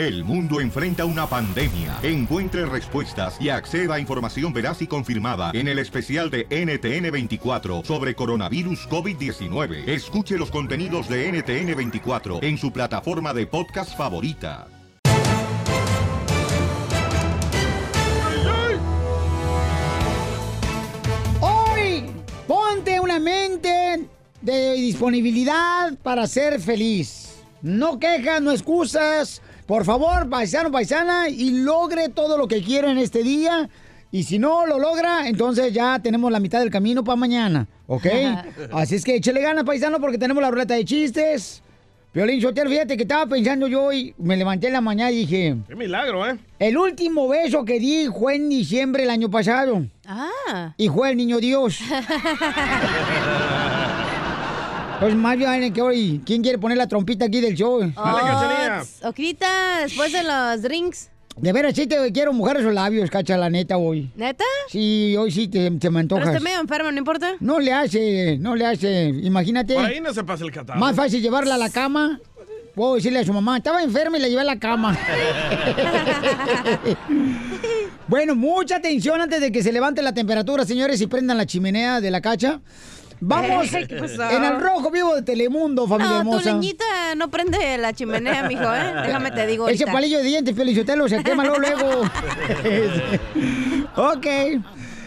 El 0.00 0.24
mundo 0.24 0.62
enfrenta 0.62 1.04
una 1.04 1.26
pandemia. 1.26 1.98
Encuentre 2.02 2.64
respuestas 2.64 3.36
y 3.38 3.50
acceda 3.50 3.96
a 3.96 4.00
información 4.00 4.50
veraz 4.50 4.80
y 4.80 4.86
confirmada 4.86 5.50
en 5.52 5.68
el 5.68 5.78
especial 5.78 6.30
de 6.30 6.48
NTN24 6.48 7.84
sobre 7.84 8.14
coronavirus 8.14 8.88
COVID-19. 8.88 9.86
Escuche 9.86 10.38
los 10.38 10.50
contenidos 10.50 11.06
de 11.06 11.30
NTN24 11.30 12.42
en 12.42 12.56
su 12.56 12.72
plataforma 12.72 13.34
de 13.34 13.46
podcast 13.46 13.94
favorita. 13.94 14.68
Hoy, 21.42 22.06
ponte 22.46 22.98
una 23.00 23.18
mente 23.18 24.08
de 24.40 24.72
disponibilidad 24.76 25.94
para 26.02 26.26
ser 26.26 26.58
feliz. 26.58 27.29
No 27.62 27.98
quejas, 27.98 28.40
no 28.40 28.52
excusas. 28.52 29.42
Por 29.66 29.84
favor, 29.84 30.28
paisano, 30.28 30.70
paisana, 30.70 31.28
y 31.28 31.50
logre 31.62 32.08
todo 32.08 32.36
lo 32.36 32.48
que 32.48 32.62
quiera 32.62 32.90
en 32.90 32.98
este 32.98 33.22
día. 33.22 33.68
Y 34.10 34.24
si 34.24 34.38
no 34.38 34.66
lo 34.66 34.78
logra, 34.78 35.28
entonces 35.28 35.72
ya 35.72 36.00
tenemos 36.00 36.32
la 36.32 36.40
mitad 36.40 36.58
del 36.58 36.70
camino 36.70 37.04
para 37.04 37.16
mañana, 37.16 37.68
¿ok? 37.86 38.06
Así 38.72 38.96
es 38.96 39.04
que 39.04 39.14
échale 39.16 39.40
ganas, 39.40 39.64
paisano, 39.64 40.00
porque 40.00 40.18
tenemos 40.18 40.42
la 40.42 40.50
ruleta 40.50 40.74
de 40.74 40.84
chistes. 40.84 41.62
Piolín 42.12 42.40
Sotelo, 42.40 42.68
fíjate 42.68 42.96
que 42.96 43.04
estaba 43.04 43.24
pensando 43.26 43.68
yo 43.68 43.92
y 43.92 44.12
me 44.18 44.36
levanté 44.36 44.66
en 44.66 44.72
la 44.72 44.80
mañana 44.80 45.12
y 45.12 45.18
dije... 45.18 45.56
Qué 45.68 45.76
milagro, 45.76 46.28
¿eh? 46.28 46.36
El 46.58 46.76
último 46.76 47.28
beso 47.28 47.64
que 47.64 47.78
di 47.78 48.08
fue 48.08 48.34
en 48.34 48.48
diciembre 48.48 49.02
del 49.04 49.10
año 49.10 49.30
pasado. 49.30 49.86
Ah. 50.04 50.74
Y 50.76 50.88
fue 50.88 51.10
el 51.10 51.16
niño 51.16 51.38
Dios. 51.38 51.78
Pues 55.00 55.14
más 55.14 55.38
bien 55.38 55.72
que 55.72 55.80
hoy, 55.80 56.20
¿quién 56.26 56.42
quiere 56.42 56.58
poner 56.58 56.76
la 56.76 56.86
trompita 56.86 57.24
aquí 57.24 57.40
del 57.40 57.54
show? 57.54 57.80
Oh, 57.96 59.08
Oquita, 59.08 59.80
después 59.80 60.12
de 60.12 60.22
los 60.22 60.60
drinks. 60.60 61.08
De 61.38 61.54
veras, 61.54 61.74
sí 61.74 61.86
te 61.86 62.12
quiero 62.12 62.34
mojar 62.34 62.58
esos 62.58 62.74
labios, 62.74 63.08
cacha, 63.08 63.38
la 63.38 63.48
neta, 63.48 63.78
hoy. 63.78 64.10
¿Neta? 64.14 64.44
Sí, 64.68 65.16
hoy 65.16 65.30
sí 65.30 65.48
te, 65.48 65.70
te 65.70 65.70
me 65.70 65.78
Pero 65.78 65.98
antojas. 66.00 66.26
estoy 66.26 66.44
medio 66.44 66.60
enfermo, 66.60 66.92
¿no 66.92 66.98
importa? 66.98 67.32
No 67.40 67.58
le 67.60 67.72
hace, 67.72 68.36
no 68.38 68.54
le 68.54 68.66
hace. 68.66 69.08
Imagínate. 69.08 69.74
Por 69.74 69.86
ahí 69.86 70.00
no 70.02 70.12
se 70.12 70.22
pasa 70.22 70.44
el 70.44 70.52
catarro. 70.52 70.78
Más 70.78 70.94
fácil 70.94 71.22
llevarla 71.22 71.54
a 71.54 71.58
la 71.58 71.70
cama. 71.70 72.20
Puedo 72.74 72.96
decirle 72.96 73.20
a 73.20 73.24
su 73.24 73.32
mamá, 73.32 73.56
estaba 73.56 73.82
enferma 73.82 74.18
y 74.18 74.20
la 74.20 74.28
llevé 74.28 74.42
a 74.42 74.44
la 74.44 74.58
cama. 74.58 74.98
bueno, 78.06 78.34
mucha 78.34 78.76
atención 78.76 79.20
antes 79.20 79.40
de 79.40 79.50
que 79.50 79.62
se 79.62 79.72
levante 79.72 80.02
la 80.02 80.12
temperatura, 80.12 80.64
señores, 80.66 81.00
y 81.00 81.06
prendan 81.06 81.38
la 81.38 81.46
chimenea 81.46 82.00
de 82.02 82.10
la 82.10 82.20
cacha. 82.20 82.60
Vamos 83.20 83.72
en 83.74 84.44
el 84.44 84.60
rojo 84.60 84.90
vivo 84.90 85.14
de 85.14 85.22
Telemundo, 85.22 85.86
familia 85.86 86.08
No, 86.10 86.14
tu 86.22 86.28
hermosa. 86.38 86.52
leñita 86.54 87.14
no 87.16 87.30
prende 87.30 87.76
la 87.78 87.92
chimenea, 87.92 88.44
mijo, 88.48 88.62
¿eh? 88.74 88.94
Déjame 89.04 89.30
te 89.30 89.46
digo 89.46 89.68
Ese 89.68 89.84
ahorita. 89.84 89.92
palillo 89.92 90.18
de 90.18 90.24
dientes, 90.24 90.56
Felicitelo, 90.56 91.08
se 91.08 91.22
quema 91.22 91.44
luego. 91.44 92.02
ok. 93.96 94.26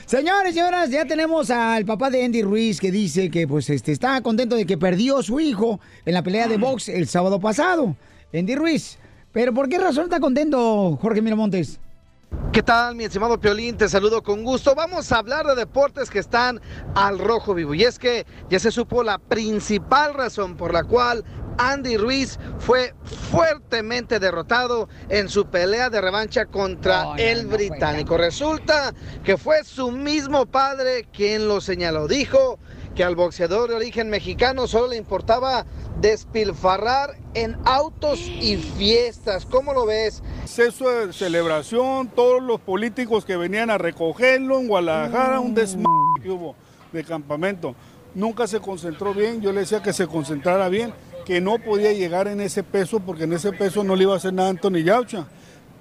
Señores, 0.06 0.52
y 0.52 0.53
señoras, 0.56 0.89
ya 0.91 1.06
tenemos 1.06 1.50
al 1.50 1.86
papá 1.86 2.09
de 2.09 2.23
Andy 2.23 2.44
Ruiz 2.44 2.80
que 2.80 2.91
dice 2.91 3.31
que 3.31 3.47
pues 3.47 3.69
este 3.69 3.91
está 3.91 4.22
contento 4.22 4.56
de 4.56 4.66
que 4.66 4.78
perdió 4.78 5.23
su 5.23 5.39
hijo 5.39 5.80
en 6.06 6.14
la 6.14 6.22
pelea 6.22 6.47
de 6.47 6.58
box 6.58 6.89
el 6.89 7.08
sábado 7.08 7.39
pasado. 7.39 7.95
Andy 8.34 8.56
Ruiz. 8.56 8.97
Pero 9.31 9.53
¿por 9.53 9.67
qué 9.69 9.80
razón 9.80 10.03
está 10.03 10.19
contento 10.19 10.97
Jorge 11.02 11.22
Miramontes? 11.22 11.80
¿Qué 12.53 12.62
tal, 12.62 12.95
mi 12.95 13.03
estimado 13.03 13.39
Piolín? 13.39 13.78
Te 13.78 13.89
saludo 13.89 14.22
con 14.22 14.44
gusto. 14.44 14.76
Vamos 14.76 15.12
a 15.12 15.17
hablar 15.17 15.48
de 15.48 15.56
deportes 15.56 16.12
que 16.12 16.20
están 16.20 16.62
al 16.94 17.17
rojo 17.17 17.56
vivo. 17.56 17.73
Y 17.73 17.84
es 17.84 17.98
que 17.98 18.28
ya 18.48 18.59
se 18.59 18.70
supo 18.70 19.02
la 19.02 19.17
principal 19.17 20.14
razón 20.14 20.56
por 20.56 20.72
la 20.72 20.84
cual 20.84 21.23
Andy 21.58 21.98
Ruiz 21.98 22.38
fue 22.59 22.94
fuertemente 23.31 24.20
derrotado 24.20 24.88
en 25.09 25.30
su 25.30 25.48
pelea 25.48 25.90
de 25.90 26.02
revancha 26.02 26.45
contra 26.45 27.03
No, 27.03 27.16
el 27.16 27.50
no 27.50 27.56
británico. 27.56 28.17
Resulta 28.17 28.94
que 29.23 29.38
fue 29.38 29.64
su 29.64 29.90
mismo 29.92 30.45
padre 30.45 31.08
quien 31.12 31.47
lo 31.47 31.59
señaló. 31.59 32.08
Dijo 32.08 32.59
que 32.96 33.04
al 33.04 33.16
boxeador 33.16 33.70
de 33.70 33.76
origen 33.76 34.09
mexicano 34.09 34.68
solo 34.68 34.90
le 34.90 34.98
importaba 34.98 35.66
despilfarrar 36.00 37.18
en 37.34 37.58
autos 37.66 38.20
y 38.20 38.58
fiestas. 38.58 39.46
¿Cómo 39.46 39.74
lo 39.74 39.86
ves? 39.86 40.22
Exceso 40.44 40.90
de 40.90 41.14
celebración, 41.14 42.09
todos 42.09 42.42
los 42.42 42.59
políticos 42.59 43.26
que 43.26 43.38
venían 43.38 43.70
a 43.70 43.78
recogerlo 43.78 44.59
en 44.59 44.68
Guadalajara, 44.68 45.40
un 45.40 45.54
desmadre 45.54 46.30
hubo 46.30 46.56
de 46.92 47.04
campamento. 47.04 47.76
Nunca 48.14 48.46
se 48.46 48.59
concentró 48.59 49.14
bien, 49.14 49.42
yo 49.42 49.52
le 49.52 49.62
decía 49.62 49.81
que 49.81 49.94
se 49.94 50.06
concentrara 50.06 50.70
bien, 50.70 50.94
que 51.25 51.42
no 51.42 51.58
podía 51.58 51.94
llegar 51.94 52.28
en 52.28 52.42
ese 52.42 52.62
peso 52.62 53.00
porque 53.00 53.24
en 53.24 53.34
ese 53.34 53.52
peso 53.52 53.84
no 53.84 53.96
le 53.96 54.04
iba 54.04 54.14
a 54.14 54.18
hacer 54.18 54.34
nada 54.34 54.50
a 54.50 54.52
Anthony 54.52 54.84
Yaucha. 54.84 55.25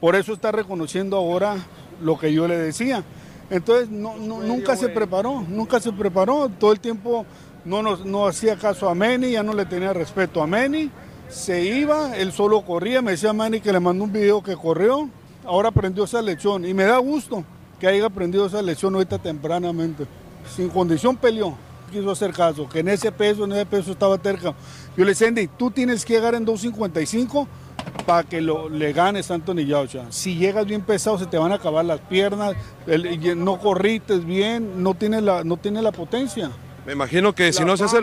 Por 0.01 0.17
eso 0.17 0.33
está 0.33 0.51
reconociendo 0.51 1.17
ahora 1.17 1.57
lo 2.01 2.19
que 2.19 2.33
yo 2.33 2.49
le 2.49 2.57
decía. 2.57 3.05
Entonces 3.53 3.91
no, 3.91 4.17
no- 4.17 4.41
nunca 4.41 4.77
se 4.77 4.89
preparó, 4.89 5.45
nunca 5.47 5.79
se 5.79 5.93
preparó, 5.93 6.49
todo 6.59 6.73
el 6.73 6.81
tiempo 6.81 7.27
no, 7.67 7.83
nos, 7.83 8.05
no 8.05 8.27
hacía 8.27 8.57
caso 8.57 8.89
a 8.89 8.95
Manny, 8.95 9.33
ya 9.33 9.43
no 9.43 9.53
le 9.53 9.67
tenía 9.67 9.93
respeto 9.93 10.43
a 10.43 10.47
Manny, 10.47 10.91
se 11.29 11.63
iba, 11.63 12.17
él 12.17 12.33
solo 12.33 12.63
corría, 12.63 13.03
me 13.03 13.11
decía 13.13 13.33
Manny 13.35 13.61
que 13.61 13.71
le 13.73 13.79
mandó 13.79 14.05
un 14.05 14.13
video 14.13 14.43
que 14.43 14.57
corrió, 14.57 15.09
ahora 15.45 15.69
aprendió 15.69 16.05
esa 16.05 16.23
lección. 16.23 16.65
Y 16.65 16.73
me 16.73 16.85
da 16.85 16.97
gusto 16.97 17.45
que 17.79 17.87
haya 17.87 18.07
aprendido 18.07 18.47
esa 18.47 18.63
lección 18.63 18.95
ahorita 18.95 19.19
tempranamente. 19.19 20.07
Sin 20.57 20.69
condición 20.71 21.17
peleó, 21.17 21.55
quiso 21.91 22.11
hacer 22.11 22.33
caso, 22.33 22.67
que 22.69 22.79
en 22.81 22.89
ese 22.89 23.13
peso, 23.13 23.45
en 23.45 23.53
ese 23.53 23.67
peso 23.67 23.93
estaba 23.93 24.17
terca. 24.19 24.55
Yo 24.97 25.05
le 25.05 25.11
decía, 25.11 25.29
Andy, 25.29 25.47
tú 25.59 25.71
tienes 25.71 26.05
que 26.07 26.15
llegar 26.15 26.35
en 26.35 26.47
2.55 26.47 27.47
para 28.07 28.25
que 28.25 28.41
lo, 28.41 28.69
le 28.69 28.93
ganes 28.93 29.31
a 29.31 29.35
Anthony 29.35 29.65
Yaucha. 29.67 30.05
Si 30.11 30.37
llegas 30.37 30.67
bien 30.67 30.83
pesado 30.83 31.19
se 31.19 31.27
te 31.27 31.39
van 31.39 31.53
a 31.53 31.57
acabar 31.57 31.85
las 31.85 32.01
piernas, 32.01 32.55
el- 32.87 33.43
no 33.45 33.59
corrites 33.59 34.25
bien, 34.25 34.83
no 34.83 34.95
tienes 34.95 35.23
la, 35.23 35.45
no 35.45 35.57
tienes 35.57 35.83
la 35.83 35.93
potencia. 35.93 36.51
Me 36.87 36.93
imagino 36.93 37.33
que 37.35 37.53
si 37.53 37.65
no 37.65 37.77
se 37.77 37.85
hace... 37.85 37.99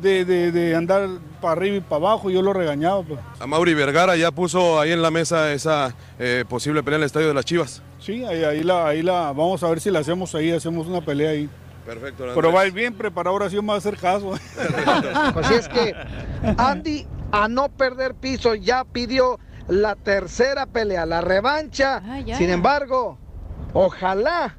De, 0.00 0.24
de- 0.24 0.52
de 0.52 0.76
andar 0.76 1.08
para 1.40 1.54
arriba 1.54 1.76
y 1.76 1.80
para 1.80 1.96
abajo, 1.96 2.30
yo 2.30 2.40
lo 2.40 2.52
regañaba. 2.52 3.02
Pues. 3.02 3.18
A 3.40 3.48
Mauri 3.48 3.74
Vergara 3.74 4.14
ya 4.16 4.30
puso 4.30 4.78
ahí 4.78 4.92
en 4.92 5.02
la 5.02 5.10
mesa 5.10 5.52
esa 5.52 5.92
eh, 6.20 6.44
posible 6.48 6.84
pelea 6.84 6.98
en 6.98 7.02
el 7.02 7.06
estadio 7.06 7.26
de 7.26 7.34
las 7.34 7.44
Chivas. 7.44 7.82
Sí, 7.98 8.24
ahí, 8.24 8.44
ahí 8.44 8.62
la, 8.62 8.86
ahí 8.86 9.02
la, 9.02 9.32
vamos 9.32 9.60
a 9.64 9.68
ver 9.68 9.80
si 9.80 9.90
la 9.90 9.98
hacemos 9.98 10.32
ahí, 10.36 10.52
hacemos 10.52 10.86
una 10.86 11.00
pelea 11.00 11.30
ahí. 11.30 11.48
Perfecto. 11.84 12.26
Pero 12.32 12.52
va 12.52 12.60
a 12.60 12.66
ir 12.68 12.72
bien 12.72 12.94
preparado, 12.94 13.34
ahora 13.34 13.50
sí 13.50 13.56
me 13.56 13.66
va 13.68 13.74
a 13.74 13.78
hacer 13.78 13.96
caso. 13.96 14.34
Así 15.34 15.54
es 15.54 15.68
que 15.68 15.94
Andy, 16.58 17.04
a 17.32 17.48
no 17.48 17.68
perder 17.68 18.14
piso, 18.14 18.54
ya 18.54 18.84
pidió 18.84 19.38
la 19.68 19.96
tercera 19.96 20.66
pelea, 20.66 21.06
la 21.06 21.20
revancha. 21.20 22.02
ya. 22.24 22.36
Sin 22.38 22.48
embargo, 22.50 23.18
ojalá, 23.74 24.56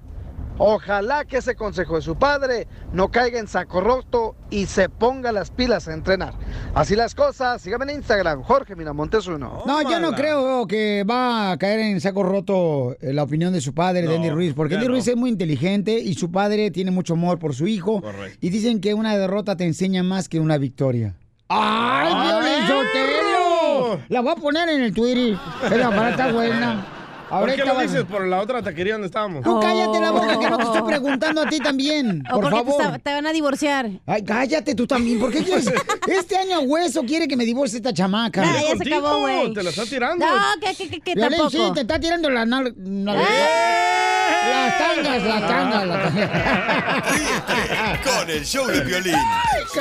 ojalá 0.59 1.25
que 1.25 1.37
ese 1.37 1.55
consejo 1.55 1.95
de 1.95 2.03
su 2.03 2.15
padre 2.15 2.67
no 2.93 3.09
caiga 3.09 3.39
en 3.39 3.47
saco 3.47 3.81
roto 3.81 4.35
y 4.51 4.67
se 4.67 4.87
ponga 4.87 5.31
las 5.31 5.49
pilas 5.49 5.87
a 5.87 5.93
entrenar. 5.93 6.35
Así 6.75 6.95
las 6.95 7.15
cosas, 7.15 7.61
síganme 7.61 7.91
en 7.91 7.97
Instagram, 7.97 8.43
Jorge 8.43 8.75
Miramontes 8.75 9.25
uno. 9.25 9.63
No, 9.65 9.81
yo 9.89 9.99
no 9.99 10.11
creo 10.11 10.67
que 10.67 11.03
va 11.09 11.51
a 11.51 11.57
caer 11.57 11.79
en 11.79 11.99
saco 11.99 12.21
roto 12.21 12.95
eh, 13.01 13.11
la 13.11 13.23
opinión 13.23 13.51
de 13.51 13.61
su 13.61 13.73
padre, 13.73 14.07
de 14.07 14.15
Andy 14.15 14.29
Ruiz, 14.29 14.53
porque 14.53 14.75
Andy 14.75 14.85
no. 14.85 14.93
Ruiz 14.93 15.07
es 15.07 15.15
muy 15.15 15.31
inteligente 15.31 15.99
y 15.99 16.13
su 16.13 16.31
padre 16.31 16.69
tiene 16.69 16.91
mucho 16.91 17.13
amor 17.13 17.39
por 17.39 17.55
su 17.55 17.65
hijo. 17.65 18.01
Correcto. 18.01 18.37
Y 18.41 18.51
dicen 18.51 18.79
que 18.79 18.93
una 18.93 19.17
derrota 19.17 19.57
te 19.57 19.65
enseña 19.65 20.03
más 20.03 20.29
que 20.29 20.39
una 20.39 20.59
victoria. 20.59 21.15
¡Ay, 21.49 22.13
Violín 22.13 22.67
Sotelo! 22.67 23.99
La 24.09 24.21
voy 24.21 24.31
a 24.31 24.35
poner 24.35 24.69
en 24.69 24.81
el 24.83 24.93
Twitter. 24.93 25.37
Esa 25.65 25.89
para 25.89 26.09
está 26.11 26.31
buena. 26.31 26.85
¿Por 27.29 27.53
qué 27.55 27.63
lo 27.63 27.79
dices? 27.79 28.05
Por 28.05 28.25
la 28.27 28.39
otra 28.41 28.63
taquería 28.63 28.93
donde 28.93 29.05
estábamos. 29.05 29.43
Tú 29.43 29.59
cállate 29.59 29.99
la 29.99 30.09
boca, 30.09 30.39
que 30.39 30.49
no 30.49 30.57
te 30.57 30.63
estoy 30.63 30.81
preguntando 30.81 31.41
a 31.43 31.45
ti 31.47 31.59
también. 31.59 32.23
O 32.31 32.35
Por 32.41 32.45
te, 32.45 32.49
favor. 32.51 32.99
te 33.03 33.13
van 33.13 33.27
a 33.27 33.31
divorciar. 33.31 33.87
Ay, 34.07 34.23
cállate 34.23 34.73
tú 34.73 34.87
también. 34.87 35.19
¿Por 35.19 35.31
qué 35.31 35.43
quieres? 35.43 35.71
Este 36.07 36.37
año 36.37 36.55
a 36.57 36.59
hueso 36.61 37.03
quiere 37.03 37.27
que 37.27 37.37
me 37.37 37.45
divorcie 37.45 37.77
esta 37.77 37.93
chamaca. 37.93 38.41
Ah, 38.43 38.61
ya 38.67 38.75
se 38.83 38.95
acabó, 38.95 39.19
güey. 39.19 39.53
te 39.53 39.61
la 39.61 39.69
está 39.69 39.85
tirando. 39.85 40.25
No, 40.25 40.33
que, 40.59 40.75
que, 40.75 40.89
que, 40.89 41.01
que 41.01 41.13
Violín, 41.13 41.37
tampoco. 41.37 41.67
sí, 41.67 41.71
te 41.75 41.81
está 41.81 41.99
tirando 41.99 42.31
la 42.31 42.45
nal- 42.45 42.73
¡Eh! 42.75 44.08
Las 44.49 44.77
tangas, 44.77 45.23
las 45.23 45.47
tangas, 45.47 45.87
las 45.87 46.13
tangas. 46.13 47.11
Ríete 47.11 47.99
con 48.03 48.29
el 48.29 48.45
show 48.45 48.67
de 48.67 48.81
violín. 48.81 49.15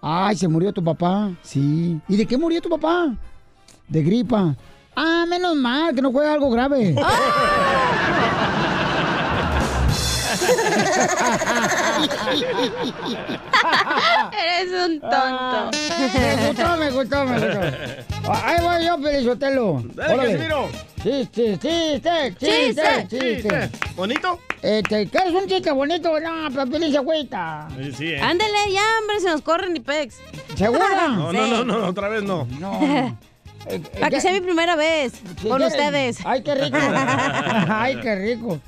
Ay, 0.03 0.37
¿se 0.37 0.49
murió 0.49 0.73
tu 0.73 0.83
papá? 0.83 1.31
Sí. 1.41 2.01
¿Y 2.09 2.17
de 2.17 2.27
qué 2.27 2.37
murió 2.37 2.61
tu 2.61 2.69
papá? 2.69 3.15
De 3.87 4.03
gripa. 4.03 4.57
Ah, 4.97 5.25
menos 5.29 5.55
mal, 5.55 5.95
que 5.95 6.03
no 6.03 6.11
fue 6.11 6.29
algo 6.29 6.51
grave. 6.51 6.97
Eres 14.33 14.73
un 14.87 15.01
tonto. 15.01 15.71
Me 16.19 16.47
gustó, 16.47 16.77
me 16.77 16.91
gustó, 16.91 17.25
me 17.25 17.39
gustó. 17.39 17.61
Ahí 18.33 18.61
voy 18.63 18.85
yo, 18.85 18.99
Pelizotelo. 19.01 19.83
Dale, 19.95 20.17
Casimiro. 20.17 20.69
Chiste, 21.03 21.59
chiste, 21.59 22.35
chiste, 22.39 23.07
chiste. 23.09 23.71
¿Bonito? 23.97 24.39
Este, 24.61 25.09
¿quieres 25.09 25.33
un 25.33 25.47
chiste 25.49 25.71
bonito? 25.71 26.21
No, 26.21 26.51
pero 26.53 26.67
Pelín 26.67 26.93
se 26.93 26.99
agüita. 26.99 27.69
Sí, 27.77 27.93
sí, 27.93 28.09
eh. 28.13 28.21
Ándale, 28.21 28.71
ya, 28.71 28.83
hombre, 29.01 29.19
se 29.21 29.31
nos 29.31 29.41
corren 29.41 29.75
y 29.77 29.81
pex. 29.81 30.17
¿Segura? 30.57 30.85
No, 31.11 31.33
no, 31.33 31.47
no, 31.47 31.65
no, 31.65 31.87
otra 31.89 32.09
vez 32.09 32.23
no. 32.23 32.47
No. 32.59 33.17
Eh, 33.67 33.79
Para 33.79 34.09
que 34.09 34.23
sea 34.23 34.33
mi 34.33 34.41
primera 34.41 34.75
vez 34.75 35.13
con 35.47 35.63
ustedes. 35.63 36.21
Ay, 36.25 36.43
qué 36.43 36.55
rico. 36.55 36.79
Ay, 37.69 38.01
qué 38.01 38.15
rico. 38.15 38.59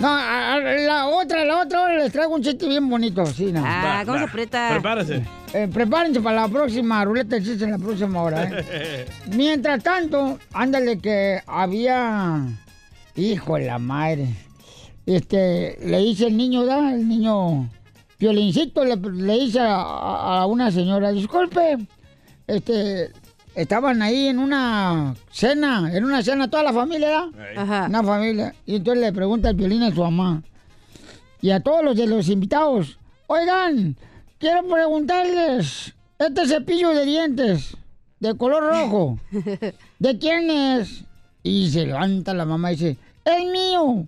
No, 0.00 0.08
a- 0.08 0.54
a- 0.54 0.58
la 0.60 1.06
otra, 1.06 1.44
la 1.44 1.60
otra, 1.62 1.80
ahora 1.80 1.96
les 1.98 2.12
traigo 2.12 2.34
un 2.34 2.42
chiste 2.42 2.66
bien 2.66 2.88
bonito, 2.88 3.24
sí, 3.26 3.52
no. 3.52 3.62
Ah, 3.64 3.82
Va, 4.00 4.04
¿cómo 4.04 4.18
se 4.18 4.24
aprieta? 4.24 4.68
Prepárese. 4.72 5.22
Eh, 5.52 5.68
prepárense 5.72 6.20
para 6.20 6.42
la 6.42 6.48
próxima 6.48 7.04
ruleta 7.04 7.36
de 7.36 7.42
chistes 7.42 7.62
en 7.62 7.70
la 7.70 7.78
próxima 7.78 8.20
hora, 8.22 8.42
¿eh? 8.44 9.06
Mientras 9.36 9.82
tanto, 9.82 10.38
ándale 10.52 10.98
que 10.98 11.40
había... 11.46 12.40
Hijo 13.16 13.54
de 13.56 13.66
la 13.66 13.78
madre. 13.78 14.26
Este, 15.06 15.78
le 15.84 15.98
dice 15.98 16.26
el 16.26 16.36
niño, 16.36 16.64
¿da? 16.66 16.92
El 16.92 17.08
niño... 17.08 17.68
Violincito 18.18 18.84
le, 18.84 18.96
le 18.96 19.34
dice 19.34 19.58
a 19.62 20.44
una 20.48 20.70
señora, 20.72 21.12
disculpe, 21.12 21.76
este, 22.46 23.10
estaban 23.54 24.02
ahí 24.02 24.28
en 24.28 24.38
una 24.38 25.14
cena, 25.30 25.90
en 25.92 26.04
una 26.04 26.22
cena 26.22 26.48
toda 26.48 26.62
la 26.62 26.72
familia. 26.72 27.30
Ajá. 27.56 27.86
Una 27.88 28.02
familia. 28.02 28.54
Y 28.66 28.76
entonces 28.76 29.02
le 29.02 29.12
pregunta 29.12 29.50
el 29.50 29.56
violín 29.56 29.82
a 29.82 29.94
su 29.94 30.00
mamá. 30.00 30.42
Y 31.40 31.50
a 31.50 31.60
todos 31.60 31.84
los 31.84 31.96
de 31.96 32.06
los 32.06 32.28
invitados. 32.28 32.98
Oigan, 33.26 33.96
quiero 34.38 34.66
preguntarles. 34.66 35.94
Este 36.18 36.46
cepillo 36.46 36.90
de 36.90 37.04
dientes, 37.04 37.76
de 38.20 38.36
color 38.36 38.62
rojo, 38.62 39.18
¿de 39.98 40.18
quién 40.18 40.48
es? 40.48 41.04
Y 41.42 41.70
se 41.70 41.86
levanta 41.86 42.32
la 42.32 42.44
mamá 42.44 42.72
y 42.72 42.76
dice, 42.76 42.98
es 43.24 43.44
mío. 43.50 44.06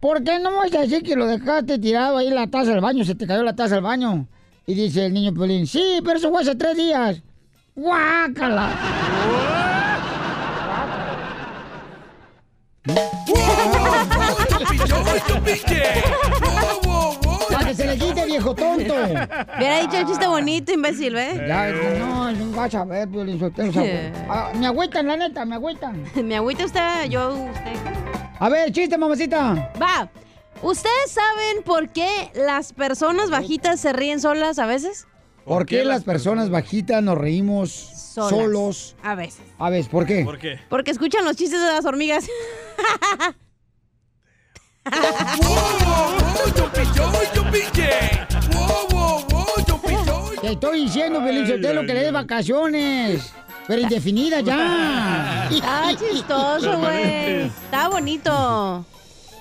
¿Por 0.00 0.22
qué 0.22 0.38
no 0.38 0.54
vas 0.56 0.74
a 0.74 0.80
decir 0.80 1.02
que 1.02 1.16
lo 1.16 1.26
dejaste 1.26 1.78
tirado 1.78 2.18
ahí 2.18 2.26
en 2.26 2.34
la 2.34 2.48
taza 2.48 2.72
del 2.72 2.80
baño? 2.80 3.04
Se 3.04 3.14
te 3.14 3.26
cayó 3.26 3.42
la 3.42 3.56
taza 3.56 3.76
del 3.76 3.84
baño. 3.84 4.26
Y 4.66 4.74
dice 4.74 5.06
el 5.06 5.14
niño 5.14 5.32
Pelín, 5.32 5.66
sí, 5.66 6.00
pero 6.04 6.18
eso 6.18 6.30
fue 6.30 6.42
hace 6.42 6.54
tres 6.56 6.76
días. 6.76 7.22
¡Guácala! 7.76 8.70
Para 17.50 17.66
que 17.66 17.74
se 17.74 17.86
le 17.86 17.98
quite, 17.98 18.26
viejo 18.26 18.54
tonto. 18.54 18.94
Hubiera 18.94 19.80
dicho 19.80 19.96
el 19.96 20.06
chiste 20.06 20.26
bonito, 20.26 20.72
imbécil, 20.72 21.16
¿eh? 21.16 21.44
Ya, 21.48 21.72
no, 21.98 22.30
no 22.30 22.56
vas 22.56 22.74
a 22.74 22.84
ver, 22.84 23.08
Piolín 23.08 23.40
Sotelo, 23.40 23.70
o 23.70 23.72
sea, 23.72 24.52
me 24.54 24.66
agüitan, 24.66 25.06
la 25.08 25.16
neta, 25.16 25.44
me 25.44 25.56
agüitan. 25.56 26.04
Me 26.24 26.36
agüita 26.36 26.64
usted, 26.66 27.06
yo, 27.08 27.34
usted. 27.34 27.72
A 28.38 28.48
ver, 28.48 28.70
chiste, 28.70 28.96
mamacita. 28.96 29.72
Va. 29.80 30.08
¿Ustedes 30.62 31.10
saben 31.10 31.62
por 31.64 31.88
qué 31.88 32.30
las 32.34 32.72
personas 32.72 33.30
bajitas 33.30 33.80
se 33.80 33.92
ríen 33.92 34.20
solas 34.20 34.58
a 34.58 34.66
veces? 34.66 35.06
¿Por 35.44 35.66
qué 35.66 35.84
las 35.84 36.04
personas 36.04 36.50
bajitas 36.50 37.02
nos 37.02 37.18
reímos 37.18 37.70
solos? 37.70 38.96
A 39.02 39.14
veces. 39.14 39.42
A 39.58 39.70
ver, 39.70 39.84
¿por 39.88 40.06
qué? 40.06 40.24
¿Por 40.24 40.38
qué? 40.38 40.58
Porque 40.68 40.90
escuchan 40.90 41.24
los 41.24 41.36
chistes 41.36 41.60
de 41.60 41.66
las 41.66 41.84
hormigas. 41.84 42.26
Te 50.40 50.52
estoy 50.52 50.84
diciendo, 50.84 51.20
Sotelo, 51.46 51.82
que 51.82 51.94
le 51.94 52.00
des 52.00 52.12
vacaciones. 52.12 53.32
Pero 53.66 53.80
indefinidas 53.80 54.44
ya. 54.44 55.48
Ah, 55.62 55.92
chistoso, 55.98 56.78
güey. 56.78 57.46
Está 57.46 57.88
bonito. 57.88 58.84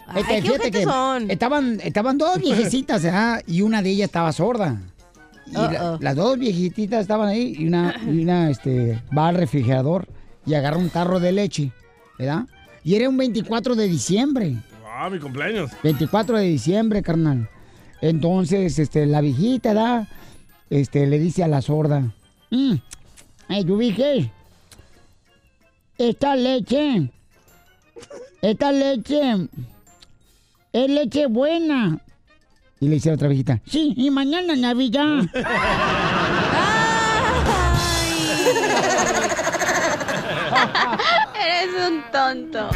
Ay, 0.08 0.22
Este, 0.22 0.36
qué 0.36 0.42
fíjate 0.42 0.60
ojetes 0.62 0.80
que 0.80 0.84
son. 0.84 1.30
Estaban, 1.32 1.80
estaban 1.84 2.18
dos 2.18 2.40
viejecitas, 2.40 3.04
¿verdad? 3.04 3.42
Y 3.48 3.62
una 3.62 3.82
de 3.82 3.90
ellas 3.90 4.06
estaba 4.06 4.32
sorda. 4.32 4.82
Y 5.48 5.52
la- 5.54 5.98
las 6.00 6.16
dos 6.16 6.38
viejititas 6.40 7.02
estaban 7.02 7.28
ahí 7.28 7.56
y 7.60 7.68
una, 7.68 7.96
y 8.06 8.22
una 8.24 8.50
este, 8.50 9.02
va 9.16 9.28
al 9.30 9.36
refrigerador 9.36 10.08
y 10.46 10.54
agarra 10.54 10.78
un 10.78 10.90
tarro 10.90 11.20
de 11.20 11.32
leche, 11.32 11.72
¿verdad? 12.18 12.46
Y 12.84 12.96
era 12.96 13.08
un 13.10 13.18
24 13.18 13.76
de 13.76 13.88
diciembre. 13.88 14.56
Ah, 14.86 15.10
mi 15.10 15.20
cumpleaños. 15.20 15.72
24 15.84 16.38
de 16.38 16.46
diciembre, 16.46 17.02
carnal. 17.02 17.50
Entonces, 18.02 18.78
este, 18.80 19.06
la 19.06 19.22
viejita, 19.22 19.74
¿da? 19.74 20.08
Este, 20.70 21.08
le 21.08 21.20
dice 21.20 21.44
a 21.44 21.48
la 21.48 21.62
sorda, 21.62 22.14
"Mm, 22.52 22.74
eh, 23.50 23.64
yo 23.66 23.78
dije, 23.78 24.32
esta 25.98 26.36
leche, 26.36 27.10
esta 28.42 28.72
leche, 28.72 29.48
es 30.74 30.90
leche 30.90 31.28
buena. 31.28 32.00
Y 32.84 32.88
le 32.90 32.96
dice 32.96 33.12
a 33.12 33.14
otra 33.14 33.30
viejita, 33.30 33.62
sí, 33.66 33.94
y 33.96 34.12
mañana 34.12 34.58
Navidad. 34.58 35.24
Eres 41.34 41.70
un 41.88 42.04
tonto. 42.12 42.70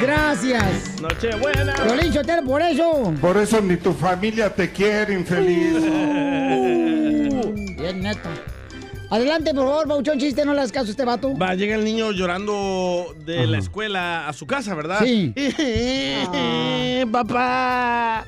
Gracias. 0.00 0.98
Nochebuena. 1.02 1.74
Violín 1.84 2.14
Sotelo, 2.14 2.44
por 2.44 2.62
eso. 2.62 3.12
Por 3.20 3.36
eso 3.36 3.60
ni 3.60 3.76
tu 3.76 3.92
familia 3.92 4.48
te 4.48 4.72
quiere, 4.72 5.12
infeliz. 5.12 5.82
Bien, 7.76 8.00
neta. 8.00 8.30
Adelante, 9.08 9.54
por 9.54 9.64
favor, 9.64 9.86
Bauchón, 9.86 10.18
chiste, 10.18 10.44
no 10.44 10.52
le 10.52 10.60
hagas 10.60 10.72
caso 10.72 10.88
a 10.88 10.90
este 10.90 11.04
vato. 11.04 11.36
Va, 11.36 11.54
llega 11.54 11.76
el 11.76 11.84
niño 11.84 12.10
llorando 12.10 13.14
de 13.24 13.46
la 13.46 13.58
escuela 13.58 14.26
a 14.26 14.32
su 14.32 14.46
casa, 14.46 14.74
¿verdad? 14.74 15.00
Sí. 15.04 15.32
papá, 17.12 18.26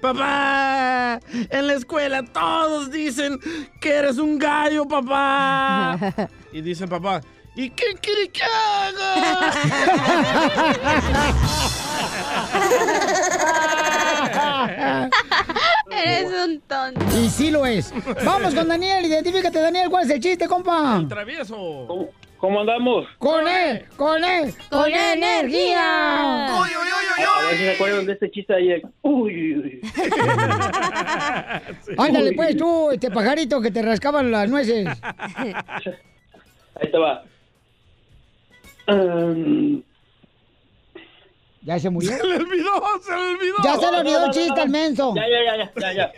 papá, 0.00 1.20
en 1.32 1.66
la 1.66 1.72
escuela 1.74 2.22
todos 2.22 2.90
dicen 2.90 3.40
que 3.80 3.94
eres 3.94 4.18
un 4.18 4.38
gallo, 4.38 4.86
papá. 4.86 5.98
y 6.52 6.60
dice 6.60 6.84
el 6.84 6.90
papá, 6.90 7.22
¿y 7.56 7.70
qué 7.70 7.94
quiere 8.00 8.28
que 8.28 8.42
haga? 8.42 9.52
Eres 16.04 16.32
un 16.46 16.60
tonto. 16.60 17.00
Y 17.18 17.28
sí 17.28 17.50
lo 17.50 17.66
es. 17.66 17.92
Vamos 18.24 18.54
con 18.54 18.68
Daniel, 18.68 19.04
identifícate, 19.04 19.60
Daniel, 19.60 19.90
¿cuál 19.90 20.04
es 20.04 20.10
el 20.10 20.20
chiste, 20.20 20.46
compa? 20.46 21.04
Travieso. 21.08 22.12
¿Cómo 22.44 22.60
andamos? 22.60 23.08
Con 23.18 23.48
él, 23.48 23.86
con 23.96 24.22
él, 24.22 24.52
con, 24.68 24.92
energía. 24.92 26.58
A 26.58 26.62
ver 27.48 27.56
si 27.56 27.64
se 27.64 27.72
acuerdan 27.72 28.04
de 28.04 28.12
este 28.12 28.30
chiste 28.30 28.54
ayer. 28.54 28.82
Uy, 29.00 29.32
uy, 29.32 29.56
uy. 29.56 29.80
Ándale, 31.96 32.34
pues 32.34 32.54
tú, 32.58 32.90
este 32.90 33.10
pajarito 33.10 33.62
que 33.62 33.70
te 33.70 33.80
rascaban 33.80 34.30
las 34.30 34.46
nueces. 34.50 34.86
Ahí 35.36 35.54
te 36.90 36.98
va. 36.98 37.24
Um, 38.88 39.82
¿Ya 41.64 41.78
se 41.78 41.90
murió? 41.90 42.10
Se 42.16 42.26
le 42.26 42.36
olvidó, 42.36 42.82
se 43.00 43.10
le 43.12 43.16
olvidó. 43.34 43.56
Ya 43.64 43.76
se 43.76 43.90
le 43.90 43.98
olvidó 43.98 44.18
No, 44.20 44.24
el 44.24 44.26
no, 44.28 44.32
chiste 44.32 44.54
no. 44.56 44.62
al 44.62 44.68
menso. 44.68 45.14
Ya, 45.16 45.28
ya, 45.28 45.44
ya, 45.44 45.56
ya, 45.56 45.72
ya, 45.80 45.92
ya. 45.94 46.12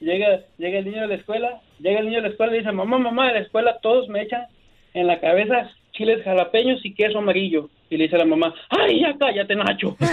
llega, 0.00 0.40
llega, 0.58 0.78
el 0.78 0.84
niño 0.84 1.00
de 1.02 1.06
la 1.08 1.14
escuela, 1.14 1.60
llega 1.78 2.00
el 2.00 2.06
niño 2.06 2.16
de 2.16 2.22
la 2.22 2.28
escuela 2.28 2.54
y 2.54 2.58
dice, 2.58 2.72
mamá, 2.72 2.98
mamá, 2.98 3.28
en 3.28 3.34
la 3.34 3.40
escuela 3.40 3.78
todos 3.80 4.08
me 4.08 4.22
echan 4.22 4.46
en 4.94 5.06
la 5.06 5.20
cabeza 5.20 5.70
chiles 5.92 6.22
jalapeños 6.24 6.84
y 6.84 6.92
queso 6.94 7.18
amarillo. 7.18 7.70
Y 7.88 7.96
le 7.96 8.04
dice 8.04 8.16
a 8.16 8.20
la 8.20 8.24
mamá, 8.24 8.52
ay, 8.70 9.00
ya 9.00 9.16
cállate, 9.18 9.54
Nacho. 9.54 9.96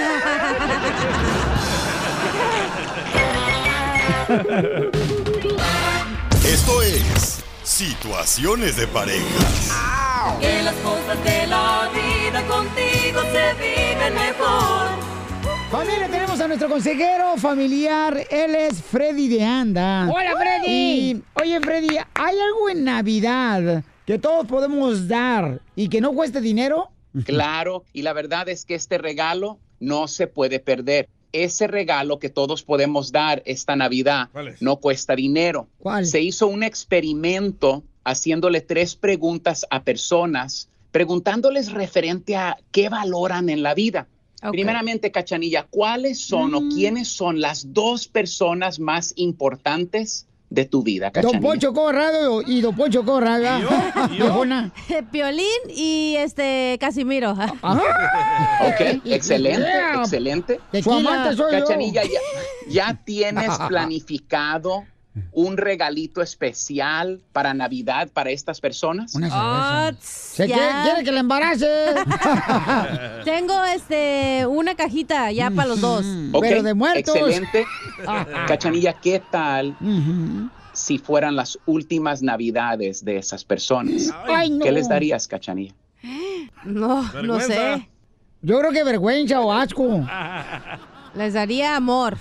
Esto 6.45 6.81
es 6.81 7.43
Situaciones 7.81 8.77
de 8.77 8.85
pareja. 8.85 10.37
Que 10.39 10.61
las 10.61 10.75
cosas 10.75 11.23
de 11.23 11.47
la 11.47 11.89
vida 11.91 12.47
contigo 12.47 13.21
se 13.31 13.53
viven 13.55 14.13
mejor. 14.13 14.89
Familia, 15.71 16.07
tenemos 16.07 16.39
a 16.39 16.47
nuestro 16.47 16.69
consejero 16.69 17.37
familiar. 17.37 18.27
Él 18.29 18.53
es 18.53 18.83
Freddy 18.83 19.27
de 19.29 19.43
Anda. 19.43 20.07
Hola, 20.13 20.37
Freddy. 20.37 20.67
Y, 20.67 21.23
oye, 21.41 21.59
Freddy, 21.59 21.97
¿hay 22.13 22.39
algo 22.39 22.69
en 22.69 22.83
Navidad 22.83 23.83
que 24.05 24.19
todos 24.19 24.45
podemos 24.45 25.07
dar 25.07 25.59
y 25.75 25.89
que 25.89 26.01
no 26.01 26.13
cueste 26.13 26.39
dinero? 26.39 26.91
Claro, 27.25 27.83
y 27.93 28.03
la 28.03 28.13
verdad 28.13 28.47
es 28.47 28.63
que 28.63 28.75
este 28.75 28.99
regalo 28.99 29.57
no 29.79 30.07
se 30.07 30.27
puede 30.27 30.59
perder. 30.59 31.09
Ese 31.33 31.67
regalo 31.67 32.19
que 32.19 32.29
todos 32.29 32.63
podemos 32.63 33.11
dar 33.11 33.41
esta 33.45 33.75
Navidad 33.75 34.29
no 34.59 34.77
cuesta 34.77 35.15
dinero. 35.15 35.67
Se 36.03 36.21
hizo 36.21 36.47
un 36.47 36.63
experimento 36.63 37.83
haciéndole 38.03 38.61
tres 38.61 38.95
preguntas 38.95 39.65
a 39.69 39.83
personas, 39.83 40.69
preguntándoles 40.91 41.71
referente 41.71 42.35
a 42.35 42.57
qué 42.71 42.89
valoran 42.89 43.49
en 43.49 43.63
la 43.63 43.73
vida. 43.73 44.07
Primeramente, 44.49 45.11
Cachanilla, 45.11 45.67
¿cuáles 45.69 46.19
son 46.19 46.55
o 46.55 46.67
quiénes 46.69 47.09
son 47.09 47.41
las 47.41 47.73
dos 47.73 48.07
personas 48.07 48.79
más 48.79 49.13
importantes 49.15 50.25
de 50.51 50.65
tu 50.65 50.83
vida, 50.83 51.05
Don 51.05 51.13
Cachanilla? 51.23 51.39
Poncho 51.41 51.73
Corrado 51.73 52.41
y 52.45 52.59
Don 52.61 52.75
Poncho 52.75 53.03
Corrado. 53.05 53.69
Viejona. 54.09 54.71
Piolín 55.11 55.47
y 55.69 56.15
este 56.17 56.77
Casimiro. 56.79 57.31
Ok, 58.61 59.01
excelente, 59.05 59.61
Yeah. 59.61 60.01
excelente. 60.01 60.59
Su 60.83 60.93
amante 60.93 61.35
soy 61.35 61.53
yo. 61.53 61.59
Cachanilla, 61.65 62.03
ya, 62.03 62.19
ya 62.69 63.01
tienes 63.03 63.49
planificado 63.67 64.83
un 65.33 65.57
regalito 65.57 66.21
especial 66.21 67.21
para 67.33 67.53
Navidad 67.53 68.09
para 68.13 68.29
estas 68.29 68.61
personas? 68.61 69.13
Ah, 69.31 69.91
Se 69.99 70.47
ya. 70.47 70.55
quiere, 70.55 70.71
quiere 70.83 71.03
que 71.03 71.11
le 71.11 71.19
embarace. 71.19 71.67
Tengo 73.25 73.63
este 73.65 74.45
una 74.47 74.75
cajita 74.75 75.31
ya 75.31 75.51
para 75.51 75.67
los 75.67 75.81
dos. 75.81 76.05
Ok, 76.31 76.45
Excelente. 76.95 77.65
Cachanilla, 78.47 78.93
¿qué 78.93 79.21
tal 79.31 79.75
si 80.73 80.97
fueran 80.97 81.35
las 81.35 81.57
últimas 81.65 82.21
Navidades 82.21 83.03
de 83.03 83.17
esas 83.17 83.43
personas? 83.43 84.13
Ay, 84.27 84.49
no. 84.49 84.63
¿Qué 84.63 84.71
les 84.71 84.87
darías, 84.87 85.27
Cachanilla? 85.27 85.73
No, 86.63 87.03
no 87.21 87.39
sé. 87.39 87.87
Yo 88.41 88.59
creo 88.59 88.71
que 88.71 88.83
vergüenza 88.83 89.39
o 89.41 89.51
asco. 89.53 90.05
Les 91.15 91.33
daría 91.33 91.75
amor. 91.75 92.17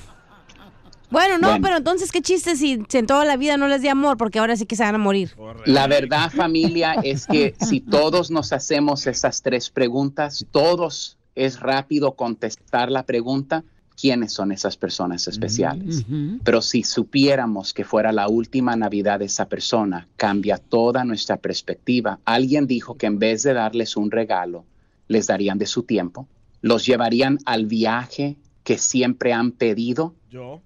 Bueno, 1.11 1.39
no, 1.39 1.49
Bueno. 1.49 1.63
pero 1.63 1.77
entonces, 1.79 2.13
¿qué 2.13 2.23
chiste 2.23 2.57
si, 2.57 2.83
si 2.89 2.99
en 2.99 3.07
toda 3.07 3.25
la 3.25 3.37
vida 3.37 3.57
no 3.57 3.69
les 3.69 3.83
di 3.83 3.89
amor? 3.89 4.17
Porque 4.17 4.39
ahora 4.39 4.57
sí 4.57 4.67
que 4.67 4.77
se 4.77 4.85
van 4.85 4.95
a 4.95 4.99
morir. 4.99 5.35
La 5.67 5.87
verdad, 5.87 6.31
familia, 6.31 6.95
es 7.03 7.27
que 7.27 7.55
si 7.61 7.81
todos 7.81 8.31
nos 8.31 8.53
hacemos 8.53 9.07
esas 9.07 9.43
tres 9.43 9.71
preguntas, 9.71 10.47
todos 10.51 11.17
es 11.35 11.61
rápido 11.61 12.13
contestar 12.13 12.91
la 12.91 13.05
pregunta, 13.05 13.65
¿quiénes 14.01 14.33
son 14.33 14.53
esas 14.53 14.77
personas 14.77 15.27
especiales? 15.29 16.05
Pero 16.45 16.63
si 16.63 16.83
supiéramos 16.85 17.75
que 17.75 17.85
fuera 17.85 18.13
la 18.13 18.29
última 18.29 18.77
Navidad 18.77 19.19
de 19.19 19.27
esa 19.27 19.47
persona, 19.47 20.09
cambia 20.17 20.59
toda 20.59 21.05
nuestra 21.05 21.37
perspectiva. 21.37 22.19
Alguien 22.25 22.67
dijo 22.67 22.97
que 22.97 23.07
en 23.07 23.19
vez 23.19 23.43
de 23.43 23.53
darles 23.53 23.97
un 23.97 24.11
regalo, 24.11 24.65
les 25.09 25.27
darían 25.27 25.59
de 25.59 25.67
su 25.67 25.83
tiempo, 25.83 26.29
los 26.63 26.87
llevarían 26.87 27.39
al 27.45 27.67
viaje 27.67 28.37
que 28.65 28.79
siempre 28.79 29.33
han 29.33 29.53
pedido. 29.53 30.15
Yo. 30.31 30.61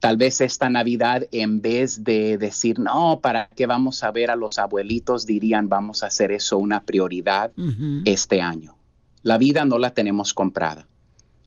Tal 0.00 0.16
vez 0.16 0.40
esta 0.40 0.70
Navidad, 0.70 1.26
en 1.30 1.60
vez 1.60 2.02
de 2.04 2.38
decir, 2.38 2.78
no, 2.78 3.20
¿para 3.20 3.48
qué 3.54 3.66
vamos 3.66 4.02
a 4.02 4.10
ver 4.10 4.30
a 4.30 4.36
los 4.36 4.58
abuelitos? 4.58 5.26
Dirían, 5.26 5.68
vamos 5.68 6.02
a 6.02 6.06
hacer 6.06 6.32
eso 6.32 6.56
una 6.56 6.82
prioridad 6.84 7.52
este 8.06 8.40
año. 8.40 8.76
La 9.22 9.36
vida 9.36 9.66
no 9.66 9.78
la 9.78 9.92
tenemos 9.92 10.32
comprada. 10.32 10.88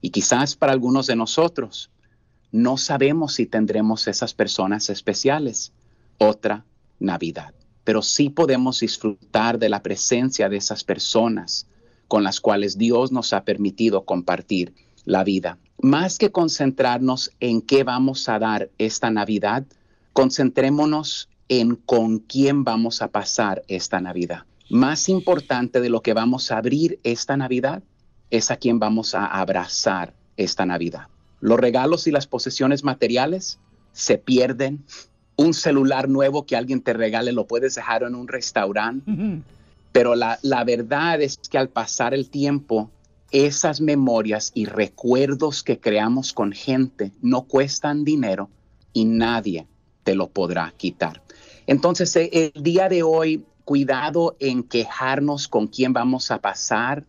Y 0.02 0.12
quizás 0.12 0.56
para 0.56 0.72
algunos 0.72 1.08
de 1.08 1.16
nosotros 1.16 1.90
no 2.52 2.78
sabemos 2.78 3.34
si 3.34 3.48
tendremos 3.48 4.08
esas 4.08 4.36
personas 4.36 4.92
especiales 4.92 5.74
otra 6.20 6.64
Navidad. 7.00 7.56
Pero 7.84 8.04
sí 8.04 8.30
podemos 8.30 8.82
disfrutar 8.82 9.58
de 9.58 9.70
la 9.70 9.82
presencia 9.82 10.48
de 10.48 10.58
esas 10.58 10.84
personas 10.84 11.68
con 12.08 12.24
las 12.24 12.40
cuales 12.40 12.78
Dios 12.78 13.12
nos 13.12 13.34
ha 13.34 13.44
permitido 13.44 14.06
compartir 14.06 14.76
la 15.06 15.24
vida. 15.24 15.58
Más 15.82 16.18
que 16.18 16.32
concentrarnos 16.32 17.32
en 17.40 17.62
qué 17.62 17.84
vamos 17.84 18.30
a 18.30 18.40
dar 18.40 18.70
esta 18.78 19.10
Navidad, 19.10 19.66
concentrémonos 20.14 21.30
en 21.50 21.76
con 21.76 22.20
quién 22.20 22.64
vamos 22.64 23.02
a 23.02 23.10
pasar 23.10 23.64
esta 23.68 24.00
Navidad. 24.00 24.44
Más 24.70 25.10
importante 25.10 25.82
de 25.82 25.90
lo 25.90 26.02
que 26.02 26.14
vamos 26.14 26.52
a 26.52 26.58
abrir 26.58 27.00
esta 27.04 27.36
Navidad 27.38 27.84
es 28.32 28.50
a 28.50 28.56
quién 28.56 28.80
vamos 28.80 29.14
a 29.14 29.26
abrazar 29.26 30.14
esta 30.38 30.66
Navidad. 30.66 31.08
Los 31.42 31.60
regalos 31.60 32.08
y 32.08 32.12
las 32.12 32.26
posesiones 32.26 32.84
materiales 32.84 33.60
se 33.92 34.18
pierden. 34.18 34.84
Un 35.36 35.54
celular 35.54 36.10
nuevo 36.10 36.46
que 36.46 36.56
alguien 36.56 36.82
te 36.82 36.94
regale 36.94 37.32
lo 37.32 37.46
puedes 37.46 37.76
dejar 37.76 38.04
en 38.04 38.16
un 38.16 38.28
restaurante. 38.28 39.12
Pero 39.92 40.16
la, 40.16 40.40
la 40.42 40.64
verdad 40.64 41.22
es 41.22 41.38
que 41.38 41.58
al 41.58 41.70
pasar 41.70 42.14
el 42.14 42.30
tiempo, 42.30 42.90
esas 43.34 43.82
memorias 43.82 44.52
y 44.54 44.66
recuerdos 44.66 45.64
que 45.64 45.80
creamos 45.80 46.34
con 46.34 46.54
gente 46.54 47.12
no 47.22 47.42
cuestan 47.42 48.06
dinero 48.06 48.50
y 48.94 49.06
nadie 49.06 49.68
te 50.04 50.16
lo 50.16 50.30
podrá 50.30 50.72
quitar. 50.78 51.24
Entonces, 51.66 52.16
eh, 52.16 52.52
el 52.54 52.64
día 52.64 52.90
de 52.90 53.02
hoy, 53.02 53.44
cuidado 53.66 54.38
en 54.40 54.62
quejarnos 54.64 55.48
con 55.48 55.68
quién 55.68 55.94
vamos 55.94 56.30
a 56.30 56.40
pasar 56.40 57.06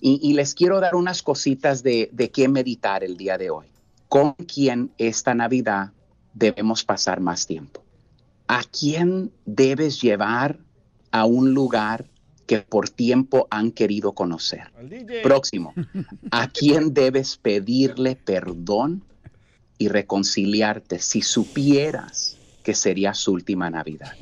y, 0.00 0.34
les 0.34 0.54
quiero 0.54 0.78
dar 0.80 0.94
unas 0.94 1.22
cositas 1.22 1.82
de, 1.82 2.10
de 2.12 2.30
qué 2.30 2.48
meditar 2.48 3.02
el 3.02 3.16
día 3.16 3.38
de 3.38 3.50
hoy. 3.50 3.66
¿Con 4.08 4.34
quién 4.34 4.92
esta 4.98 5.34
Navidad 5.34 5.92
debemos 6.34 6.84
pasar 6.84 7.20
más 7.20 7.46
tiempo? 7.46 7.82
¿A 8.46 8.62
quién 8.62 9.32
debes 9.46 10.00
llevar 10.00 10.58
a 11.10 11.24
un 11.24 11.54
lugar 11.54 12.06
que 12.46 12.60
por 12.60 12.88
tiempo 12.88 13.46
han 13.50 13.72
querido 13.72 14.12
conocer? 14.12 14.70
Próximo. 15.22 15.74
¿A 16.30 16.48
quién 16.52 16.94
debes 16.94 17.36
pedirle 17.36 18.16
perdón 18.16 19.02
y 19.78 19.88
reconciliarte 19.88 20.98
si 20.98 21.22
supieras 21.22 22.38
que 22.62 22.74
sería 22.74 23.14
su 23.14 23.32
última 23.32 23.68
Navidad? 23.68 24.12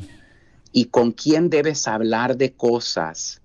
¿Y 0.72 0.86
con 0.86 1.12
quién 1.12 1.50
debes 1.50 1.86
hablar 1.86 2.36
de 2.36 2.52
cosas 2.52 3.40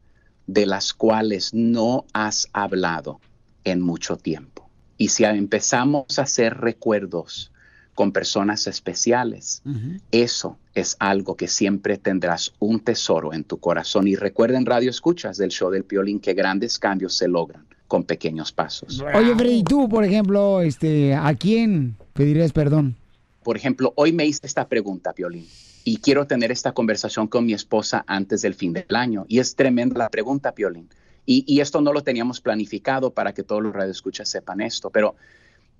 de 0.48 0.66
las 0.66 0.94
cuales 0.94 1.54
no 1.54 2.06
has 2.14 2.48
hablado 2.54 3.20
en 3.64 3.82
mucho 3.82 4.18
tiempo? 4.18 4.70
Y 4.98 5.10
si 5.10 5.24
empezamos 5.24 6.18
a 6.20 6.24
hacer 6.24 6.58
recuerdos 6.58 7.52
con 8.00 8.14
personas 8.14 8.66
especiales, 8.66 9.62
eso 10.10 10.58
es 10.74 10.96
algo 11.00 11.36
que 11.36 11.50
siempre 11.50 11.98
tendrás 11.98 12.54
un 12.60 12.80
tesoro 12.80 13.34
en 13.34 13.44
tu 13.44 13.58
corazón. 13.58 14.08
Y 14.08 14.16
recuerden, 14.16 14.66
Radio 14.66 14.90
Escuchas 14.90 15.36
del 15.36 15.50
show 15.50 15.70
del 15.70 15.84
Piolín, 15.84 16.22
que 16.22 16.34
grandes 16.34 16.80
cambios 16.80 17.14
se 17.18 17.28
logran 17.28 17.66
con 17.90 18.06
pequeños 18.06 18.54
pasos. 18.54 19.04
Oye, 19.14 19.36
Freddy, 19.36 19.66
tú, 19.66 19.90
por 19.90 20.06
ejemplo, 20.06 20.62
este, 20.62 21.14
¿a 21.14 21.34
quién 21.34 21.98
pedirías 22.14 22.54
perdón? 22.54 22.96
Por 23.44 23.58
ejemplo, 23.58 23.92
hoy 23.98 24.14
me 24.14 24.26
hice 24.26 24.48
esta 24.48 24.66
pregunta, 24.70 25.12
Piolín, 25.12 25.46
y 25.84 25.98
quiero 25.98 26.26
tener 26.26 26.54
esta 26.54 26.72
conversación 26.72 27.28
con 27.28 27.46
mi 27.46 27.52
esposa 27.52 28.06
antes 28.08 28.42
del 28.42 28.54
fin 28.54 28.72
del 28.72 28.96
año. 28.96 29.26
Y 29.28 29.40
es 29.40 29.58
tremenda 29.58 29.98
la 29.98 30.10
pregunta, 30.10 30.54
Piolín. 30.54 30.88
Y, 31.26 31.44
y 31.46 31.60
esto 31.60 31.82
no 31.82 31.92
lo 31.92 32.02
teníamos 32.02 32.40
planificado 32.40 33.12
para 33.12 33.34
que 33.34 33.44
todos 33.44 33.62
los 33.62 33.74
radioescuchas 33.74 34.30
sepan 34.30 34.62
esto, 34.62 34.90
pero 34.90 35.16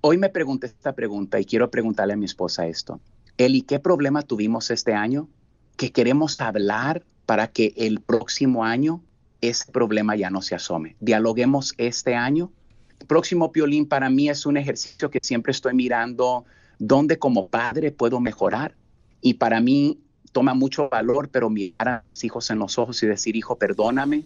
hoy 0.00 0.18
me 0.18 0.28
pregunté 0.28 0.66
esta 0.66 0.92
pregunta 0.92 1.40
y 1.40 1.44
quiero 1.44 1.70
preguntarle 1.70 2.14
a 2.14 2.16
mi 2.16 2.24
esposa 2.24 2.66
esto. 2.66 3.00
Eli, 3.36 3.62
¿qué 3.62 3.78
problema 3.78 4.22
tuvimos 4.22 4.70
este 4.70 4.94
año 4.94 5.28
que 5.76 5.92
queremos 5.92 6.40
hablar 6.40 7.04
para 7.26 7.48
que 7.48 7.72
el 7.76 8.00
próximo 8.00 8.64
año 8.64 9.02
ese 9.40 9.70
problema 9.70 10.16
ya 10.16 10.30
no 10.30 10.42
se 10.42 10.54
asome? 10.54 10.96
Dialoguemos 11.00 11.74
este 11.78 12.14
año. 12.14 12.52
Próximo 13.06 13.52
Piolín 13.52 13.86
para 13.86 14.10
mí 14.10 14.28
es 14.28 14.46
un 14.46 14.56
ejercicio 14.56 15.10
que 15.10 15.20
siempre 15.22 15.52
estoy 15.52 15.74
mirando 15.74 16.44
dónde 16.78 17.18
como 17.18 17.48
padre 17.48 17.92
puedo 17.92 18.20
mejorar. 18.20 18.74
Y 19.22 19.34
para 19.34 19.60
mí 19.60 20.00
toma 20.32 20.54
mucho 20.54 20.88
valor, 20.88 21.28
pero 21.30 21.50
mirar 21.50 21.88
a 21.88 22.04
mis 22.10 22.24
hijos 22.24 22.50
en 22.50 22.58
los 22.58 22.78
ojos 22.78 23.02
y 23.02 23.06
decir, 23.06 23.36
hijo, 23.36 23.56
perdóname 23.56 24.24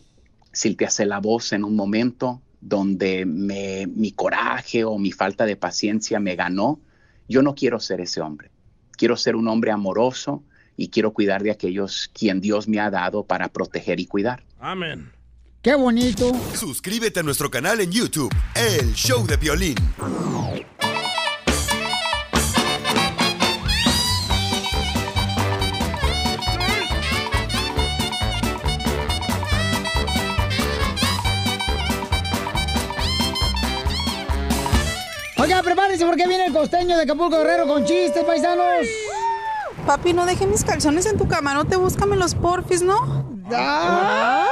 si 0.52 0.74
te 0.74 0.86
hace 0.86 1.04
la 1.04 1.18
voz 1.18 1.52
en 1.52 1.64
un 1.64 1.74
momento 1.74 2.40
donde 2.64 3.26
me, 3.26 3.86
mi 3.86 4.12
coraje 4.12 4.84
o 4.84 4.98
mi 4.98 5.12
falta 5.12 5.44
de 5.44 5.56
paciencia 5.56 6.18
me 6.18 6.34
ganó. 6.34 6.80
Yo 7.28 7.42
no 7.42 7.54
quiero 7.54 7.78
ser 7.78 8.00
ese 8.00 8.22
hombre. 8.22 8.50
Quiero 8.96 9.16
ser 9.16 9.36
un 9.36 9.48
hombre 9.48 9.70
amoroso 9.70 10.42
y 10.76 10.88
quiero 10.88 11.12
cuidar 11.12 11.42
de 11.42 11.50
aquellos 11.50 12.10
quien 12.14 12.40
Dios 12.40 12.66
me 12.66 12.80
ha 12.80 12.90
dado 12.90 13.24
para 13.24 13.48
proteger 13.48 14.00
y 14.00 14.06
cuidar. 14.06 14.44
Amén. 14.58 15.12
Qué 15.60 15.74
bonito. 15.74 16.32
Suscríbete 16.54 17.20
a 17.20 17.22
nuestro 17.22 17.50
canal 17.50 17.80
en 17.80 17.90
YouTube, 17.90 18.34
El 18.54 18.94
Show 18.94 19.26
de 19.26 19.36
Violín. 19.36 19.76
Prepárense 35.94 36.06
porque 36.06 36.26
viene 36.26 36.46
el 36.46 36.52
costeño 36.52 36.96
de 36.96 37.04
Acapulco 37.04 37.38
Guerrero 37.38 37.66
con 37.66 37.84
chistes, 37.84 38.24
paisanos. 38.24 38.86
Papi, 39.86 40.12
no 40.12 40.26
deje 40.26 40.46
mis 40.46 40.64
calzones 40.64 41.06
en 41.06 41.16
tu 41.16 41.28
camarote, 41.28 41.76
búscame 41.76 42.16
los 42.16 42.34
porfis, 42.34 42.82
¿no? 42.82 43.28
Padre, 43.48 44.44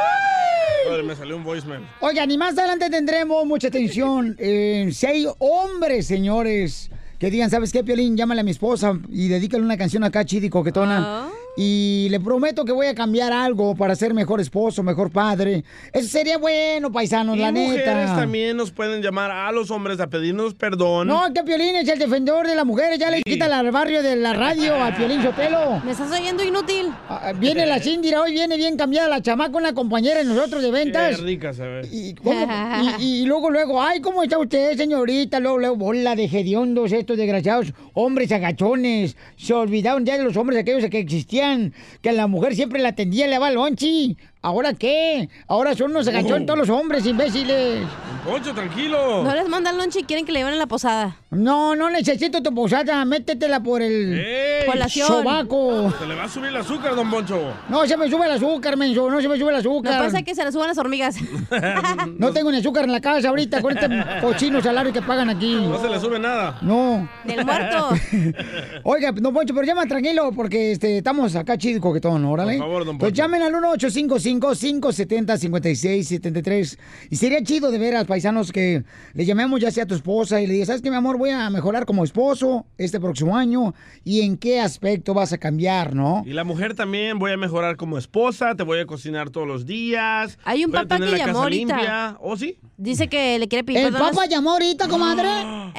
me 1.05 1.17
salió 1.17 1.37
un 1.37 1.45
voicemail. 1.45 1.87
Oigan, 2.01 2.31
y 2.31 2.39
más 2.39 2.57
adelante 2.57 2.91
tendremos 2.91 3.45
mucha 3.47 3.69
atención. 3.69 4.37
Eh, 4.39 4.91
si 4.93 5.07
hay 5.07 5.27
hombres, 5.39 6.07
señores, 6.07 6.91
que 7.19 7.31
digan, 7.31 7.51
¿sabes 7.51 7.73
qué, 7.73 7.83
Piolín? 7.83 8.17
Llámale 8.17 8.43
a 8.43 8.45
mi 8.45 8.51
esposa 8.51 8.99
y 9.09 9.29
dedícale 9.29 9.65
una 9.65 9.77
canción 9.77 10.05
acá 10.05 10.25
chida 10.25 10.47
y 10.47 10.51
coquetona. 10.51 11.29
Y 11.55 12.09
le 12.11 12.19
prometo 12.19 12.65
que 12.65 12.73
voy 12.73 12.87
a 12.87 12.95
cambiar 12.95 13.31
algo 13.31 13.75
para 13.75 13.95
ser 13.95 14.15
mejor 14.15 14.41
esposo, 14.41 14.83
mejor 14.83 15.11
padre. 15.11 15.65
Eso 15.93 16.09
sería 16.09 16.39
bueno, 16.39 16.91
paisanos, 16.91 17.37
Y 17.37 17.41
la 17.41 17.53
mujeres 17.53 17.87
neta. 17.87 18.17
también 18.17 18.57
nos 18.57 18.71
pueden 18.71 19.03
llamar 19.03 19.31
a 19.31 19.53
los 19.53 19.71
hombres 19.71 20.01
a 20.01 20.07
pedirnos 20.09 20.55
perdón. 20.55 21.09
No, 21.09 21.23
que 21.35 21.43
Piolín 21.43 21.77
es 21.77 21.87
el 21.89 21.99
defensor 21.99 22.47
de 22.47 22.55
las 22.55 22.65
mujeres. 22.65 22.99
Ya 22.99 23.11
le 23.11 23.21
quita 23.23 23.45
al 23.55 23.71
barrio 23.71 24.03
de 24.03 24.17
la 24.17 24.33
radio 24.33 24.75
al 24.83 24.97
Piolín 24.97 25.23
Sotelo. 25.23 25.83
¿Me 25.85 25.93
estás 25.93 26.11
oyendo 26.19 26.43
inútil? 26.43 26.87
Viene 27.39 27.67
la 27.67 27.79
Cindy, 27.81 28.15
hoy 28.15 28.33
viene 28.33 28.57
bien 28.57 28.79
cambiada 28.79 29.09
la 29.09 29.21
chamaca, 29.21 29.55
una 29.59 29.75
compañera 29.75 30.21
de 30.21 30.25
nosotros 30.25 30.63
de 30.63 30.71
ventas. 30.71 31.17
Qué 31.17 31.23
rica 31.23 31.53
se 31.53 31.67
ve. 31.67 31.89
Y, 31.93 32.15
¿cómo? 32.15 32.47
Y- 32.99 33.23
y 33.23 33.27
luego, 33.27 33.51
luego, 33.51 33.83
ay, 33.83 34.01
¿cómo 34.01 34.23
está 34.23 34.39
usted, 34.39 34.75
señorita? 34.77 35.39
Luego, 35.39 35.59
luego, 35.59 35.77
bola 35.77 36.17
de 36.17 36.25
hediondos, 36.25 36.93
estos 36.93 37.19
desgraciados, 37.19 37.75
hombres 37.93 38.33
agachones. 38.33 39.17
Se 39.37 39.53
olvidaron 39.53 40.07
ya 40.07 40.17
de 40.17 40.25
los 40.25 40.37
hombres 40.39 40.59
aquellos 40.59 40.89
que 40.89 40.99
existían, 40.99 41.42
que 42.01 42.09
a 42.09 42.13
la 42.13 42.27
mujer 42.27 42.55
siempre 42.55 42.81
la 42.81 42.91
atendía, 42.91 43.27
le 43.27 43.33
daba 43.33 43.51
lonchi. 43.51 44.17
¿Ahora 44.43 44.75
qué? 44.75 45.29
Ahora 45.47 45.75
son 45.75 45.93
unos 45.93 46.09
agachones 46.09 46.43
Oh. 46.43 46.47
todos 46.47 46.59
los 46.59 46.69
hombres, 46.69 47.07
imbéciles. 47.07 47.87
Poncho, 48.25 48.53
tranquilo. 48.55 49.23
No 49.23 49.35
les 49.35 49.49
mandan 49.49 49.77
lonche 49.77 50.01
y 50.01 50.05
quieren 50.05 50.25
que 50.27 50.33
le 50.33 50.41
lleven 50.41 50.55
a 50.55 50.57
la 50.57 50.67
posada. 50.67 51.17
No, 51.31 51.75
no 51.77 51.91
necesito 51.91 52.43
tu 52.43 52.53
posada, 52.55 53.05
métetela 53.05 53.61
por 53.63 53.83
el 53.83 54.19
¡Ey! 54.19 54.89
Sobaco. 54.91 55.93
Se 55.99 56.07
le 56.07 56.15
va 56.15 56.25
a 56.25 56.29
subir 56.29 56.49
el 56.49 56.57
azúcar, 56.57 56.95
don 56.95 57.11
Poncho. 57.11 57.41
No 57.69 57.87
se 57.87 57.97
me 57.97 58.09
sube 58.11 58.27
el 58.27 58.33
azúcar, 58.33 58.77
menso, 58.77 59.09
no 59.11 59.21
se 59.21 59.29
me 59.29 59.39
sube 59.39 59.51
el 59.51 59.57
azúcar. 59.57 60.03
pasa 60.05 60.23
que 60.23 60.35
se 60.35 60.45
le 60.45 60.53
suban 60.53 60.69
las 60.69 60.79
hormigas. 60.79 61.17
No 62.19 62.33
tengo 62.33 62.51
ni 62.51 62.59
azúcar 62.59 62.85
en 62.85 62.93
la 62.93 63.01
casa 63.01 63.29
ahorita 63.29 63.61
con 63.63 63.77
este 63.77 63.89
cochino 64.21 64.61
salario 64.61 64.93
que 64.93 65.03
pagan 65.03 65.31
aquí. 65.31 65.55
No 65.57 65.81
se 65.81 65.89
le 65.89 65.99
sube 66.01 66.19
nada. 66.19 66.59
No. 66.63 67.09
Del 67.25 67.45
muerto. 67.45 67.91
Oiga, 68.85 69.13
don 69.13 69.33
Poncho, 69.35 69.55
pero 69.55 69.67
llama 69.67 69.87
tranquilo 69.87 70.31
porque 70.35 70.73
este, 70.73 70.99
estamos 70.99 71.35
acá 71.37 71.57
chido 71.59 71.79
y 71.79 71.81
coquetón, 71.81 72.25
órale. 72.25 72.53
Por 72.59 72.67
favor, 72.67 72.85
don 72.85 72.99
Pues 72.99 73.11
Poncho. 73.13 73.23
llamen 73.23 73.43
al 73.43 73.55
1-855-570-5673. 74.41 76.79
Y 77.11 77.17
sería 77.17 77.43
chido 77.43 77.71
de 77.71 77.79
veras, 77.79 78.07
paisanos, 78.07 78.53
que 78.53 78.85
le 79.15 79.25
llamemos 79.25 79.61
ya 79.61 79.71
sea 79.71 79.85
a 79.85 79.87
tu 79.87 79.95
esposa 79.95 80.41
y 80.41 80.47
le 80.47 80.55
digas, 80.55 80.69
¿sabes 80.69 80.83
qué, 80.83 80.91
mi 80.91 80.97
amor? 80.97 81.19
Voy 81.19 81.31
a 81.31 81.49
mejorar 81.51 81.87
como 81.87 82.05
esposo 82.05 82.67
este 82.79 83.01
próximo 83.01 83.37
año. 83.37 83.75
¿Y 84.05 84.23
en 84.23 84.37
qué 84.37 84.61
aspecto 84.61 85.15
vas 85.15 85.33
a 85.33 85.39
cambiar, 85.39 85.95
no? 85.95 86.23
Y 86.27 86.33
la 86.33 86.45
mujer 86.45 86.75
también, 86.75 87.19
voy 87.19 87.33
a 87.33 87.37
mejorar 87.37 87.77
como 87.77 87.99
esposa, 87.99 88.55
te 88.55 88.63
voy 88.63 88.81
a 88.81 88.87
cocinar 88.87 89.31
todos 89.31 89.47
los 89.47 89.67
días. 89.67 90.39
Hay 90.45 90.65
un 90.65 90.71
voy 90.71 90.81
a 90.81 90.83
papá 90.83 90.97
tener 90.97 91.11
que 91.11 91.19
la 91.19 91.27
llamó 91.27 91.43
ahorita. 91.43 91.77
limpia. 91.77 92.17
¿Oh, 92.21 92.37
sí? 92.37 92.59
Dice 92.77 93.09
que 93.09 93.39
le 93.39 93.49
quiere 93.49 93.65
pedir 93.65 93.79
¿El 93.81 93.93
perdón 93.93 94.09
a 94.09 94.11
papá 94.11 94.27
llamó 94.27 94.53
ahorita, 94.53 94.89
comadre? 94.89 95.29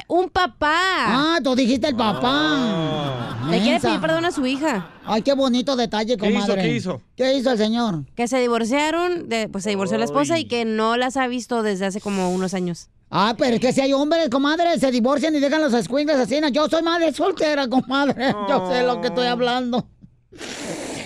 Un 0.08 0.30
papá. 0.30 0.74
Ah, 0.76 1.40
tú 1.44 1.56
dijiste 1.56 1.88
el 1.88 1.96
papá. 1.96 3.40
Le 3.50 3.60
quiere 3.62 3.80
pedir 3.80 4.00
perdón 4.00 4.26
a 4.26 4.32
su 4.32 4.46
hija. 4.46 4.90
Ay, 5.06 5.22
qué 5.22 5.34
bonito 5.34 5.76
detalle, 5.76 6.18
¿Qué 6.18 6.30
hizo? 6.30 6.40
comadre. 6.42 6.62
¿Qué 6.62 6.76
hizo? 6.76 7.02
¿Qué 7.16 7.34
hizo 7.36 7.52
el 7.52 7.58
señor? 7.58 8.04
Que 8.16 8.28
se 8.28 8.38
divorciaron, 8.40 9.28
de- 9.30 9.50
pues 9.50 9.64
se 9.64 9.70
divorció 9.72 9.98
la 9.98 10.06
esposa 10.06 10.40
y 10.40 10.46
que 10.46 10.66
no 10.66 10.96
las 10.98 11.18
ha 11.18 11.28
visto 11.28 11.62
desde 11.64 11.86
hace 11.86 12.00
como 12.02 12.32
unos 12.34 12.54
años. 12.54 12.88
Ah, 13.10 13.36
pero 13.38 13.56
es 13.56 13.62
que 13.62 13.72
si 13.74 13.82
hay 13.82 13.94
hombres, 13.94 14.30
comadre, 14.30 14.80
se 14.80 14.90
divorcian 14.90 15.36
y 15.36 15.40
dejan 15.40 15.62
los 15.62 15.74
escuincles 15.74 16.18
así. 16.18 16.42
¿no? 16.42 16.48
Yo 16.48 16.68
soy 16.68 16.82
madre 16.82 17.14
soltera, 17.14 17.68
comadre. 17.68 18.34
Yo 18.50 18.68
sé 18.72 18.84
lo 18.84 19.02
que 19.02 19.08
estoy 19.10 19.28
hablando. 19.28 19.88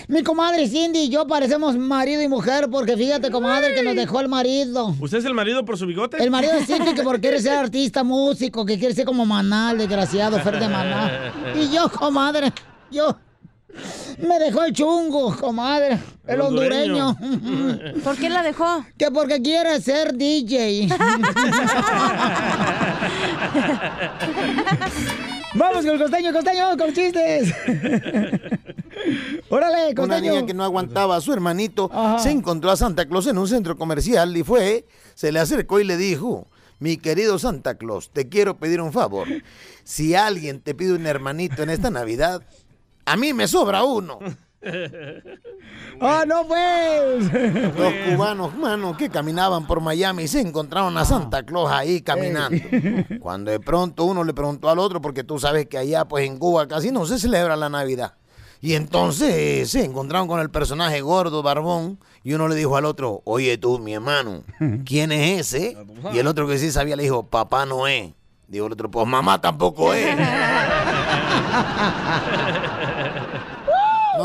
Mi 0.08 0.22
comadre 0.22 0.66
Cindy 0.66 1.00
y 1.00 1.08
yo 1.10 1.26
parecemos 1.26 1.76
marido 1.76 2.22
y 2.22 2.28
mujer 2.28 2.68
porque 2.70 2.96
fíjate, 2.96 3.30
comadre, 3.30 3.74
que 3.74 3.82
nos 3.82 3.94
dejó 3.94 4.20
el 4.20 4.28
marido. 4.28 4.94
¿Usted 4.98 5.18
es 5.18 5.24
el 5.26 5.34
marido 5.34 5.66
por 5.66 5.76
su 5.76 5.84
bigote? 5.84 6.16
El 6.24 6.30
marido 6.30 6.54
de 6.54 6.64
Cindy 6.64 6.94
que 6.94 7.02
porque 7.02 7.20
quiere 7.20 7.42
ser 7.42 7.52
artista, 7.58 8.02
músico, 8.04 8.64
que 8.64 8.78
quiere 8.78 8.94
ser 8.94 9.04
como 9.04 9.26
Manal, 9.26 9.76
desgraciado, 9.76 10.38
Fer 10.40 10.58
de 10.58 10.66
Maná. 10.68 11.32
Y 11.60 11.68
yo, 11.74 11.90
comadre, 11.90 12.50
yo... 12.90 13.18
Me 14.18 14.38
dejó 14.38 14.64
el 14.64 14.72
chungo, 14.72 15.36
comadre, 15.36 15.92
el 16.26 16.34
El 16.34 16.40
hondureño. 16.40 17.10
hondureño. 17.10 18.02
¿Por 18.02 18.16
qué 18.16 18.28
la 18.28 18.42
dejó? 18.42 18.84
Que 18.96 19.10
porque 19.10 19.40
quiere 19.40 19.80
ser 19.80 20.14
DJ. 20.14 20.88
Vamos 25.54 25.84
con 25.84 25.94
el 25.94 25.98
costeño, 25.98 26.32
costeño, 26.32 26.76
con 26.76 26.92
chistes. 26.92 27.54
Órale, 29.48 29.86
Una 29.92 29.94
costeño. 29.94 30.32
niña 30.32 30.46
que 30.46 30.54
no 30.54 30.64
aguantaba 30.64 31.16
a 31.16 31.20
su 31.20 31.32
hermanito 31.32 31.90
se 32.18 32.30
encontró 32.30 32.70
a 32.70 32.76
Santa 32.76 33.06
Claus 33.06 33.26
en 33.26 33.38
un 33.38 33.48
centro 33.48 33.76
comercial 33.76 34.36
y 34.36 34.42
fue, 34.42 34.86
se 35.14 35.32
le 35.32 35.40
acercó 35.40 35.80
y 35.80 35.84
le 35.84 35.96
dijo, 35.96 36.48
mi 36.80 36.96
querido 36.96 37.38
Santa 37.38 37.76
Claus, 37.76 38.10
te 38.10 38.28
quiero 38.28 38.58
pedir 38.58 38.80
un 38.80 38.92
favor. 38.92 39.26
Si 39.84 40.14
alguien 40.14 40.60
te 40.60 40.74
pide 40.74 40.92
un 40.92 41.06
hermanito 41.06 41.62
en 41.62 41.70
esta 41.70 41.90
Navidad, 41.90 42.42
a 43.12 43.16
mí 43.16 43.32
me 43.32 43.48
sobra 43.48 43.84
uno. 43.84 44.18
¡Ah, 46.00 46.24
no 46.26 46.46
pues! 46.46 47.32
Los 47.76 47.92
cubanos, 48.08 48.56
mano, 48.56 48.96
que 48.96 49.08
caminaban 49.08 49.66
por 49.66 49.80
Miami 49.80 50.28
se 50.28 50.40
encontraron 50.40 50.96
a 50.96 51.04
Santa 51.04 51.44
Claus 51.44 51.70
ahí 51.70 52.02
caminando. 52.02 52.58
Cuando 53.20 53.50
de 53.50 53.60
pronto 53.60 54.04
uno 54.04 54.24
le 54.24 54.32
preguntó 54.34 54.68
al 54.70 54.78
otro, 54.78 55.00
porque 55.00 55.24
tú 55.24 55.38
sabes 55.38 55.66
que 55.66 55.78
allá 55.78 56.06
pues 56.06 56.26
en 56.26 56.38
Cuba 56.38 56.68
casi 56.68 56.90
no 56.90 57.06
se 57.06 57.18
celebra 57.18 57.56
la 57.56 57.68
Navidad. 57.68 58.14
Y 58.60 58.74
entonces 58.74 59.32
eh, 59.32 59.66
se 59.66 59.84
encontraron 59.84 60.26
con 60.26 60.40
el 60.40 60.50
personaje 60.50 61.00
gordo, 61.00 61.42
barbón, 61.42 62.00
y 62.24 62.32
uno 62.32 62.48
le 62.48 62.56
dijo 62.56 62.76
al 62.76 62.84
otro, 62.84 63.22
oye 63.24 63.56
tú, 63.58 63.78
mi 63.78 63.94
hermano, 63.94 64.42
¿quién 64.84 65.12
es 65.12 65.40
ese? 65.54 65.76
Y 66.12 66.18
el 66.18 66.26
otro 66.26 66.48
que 66.48 66.58
sí 66.58 66.72
sabía 66.72 66.96
le 66.96 67.04
dijo, 67.04 67.26
papá 67.26 67.66
no 67.66 67.86
es. 67.86 68.12
Dijo 68.48 68.66
el 68.66 68.72
otro, 68.72 68.90
pues 68.90 69.06
mamá 69.06 69.40
tampoco 69.40 69.92
es. 69.92 70.16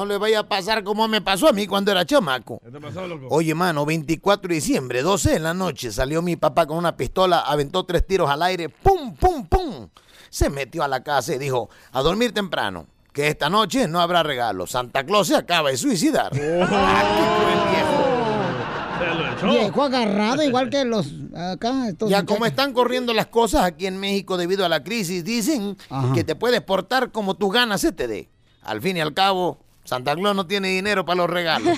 No 0.03 0.09
le 0.09 0.17
vaya 0.17 0.39
a 0.39 0.43
pasar 0.43 0.83
como 0.83 1.07
me 1.07 1.21
pasó 1.21 1.47
a 1.47 1.53
mí 1.53 1.65
cuando 1.65 1.89
era 1.89 2.03
chamaco. 2.05 2.59
¿Qué 2.61 2.69
te 2.71 2.81
pasó, 2.81 3.07
loco? 3.07 3.27
Oye, 3.29 3.55
mano, 3.55 3.85
24 3.85 4.49
de 4.49 4.55
diciembre, 4.55 5.01
12 5.01 5.31
de 5.31 5.39
la 5.39 5.53
noche, 5.53 5.93
salió 5.93 6.21
mi 6.21 6.35
papá 6.35 6.65
con 6.65 6.77
una 6.77 6.97
pistola, 6.97 7.39
aventó 7.39 7.85
tres 7.85 8.05
tiros 8.05 8.29
al 8.29 8.43
aire, 8.43 8.67
¡pum, 8.67 9.15
pum, 9.15 9.45
pum! 9.47 9.87
Se 10.29 10.49
metió 10.49 10.83
a 10.83 10.89
la 10.89 11.03
casa 11.03 11.33
y 11.35 11.37
dijo, 11.37 11.69
a 11.93 12.01
dormir 12.01 12.33
temprano, 12.33 12.85
que 13.13 13.29
esta 13.29 13.49
noche 13.49 13.87
no 13.87 14.01
habrá 14.01 14.23
regalo. 14.23 14.67
Santa 14.67 15.05
Claus 15.05 15.29
se 15.29 15.37
acaba 15.37 15.69
de 15.69 15.77
suicidar. 15.77 16.33
Ah, 16.33 17.03
qué 17.15 17.41
cruel 17.41 17.69
viejo. 17.71 18.99
Se 18.99 19.15
lo 19.15 19.33
echó. 19.33 19.57
Viejo 19.61 19.83
agarrado, 19.83 20.43
igual 20.43 20.69
que 20.69 20.83
los 20.83 21.07
acá. 21.33 21.87
estos 21.87 22.09
Ya 22.09 22.17
muchachos. 22.17 22.25
como 22.25 22.45
están 22.45 22.73
corriendo 22.73 23.13
las 23.13 23.27
cosas 23.27 23.63
aquí 23.63 23.87
en 23.87 23.97
México 24.01 24.35
debido 24.35 24.65
a 24.65 24.69
la 24.69 24.83
crisis, 24.83 25.23
dicen 25.23 25.77
Ajá. 25.89 26.13
que 26.13 26.25
te 26.25 26.35
puedes 26.35 26.59
portar 26.59 27.09
como 27.13 27.35
tus 27.37 27.53
ganas 27.53 27.79
se 27.79 27.93
te 27.93 28.09
dé. 28.09 28.27
Al 28.63 28.81
fin 28.81 28.97
y 28.97 29.01
al 29.01 29.13
cabo, 29.13 29.59
Santa 29.83 30.15
Claus 30.15 30.35
no 30.35 30.47
tiene 30.47 30.69
dinero 30.69 31.05
para 31.05 31.17
los 31.17 31.29
regalos. 31.29 31.77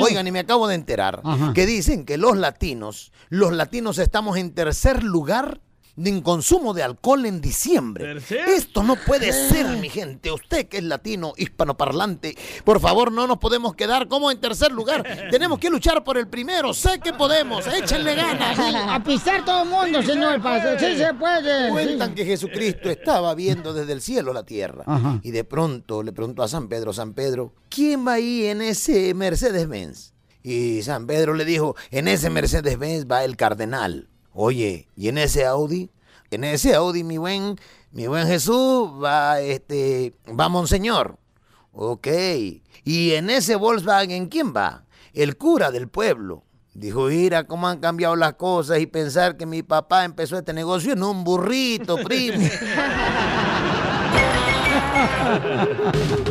Oigan, 0.00 0.26
y 0.26 0.32
me 0.32 0.40
acabo 0.40 0.66
de 0.66 0.74
enterar 0.74 1.22
que 1.54 1.66
dicen 1.66 2.04
que 2.04 2.16
los 2.18 2.36
latinos, 2.36 3.12
los 3.28 3.52
latinos 3.52 3.98
estamos 3.98 4.36
en 4.36 4.52
tercer 4.52 5.04
lugar 5.04 5.60
de 5.96 6.22
consumo 6.22 6.74
de 6.74 6.82
alcohol 6.82 7.26
en 7.26 7.40
diciembre. 7.40 8.16
Esto 8.46 8.82
no 8.82 8.96
puede 8.96 9.32
ser, 9.32 9.66
mi 9.78 9.88
gente. 9.88 10.32
Usted 10.32 10.66
que 10.66 10.78
es 10.78 10.84
latino, 10.84 11.34
hispanoparlante, 11.36 12.36
por 12.64 12.80
favor, 12.80 13.12
no 13.12 13.26
nos 13.26 13.38
podemos 13.38 13.74
quedar 13.74 14.08
como 14.08 14.30
en 14.30 14.40
tercer 14.40 14.72
lugar. 14.72 15.04
Tenemos 15.30 15.58
que 15.58 15.70
luchar 15.70 16.02
por 16.02 16.18
el 16.18 16.28
primero. 16.28 16.74
Sé 16.74 16.98
que 17.00 17.12
podemos. 17.12 17.66
Échenle 17.66 18.14
ganas. 18.14 18.56
Sí, 18.56 18.74
a 18.88 19.02
pisar 19.02 19.44
todo 19.44 19.62
el 19.62 19.68
mundo, 19.68 20.02
señor 20.02 20.42
pastor. 20.42 20.78
Sí 20.78 20.96
se 20.96 21.14
puede. 21.14 21.70
Cuentan 21.70 22.10
sí. 22.10 22.14
que 22.14 22.24
Jesucristo 22.24 22.90
estaba 22.90 23.34
viendo 23.34 23.72
desde 23.72 23.92
el 23.92 24.00
cielo 24.00 24.32
la 24.32 24.44
tierra. 24.44 24.84
Ajá. 24.86 25.20
Y 25.22 25.30
de 25.30 25.44
pronto 25.44 26.02
le 26.02 26.12
preguntó 26.12 26.42
a 26.42 26.48
San 26.48 26.68
Pedro, 26.68 26.92
San 26.92 27.14
Pedro, 27.14 27.54
¿quién 27.68 28.06
va 28.06 28.14
ahí 28.14 28.46
en 28.46 28.62
ese 28.62 29.14
Mercedes-Benz? 29.14 30.12
Y 30.42 30.82
San 30.82 31.06
Pedro 31.06 31.34
le 31.34 31.44
dijo, 31.44 31.74
en 31.90 32.06
ese 32.06 32.28
Mercedes-Benz 32.28 33.06
va 33.10 33.24
el 33.24 33.36
cardenal. 33.36 34.08
Oye, 34.36 34.88
¿y 34.96 35.08
en 35.08 35.18
ese 35.18 35.46
Audi? 35.46 35.90
En 36.32 36.42
ese 36.42 36.74
Audi, 36.74 37.04
mi 37.04 37.18
buen, 37.18 37.56
mi 37.92 38.08
buen 38.08 38.26
Jesús, 38.26 38.90
va 39.02 39.40
este, 39.40 40.12
va 40.28 40.48
Monseñor. 40.48 41.18
Ok. 41.72 42.08
¿Y 42.84 43.12
en 43.12 43.30
ese 43.30 43.54
Volkswagen 43.54 44.26
quién 44.26 44.52
va? 44.52 44.84
El 45.12 45.36
cura 45.36 45.70
del 45.70 45.88
pueblo. 45.88 46.42
Dijo, 46.74 47.06
mira 47.06 47.44
cómo 47.44 47.68
han 47.68 47.78
cambiado 47.78 48.16
las 48.16 48.34
cosas 48.34 48.80
y 48.80 48.86
pensar 48.86 49.36
que 49.36 49.46
mi 49.46 49.62
papá 49.62 50.04
empezó 50.04 50.36
este 50.36 50.52
negocio 50.52 50.94
en 50.94 51.04
un 51.04 51.22
burrito, 51.22 51.96
primo. 51.98 52.44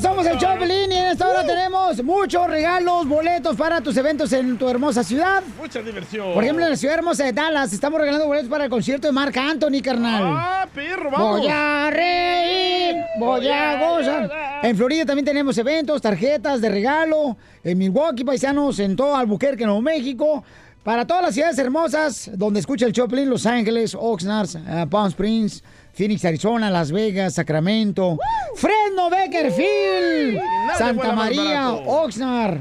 Somos 0.00 0.26
el 0.26 0.38
Choplin 0.38 0.90
y 0.90 0.96
en 0.96 1.06
esta 1.08 1.28
hora 1.28 1.44
tenemos 1.44 2.02
muchos 2.02 2.46
regalos, 2.48 3.06
boletos 3.06 3.54
para 3.54 3.82
tus 3.82 3.94
eventos 3.98 4.32
en 4.32 4.56
tu 4.56 4.66
hermosa 4.66 5.04
ciudad. 5.04 5.42
Mucha 5.58 5.82
diversión. 5.82 6.32
Por 6.32 6.42
ejemplo, 6.42 6.64
en 6.64 6.70
la 6.70 6.76
ciudad 6.76 6.96
hermosa 6.96 7.24
de 7.24 7.32
Dallas 7.34 7.72
estamos 7.72 8.00
regalando 8.00 8.26
boletos 8.26 8.48
para 8.48 8.64
el 8.64 8.70
concierto 8.70 9.08
de 9.08 9.12
Marc 9.12 9.36
Anthony, 9.36 9.82
carnal. 9.82 10.22
Ah, 10.24 10.68
perro, 10.74 11.10
vamos. 11.10 11.40
Voy 11.40 11.48
a 11.50 11.90
reír, 11.90 12.96
voy 13.18 13.48
a 13.48 13.78
gozar. 13.78 14.30
En 14.62 14.74
Florida 14.74 15.04
también 15.04 15.26
tenemos 15.26 15.58
eventos, 15.58 16.00
tarjetas 16.00 16.62
de 16.62 16.70
regalo. 16.70 17.36
En 17.62 17.76
Milwaukee, 17.76 18.24
paisanos, 18.24 18.78
en 18.78 18.96
todo 18.96 19.14
Albuquerque, 19.14 19.64
Nuevo 19.64 19.82
México. 19.82 20.42
Para 20.82 21.06
todas 21.06 21.22
las 21.22 21.34
ciudades 21.34 21.58
hermosas 21.58 22.30
donde 22.32 22.60
escucha 22.60 22.86
el 22.86 22.92
Choplin, 22.94 23.28
Los 23.28 23.44
Ángeles, 23.44 23.94
Oxnard, 23.94 24.48
eh, 24.56 24.86
Palm 24.90 25.08
Springs, 25.08 25.62
Phoenix, 26.00 26.24
Arizona, 26.24 26.70
Las 26.70 26.90
Vegas, 26.92 27.34
Sacramento, 27.34 28.16
Fresno, 28.54 29.10
Beckerfield, 29.10 30.40
Santa 30.78 31.12
María. 31.12 31.72
Oxnard, 31.74 32.60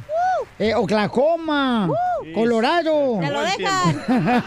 eh, 0.59 0.75
Oklahoma, 0.75 1.89
Colorado. 2.35 3.17
Te 3.21 3.31
lo 3.31 3.39
dejan. 3.39 4.03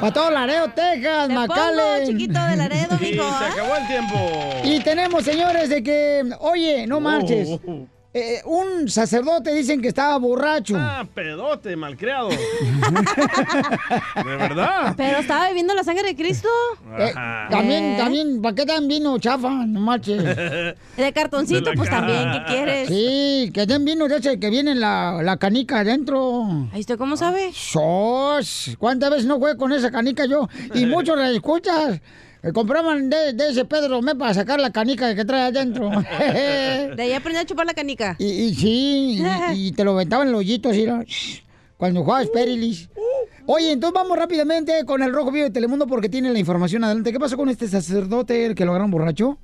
Para 0.00 0.12
todo 0.12 0.30
Laredo, 0.30 0.68
Texas, 0.76 1.28
McAllen. 1.28 2.06
chiquito 2.06 2.38
de 2.40 2.56
Laredo, 2.56 2.96
Y 3.00 3.04
mijo. 3.12 3.24
se 3.36 3.44
¿eh? 3.44 3.48
acabó 3.50 3.76
el 3.76 3.86
tiempo. 3.88 4.14
Y 4.62 4.80
tenemos, 4.84 5.24
señores, 5.24 5.68
de 5.68 5.82
que, 5.82 6.22
oye, 6.38 6.86
no 6.86 7.00
marches. 7.00 7.48
Oh. 7.66 7.88
Eh, 8.18 8.40
un 8.46 8.88
sacerdote 8.88 9.52
dicen 9.52 9.82
que 9.82 9.88
estaba 9.88 10.16
borracho. 10.16 10.74
Ah, 10.78 11.06
pedote, 11.14 11.76
malcriado. 11.76 12.30
de 12.30 12.36
verdad. 14.24 14.94
Pero 14.96 15.18
estaba 15.18 15.48
bebiendo 15.48 15.74
la 15.74 15.84
sangre 15.84 16.04
de 16.04 16.16
Cristo. 16.16 16.48
Eh, 16.98 17.12
también, 17.50 17.84
Eh. 17.84 17.96
también, 17.98 18.40
¿para 18.40 18.54
qué 18.54 18.64
dan 18.64 18.88
vino 18.88 19.18
chafa? 19.18 19.50
No 19.50 19.80
marches. 19.80 20.22
De 20.96 21.12
cartoncito, 21.12 21.68
De 21.70 21.76
pues 21.76 21.90
cara. 21.90 22.06
también, 22.06 22.32
¿qué 22.32 22.44
quieres? 22.54 22.88
Sí, 22.88 23.50
que 23.52 23.66
den 23.66 23.84
vino 23.84 24.08
de 24.08 24.16
ese 24.16 24.40
que 24.40 24.48
viene 24.48 24.74
la, 24.74 25.20
la 25.22 25.36
canica 25.36 25.80
adentro. 25.80 26.44
Ahí 26.72 26.80
usted 26.80 26.96
cómo 26.96 27.18
sabe. 27.18 27.50
¡Sos! 27.52 28.70
¿Cuántas 28.78 29.10
veces 29.10 29.26
no 29.26 29.36
jugué 29.36 29.58
con 29.58 29.72
esa 29.74 29.90
canica 29.90 30.24
yo? 30.24 30.48
Y 30.72 30.86
muchos 30.86 31.18
la 31.18 31.30
escuchas. 31.30 32.00
Eh, 32.46 32.52
Compraban 32.52 33.10
de, 33.10 33.32
de 33.32 33.50
ese 33.50 33.64
Pedro 33.64 34.00
Me 34.02 34.14
para 34.14 34.32
sacar 34.32 34.60
la 34.60 34.70
canica 34.70 35.14
que 35.14 35.24
trae 35.24 35.48
adentro. 35.48 35.90
De 36.18 37.02
ahí 37.02 37.12
aprendí 37.12 37.40
a 37.40 37.44
chupar 37.44 37.66
la 37.66 37.74
canica. 37.74 38.16
Y, 38.18 38.26
y 38.26 38.54
sí, 38.54 39.22
y, 39.52 39.68
y 39.68 39.72
te 39.72 39.84
lo 39.84 39.92
aventaban 39.92 40.28
en 40.28 40.32
los 40.32 40.40
hoyitos, 40.40 40.74
¿sí, 40.74 40.86
cuando 41.76 42.02
jugabas 42.02 42.28
Perilis. 42.28 42.88
Oye, 43.46 43.72
entonces 43.72 43.94
vamos 43.94 44.16
rápidamente 44.18 44.84
con 44.86 45.02
el 45.02 45.12
Rojo 45.12 45.30
Vivo 45.30 45.44
de 45.44 45.50
Telemundo 45.50 45.86
porque 45.86 46.08
tiene 46.08 46.32
la 46.32 46.38
información 46.38 46.84
adelante. 46.84 47.12
¿Qué 47.12 47.20
pasó 47.20 47.36
con 47.36 47.48
este 47.48 47.68
sacerdote 47.68 48.46
el 48.46 48.54
que 48.54 48.64
lo 48.64 48.70
agarraron 48.72 48.90
borracho? 48.90 49.38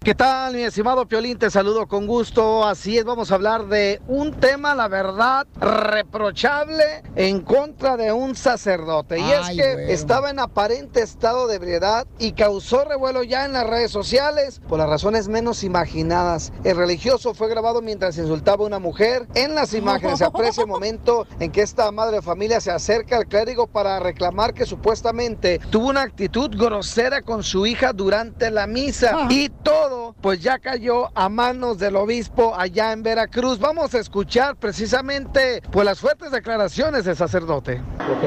¿Qué 0.00 0.14
tal, 0.14 0.54
mi 0.54 0.62
estimado 0.62 1.06
Piolín? 1.06 1.38
Te 1.38 1.50
saludo 1.50 1.88
con 1.88 2.06
gusto. 2.06 2.64
Así 2.64 2.96
es, 2.96 3.04
vamos 3.04 3.32
a 3.32 3.34
hablar 3.34 3.66
de 3.66 4.00
un 4.06 4.32
tema, 4.32 4.74
la 4.76 4.86
verdad, 4.86 5.46
reprochable 5.60 7.02
en 7.16 7.40
contra 7.40 7.96
de 7.96 8.12
un 8.12 8.36
sacerdote. 8.36 9.18
Y 9.18 9.22
Ay, 9.24 9.58
es 9.58 9.76
que 9.76 9.92
estaba 9.92 10.30
en 10.30 10.38
aparente 10.38 11.02
estado 11.02 11.48
de 11.48 11.56
ebriedad 11.56 12.06
y 12.18 12.32
causó 12.32 12.84
revuelo 12.84 13.24
ya 13.24 13.44
en 13.44 13.52
las 13.52 13.66
redes 13.66 13.90
sociales 13.90 14.62
por 14.68 14.78
las 14.78 14.88
razones 14.88 15.28
menos 15.28 15.64
imaginadas. 15.64 16.52
El 16.62 16.76
religioso 16.76 17.34
fue 17.34 17.48
grabado 17.48 17.82
mientras 17.82 18.16
insultaba 18.18 18.62
a 18.62 18.68
una 18.68 18.78
mujer. 18.78 19.26
En 19.34 19.56
las 19.56 19.74
imágenes 19.74 20.18
se 20.18 20.24
aprecia 20.24 20.62
el 20.62 20.68
momento 20.68 21.26
en 21.40 21.50
que 21.50 21.60
esta 21.60 21.90
madre 21.90 22.16
de 22.16 22.22
familia 22.22 22.60
se 22.60 22.70
acerca 22.70 23.16
al 23.16 23.26
clérigo 23.26 23.66
para 23.66 23.98
reclamar 23.98 24.54
que 24.54 24.64
supuestamente 24.64 25.58
tuvo 25.70 25.88
una 25.88 26.02
actitud 26.02 26.56
grosera 26.56 27.20
con 27.20 27.42
su 27.42 27.66
hija 27.66 27.92
durante 27.92 28.50
la 28.52 28.68
misa. 28.68 29.26
Y 29.28 29.48
todo, 29.48 29.87
pues 30.20 30.40
ya 30.40 30.58
cayó 30.58 31.10
a 31.14 31.28
manos 31.28 31.78
del 31.78 31.96
obispo 31.96 32.54
allá 32.56 32.92
en 32.92 33.02
Veracruz. 33.02 33.58
Vamos 33.58 33.94
a 33.94 33.98
escuchar 33.98 34.56
precisamente 34.56 35.62
pues 35.70 35.84
las 35.84 36.00
fuertes 36.00 36.30
declaraciones 36.30 37.04
del 37.04 37.16
sacerdote. 37.16 37.80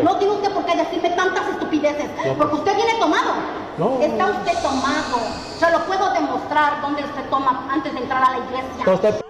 No 0.04 0.18
tiene 0.18 0.34
usted 0.34 0.52
por 0.52 0.66
qué 0.66 0.76
decirme 0.76 1.10
tantas 1.12 1.48
estupideces, 1.50 2.10
porque 2.38 2.56
usted 2.56 2.76
viene 2.76 2.94
tomado. 3.00 3.34
Está 4.02 4.26
usted 4.28 4.62
tomado. 4.62 5.18
Se 5.58 5.72
lo 5.72 5.80
puedo 5.86 6.12
demostrar 6.14 6.82
dónde 6.82 7.04
usted 7.04 7.30
toma 7.30 7.68
antes 7.72 7.94
de 7.94 8.00
entrar 8.00 8.24
a 8.24 8.32
la 8.32 8.38
iglesia. 8.40 9.22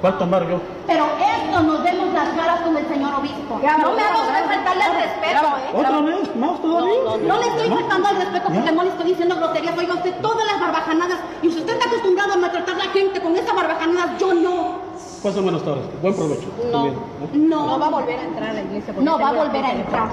¿Cuál 0.00 0.18
tomar 0.18 0.48
yo? 0.48 0.60
Pero 0.86 1.06
esto 1.06 1.62
nos 1.62 1.82
vemos 1.82 2.12
las 2.12 2.28
caras 2.30 2.60
con 2.60 2.76
el 2.76 2.88
señor 2.88 3.14
obispo. 3.14 3.54
no 3.54 3.92
me 3.92 4.02
haga 4.02 4.18
usted 4.18 4.44
faltarle 4.44 4.84
el 4.84 4.94
respeto, 4.94 5.46
¿eh? 5.46 5.70
¿Otra 5.72 6.00
vez? 6.00 6.36
¿Más 6.36 6.62
todavía? 6.62 7.26
No 7.26 7.38
le 7.38 7.46
estoy 7.48 7.68
faltando 7.70 8.08
al 8.08 8.16
respeto 8.16 8.48
porque 8.52 8.72
no 8.72 8.82
le 8.82 8.90
estoy 8.90 9.06
diciendo 9.06 9.36
groserías. 9.36 9.78
Oiga 9.78 9.94
usted 9.94 10.14
todas 10.20 10.46
las 10.46 10.60
barbajanadas. 10.60 11.19
Y 11.42 11.50
si 11.50 11.58
usted 11.58 11.72
está 11.74 11.86
acostumbrado 11.88 12.32
a 12.34 12.36
maltratar 12.36 12.74
a 12.74 12.78
la 12.78 12.84
gente 12.92 13.20
con 13.20 13.36
esas 13.36 13.54
barbajanadas, 13.54 14.18
yo 14.18 14.34
no. 14.34 14.90
Pasen 15.22 15.42
buenas 15.42 15.62
tardes. 15.62 15.84
Buen 16.00 16.14
provecho. 16.14 16.48
No. 16.72 16.82
Bien, 16.84 16.94
¿eh? 16.94 17.28
No. 17.34 17.78
va 17.78 17.86
a 17.88 17.90
volver 17.90 18.18
a 18.18 18.22
entrar 18.22 18.50
a 18.50 18.52
la 18.54 18.62
iglesia. 18.62 18.94
No 19.00 19.18
va 19.18 19.28
a 19.28 19.32
volver 19.32 19.64
a 19.66 19.72
entrar. 19.72 20.08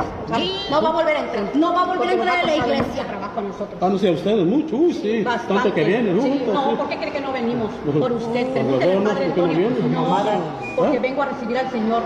No 0.70 0.82
va 0.82 0.90
a 0.90 0.92
volver 0.92 1.16
a 1.16 1.20
entrar. 1.22 1.56
No 1.56 1.74
va 1.74 1.82
a 1.82 1.86
volver 1.86 2.10
a 2.10 2.12
entrar 2.12 2.40
a 2.40 2.44
la 2.46 2.56
iglesia. 2.58 3.08
Trabajo 3.08 3.42
nosotros. 3.42 3.78
Ah, 3.82 3.88
no 3.88 3.98
sé, 3.98 4.12
ustedes 4.12 4.46
mucho. 4.46 4.76
Uy, 4.76 4.94
sí. 4.94 5.24
Tanto 5.48 5.74
que 5.74 5.84
vienen. 5.86 6.22
Sí, 6.22 6.28
juntos, 6.30 6.54
no, 6.54 6.70
sí. 6.72 6.76
¿por 6.76 6.90
qué 6.90 6.98
cree 6.98 7.12
que 7.14 7.22
no 7.22 7.32
venimos? 7.32 7.72
Por 7.98 8.12
usted. 8.12 8.48
Por 8.48 8.54
Pregúntele 8.54 8.92
al 8.92 9.04
los 9.04 9.14
padre 9.14 9.30
¿por 9.30 9.50
qué 9.50 9.70
no? 9.88 10.02
No, 10.02 10.42
porque 10.76 11.00
vengo 11.00 11.22
a 11.22 11.26
recibir 11.28 11.58
al 11.58 11.72
Señor. 11.72 12.02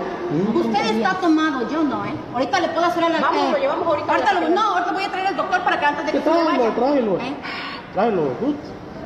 Usted 0.54 0.86
está 0.96 1.14
tomado, 1.20 1.70
yo 1.72 1.84
no, 1.84 2.06
¿eh? 2.06 2.14
Ahorita 2.34 2.60
le 2.60 2.68
puedo 2.70 2.86
hacer 2.86 3.04
a 3.04 3.10
la... 3.10 3.20
Vamos, 3.20 3.52
lo 3.52 3.58
llevamos 3.58 3.88
ahorita 3.88 4.12
ahorita 4.12 4.30
a 4.30 4.34
lo- 4.42 4.50
No, 4.50 4.62
ahorita 4.62 4.92
voy 4.94 5.04
a 5.04 5.10
traer 5.12 5.28
al 5.28 5.38
doctor 5.38 5.62
para 5.64 5.80
que 5.80 5.86
antes 5.88 6.06
de 6.06 6.12
que 6.12 6.18
se 6.20 6.24
Tráelo, 6.24 6.46
vaya. 6.46 6.76
tráelo. 6.76 7.18
¿Eh? 7.18 7.34
Tráelo. 7.94 8.22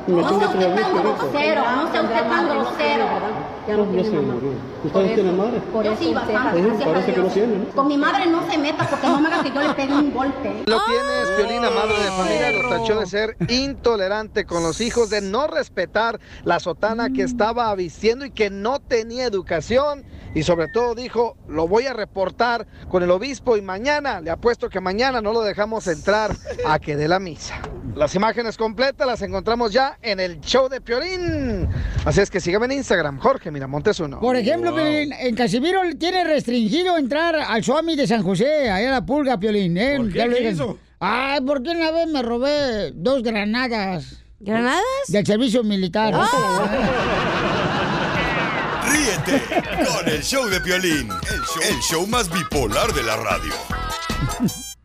No 0.06 0.28
chingue 0.28 0.46
sea 0.46 0.48
usted 0.48 0.74
tan 0.76 0.92
grosero, 0.94 1.62
no 1.62 1.90
sea 1.90 2.02
usted 2.02 2.28
tan 2.28 2.48
grosero. 2.48 3.55
No, 3.68 3.92
yo 3.92 4.04
sé, 4.04 4.10
María. 4.10 4.50
¿Ustedes 4.84 5.14
tienen 5.14 5.36
madre? 5.36 5.60
Yo 5.84 5.96
sí, 5.96 6.14
bastante, 6.14 6.82
a 6.82 6.84
Parece 6.84 7.14
que 7.14 7.20
no 7.20 7.28
tienen. 7.28 7.64
¿no? 7.64 7.70
Con 7.74 7.88
mi 7.88 7.98
madre 7.98 8.26
no 8.26 8.48
se 8.50 8.58
meta 8.58 8.88
porque 8.88 9.06
no 9.06 9.20
me 9.20 9.28
haga 9.28 9.42
que 9.42 9.50
yo 9.50 9.60
le 9.60 9.74
pegue 9.74 9.92
un 9.92 10.12
golpe. 10.12 10.62
Lo 10.66 10.78
tienes, 10.84 11.30
Piolina, 11.36 11.70
madre 11.70 11.94
de 11.98 12.10
familia, 12.10 12.52
lo 12.52 12.68
tachó 12.68 13.00
de 13.00 13.06
ser 13.06 13.36
intolerante 13.48 14.44
con 14.44 14.62
los 14.62 14.80
hijos, 14.80 15.10
de 15.10 15.20
no 15.20 15.46
respetar 15.48 16.20
la 16.44 16.60
sotana 16.60 17.10
que 17.10 17.22
estaba 17.22 17.74
vistiendo 17.74 18.24
y 18.24 18.30
que 18.30 18.50
no 18.50 18.78
tenía 18.78 19.24
educación. 19.24 20.04
Y 20.34 20.42
sobre 20.42 20.68
todo 20.68 20.94
dijo, 20.94 21.36
lo 21.48 21.66
voy 21.66 21.86
a 21.86 21.94
reportar 21.94 22.66
con 22.88 23.02
el 23.02 23.10
obispo 23.10 23.56
y 23.56 23.62
mañana, 23.62 24.20
le 24.20 24.30
apuesto 24.30 24.68
que 24.68 24.80
mañana 24.80 25.20
no 25.22 25.32
lo 25.32 25.40
dejamos 25.40 25.86
entrar 25.86 26.36
a 26.66 26.78
que 26.78 26.94
dé 26.94 27.08
la 27.08 27.18
misa. 27.18 27.58
Las 27.94 28.14
imágenes 28.14 28.58
completas 28.58 29.06
las 29.06 29.22
encontramos 29.22 29.72
ya 29.72 29.98
en 30.02 30.20
el 30.20 30.40
show 30.40 30.68
de 30.68 30.82
Piolín. 30.82 31.68
Así 32.04 32.20
es 32.20 32.30
que 32.30 32.40
síganme 32.40 32.66
en 32.66 32.72
Instagram, 32.72 33.18
Jorge 33.18 33.50
Miramontes 33.56 33.98
uno. 34.00 34.20
Por 34.20 34.36
ejemplo, 34.36 34.74
Piolín, 34.74 35.14
en 35.14 35.34
Casimiro 35.34 35.80
tiene 35.98 36.24
restringido 36.24 36.98
entrar 36.98 37.36
al 37.36 37.64
Suami 37.64 37.96
de 37.96 38.06
San 38.06 38.22
José, 38.22 38.68
allá 38.68 38.88
a 38.88 38.92
la 39.00 39.06
pulga, 39.06 39.40
Piolín. 39.40 39.78
¿eh? 39.78 39.94
¿Por 39.96 40.12
qué? 40.12 40.28
¿Qué 40.28 40.50
hizo? 40.50 40.78
Ay, 41.00 41.40
porque 41.40 41.70
una 41.70 41.90
vez 41.90 42.06
me 42.06 42.20
robé 42.20 42.92
dos 42.92 43.22
granadas. 43.22 44.18
¿Granadas? 44.40 44.84
Del 45.08 45.24
servicio 45.24 45.64
militar. 45.64 46.12
Ríete 48.92 49.42
con 49.86 50.06
el 50.06 50.22
show 50.22 50.46
de 50.48 50.60
Piolín, 50.60 51.08
el 51.08 51.40
show, 51.40 51.62
el 51.70 51.80
show 51.80 52.06
más 52.06 52.30
bipolar 52.30 52.92
de 52.92 53.02
la 53.04 53.16
radio. 53.16 53.54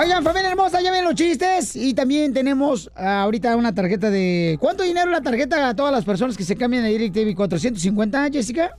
Oigan, 0.00 0.22
familia 0.22 0.50
hermosa, 0.50 0.80
ya 0.80 0.92
ven 0.92 1.02
los 1.02 1.16
chistes. 1.16 1.74
Y 1.74 1.92
también 1.92 2.32
tenemos 2.32 2.88
ah, 2.94 3.22
ahorita 3.22 3.56
una 3.56 3.74
tarjeta 3.74 4.10
de. 4.10 4.56
¿Cuánto 4.60 4.84
dinero 4.84 5.10
la 5.10 5.22
tarjeta 5.22 5.68
a 5.68 5.74
todas 5.74 5.90
las 5.92 6.04
personas 6.04 6.36
que 6.36 6.44
se 6.44 6.54
cambian 6.54 6.84
de 6.84 6.90
DirecTV? 6.90 7.34
¿450, 7.36 8.32
Jessica? 8.32 8.76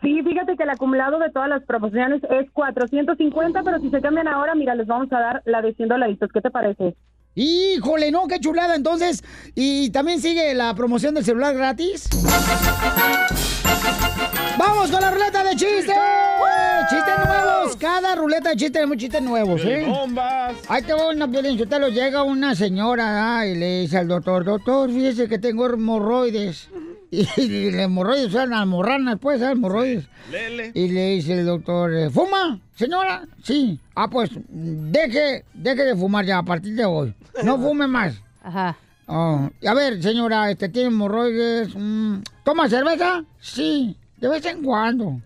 Sí, 0.00 0.22
fíjate 0.22 0.56
que 0.56 0.62
el 0.62 0.70
acumulado 0.70 1.18
de 1.18 1.30
todas 1.30 1.48
las 1.48 1.64
promociones 1.64 2.22
es 2.30 2.48
450, 2.52 3.62
pero 3.64 3.80
si 3.80 3.90
se 3.90 4.00
cambian 4.00 4.28
ahora, 4.28 4.54
mira, 4.54 4.76
les 4.76 4.86
vamos 4.86 5.12
a 5.12 5.18
dar 5.18 5.42
la 5.44 5.60
de 5.60 5.74
100 5.74 5.88
dolaritos. 5.88 6.30
¿Qué 6.32 6.40
te 6.40 6.52
parece? 6.52 6.94
Híjole, 7.34 8.12
no, 8.12 8.28
qué 8.28 8.38
chulada. 8.38 8.76
Entonces, 8.76 9.24
y 9.56 9.90
también 9.90 10.20
sigue 10.20 10.54
la 10.54 10.72
promoción 10.76 11.16
del 11.16 11.24
celular 11.24 11.56
gratis. 11.56 12.08
¡Vamos 14.58 14.90
con 14.90 15.00
la 15.00 15.10
ruleta 15.12 15.44
de 15.44 15.50
chistes! 15.50 15.94
¡Chistes 16.90 17.14
nuevos! 17.24 17.76
Cada 17.76 18.16
ruleta 18.16 18.50
de 18.50 18.56
chistes 18.56 18.72
tenemos 18.72 18.96
chistes 18.96 19.22
nuevos, 19.22 19.60
¿eh? 19.64 19.84
Bombas. 19.86 20.56
Ahí 20.68 20.82
te 20.82 20.92
va 20.94 21.08
una 21.10 21.26
lo 21.78 21.88
llega 21.88 22.24
una 22.24 22.56
señora 22.56 23.38
ah, 23.38 23.46
y 23.46 23.54
le 23.54 23.82
dice 23.82 23.98
al 23.98 24.08
doctor, 24.08 24.44
doctor, 24.44 24.90
fíjese 24.90 25.28
que 25.28 25.38
tengo 25.38 25.66
hemorroides. 25.66 26.70
Y, 27.10 27.26
y 27.40 27.70
las 27.70 27.82
hemorroides 27.82 28.32
son 28.32 28.52
almorranas, 28.52 29.18
pues, 29.20 29.40
¿eh? 29.40 29.52
hemorroides. 29.52 30.06
Lele. 30.30 30.72
Y 30.74 30.88
le 30.88 31.10
dice 31.10 31.34
el 31.38 31.46
doctor, 31.46 31.94
eh, 31.94 32.10
¿fuma, 32.10 32.58
señora? 32.74 33.22
Sí. 33.44 33.78
Ah, 33.94 34.08
pues, 34.10 34.30
deje, 34.48 35.44
deje 35.54 35.84
de 35.84 35.96
fumar 35.96 36.24
ya 36.26 36.38
a 36.38 36.42
partir 36.42 36.74
de 36.74 36.84
hoy. 36.84 37.14
No 37.44 37.58
fume 37.62 37.86
más. 37.86 38.20
Ajá. 38.42 38.76
Oh, 39.06 39.48
A 39.66 39.74
ver, 39.74 40.02
señora, 40.02 40.50
este 40.50 40.68
tiene 40.68 40.88
hemorroides. 40.88 41.74
mm, 41.74 42.16
¿Toma 42.44 42.68
cerveza? 42.68 43.24
Sí, 43.40 43.96
de 44.20 44.28
vez 44.28 44.44
en 44.46 44.62
cuando. 44.62 45.20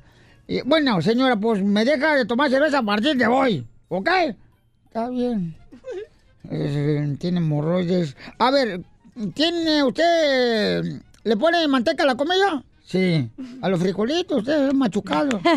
Y, 0.46 0.60
bueno, 0.62 1.00
señora, 1.02 1.36
pues 1.36 1.62
me 1.62 1.84
deja 1.84 2.16
de 2.16 2.26
tomar 2.26 2.50
cerveza 2.50 2.78
a 2.78 2.82
partir 2.82 3.16
de 3.16 3.26
hoy, 3.26 3.66
¿ok? 3.88 4.08
Está 4.86 5.08
bien. 5.08 5.54
Eh, 6.50 7.16
tiene 7.18 7.38
hemorroides. 7.38 8.16
A 8.38 8.50
ver, 8.50 8.82
¿tiene 9.34 9.82
usted... 9.82 11.00
¿Le 11.24 11.36
pone 11.36 11.66
manteca 11.68 12.02
a 12.02 12.06
la 12.06 12.16
comida? 12.16 12.64
Sí. 12.84 13.30
A 13.62 13.68
los 13.68 13.80
frijolitos, 13.80 14.38
usted 14.38 14.68
es 14.68 14.74
machucado. 14.74 15.40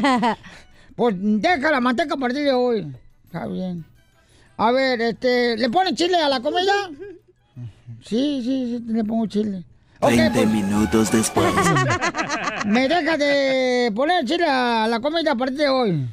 Pues 0.96 1.14
deja 1.20 1.72
la 1.72 1.82
manteca 1.82 2.14
a 2.14 2.18
partir 2.18 2.44
de 2.44 2.54
hoy. 2.54 2.88
Está 3.26 3.48
bien. 3.48 3.84
A 4.56 4.72
ver, 4.72 5.02
este, 5.02 5.58
¿le 5.58 5.70
pone 5.70 5.94
chile 5.94 6.16
a 6.16 6.30
la 6.30 6.40
comida? 6.40 6.72
Sí, 8.02 8.42
sí, 8.44 8.78
sí, 8.78 8.94
le 8.94 9.04
pongo 9.04 9.26
chile. 9.26 9.64
Ok, 10.00 10.12
20 10.12 10.32
pues, 10.32 10.48
minutos 10.48 11.12
después. 11.12 11.48
me 12.66 12.88
deja 12.88 13.18
de 13.18 13.92
poner 13.96 14.26
chile 14.26 14.46
a 14.48 14.88
la 14.88 15.00
comida 15.00 15.32
a 15.32 15.36
partir 15.36 15.58
de 15.58 15.70
hoy. 15.70 16.08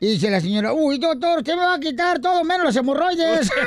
Y 0.00 0.12
dice 0.12 0.30
la 0.30 0.40
señora, 0.40 0.72
uy, 0.72 0.98
doctor, 0.98 1.38
usted 1.38 1.54
me 1.54 1.60
va 1.64 1.74
a 1.74 1.80
quitar 1.80 2.18
todo 2.20 2.42
menos 2.42 2.64
los 2.64 2.76
hemorroides. 2.76 3.50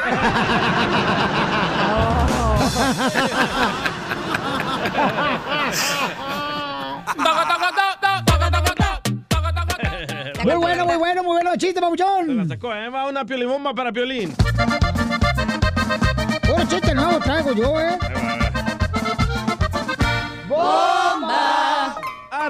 muy 10.44 10.56
bueno, 10.56 10.86
muy 10.86 10.98
bueno, 10.98 11.24
muy 11.24 11.34
bueno, 11.36 11.52
chiste, 11.52 11.76
Se 11.76 11.82
la 11.82 11.88
papuchón. 11.88 12.48
sacó, 12.50 12.74
¿eh? 12.74 12.90
Va 12.90 13.08
una 13.08 13.26
piolibomba 13.26 13.74
para 13.74 13.92
Piolín. 13.92 14.34
Puro 16.42 16.66
chiste 16.68 16.94
nuevo 16.94 17.20
traigo 17.20 17.54
yo, 17.54 17.80
¿eh? 17.80 17.98
¡Bomba! 20.50 21.23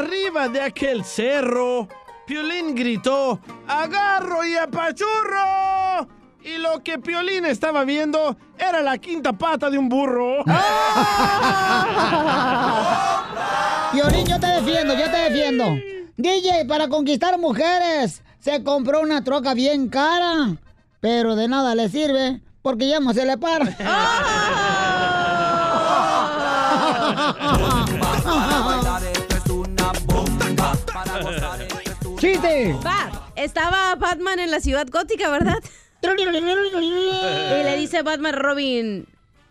Arriba 0.03 0.49
de 0.49 0.59
aquel 0.59 1.05
cerro, 1.05 1.87
Piolín 2.27 2.75
gritó, 2.75 3.39
¡agarro 3.65 4.45
y 4.45 4.57
apachurro! 4.57 6.09
Y 6.43 6.57
lo 6.57 6.83
que 6.83 6.99
Piolín 6.99 7.45
estaba 7.45 7.85
viendo 7.85 8.35
era 8.57 8.81
la 8.81 8.97
quinta 8.97 9.31
pata 9.31 9.69
de 9.69 9.77
un 9.77 9.87
burro. 9.87 10.39
Piolín, 13.93 14.25
yo 14.25 14.37
te 14.41 14.47
defiendo, 14.47 14.93
yo 14.93 15.09
te 15.09 15.29
defiendo. 15.29 15.73
DJ, 16.17 16.65
para 16.67 16.89
conquistar 16.89 17.39
mujeres, 17.39 18.23
se 18.39 18.61
compró 18.61 18.99
una 18.99 19.23
troca 19.23 19.53
bien 19.53 19.87
cara, 19.87 20.57
pero 20.99 21.37
de 21.37 21.47
nada 21.47 21.75
le 21.75 21.87
sirve, 21.87 22.41
porque 22.61 22.89
ya 22.89 22.99
no 22.99 23.13
se 23.13 23.25
le 23.25 23.37
para. 23.37 23.77
Va, 32.43 33.31
estaba 33.37 33.95
Batman 33.95 34.37
en 34.39 34.51
la 34.51 34.59
ciudad 34.59 34.85
gótica, 34.91 35.29
¿verdad? 35.29 35.63
y 36.01 37.63
le 37.63 37.77
dice 37.77 38.01
Batman 38.01 38.33
Robin, 38.33 39.07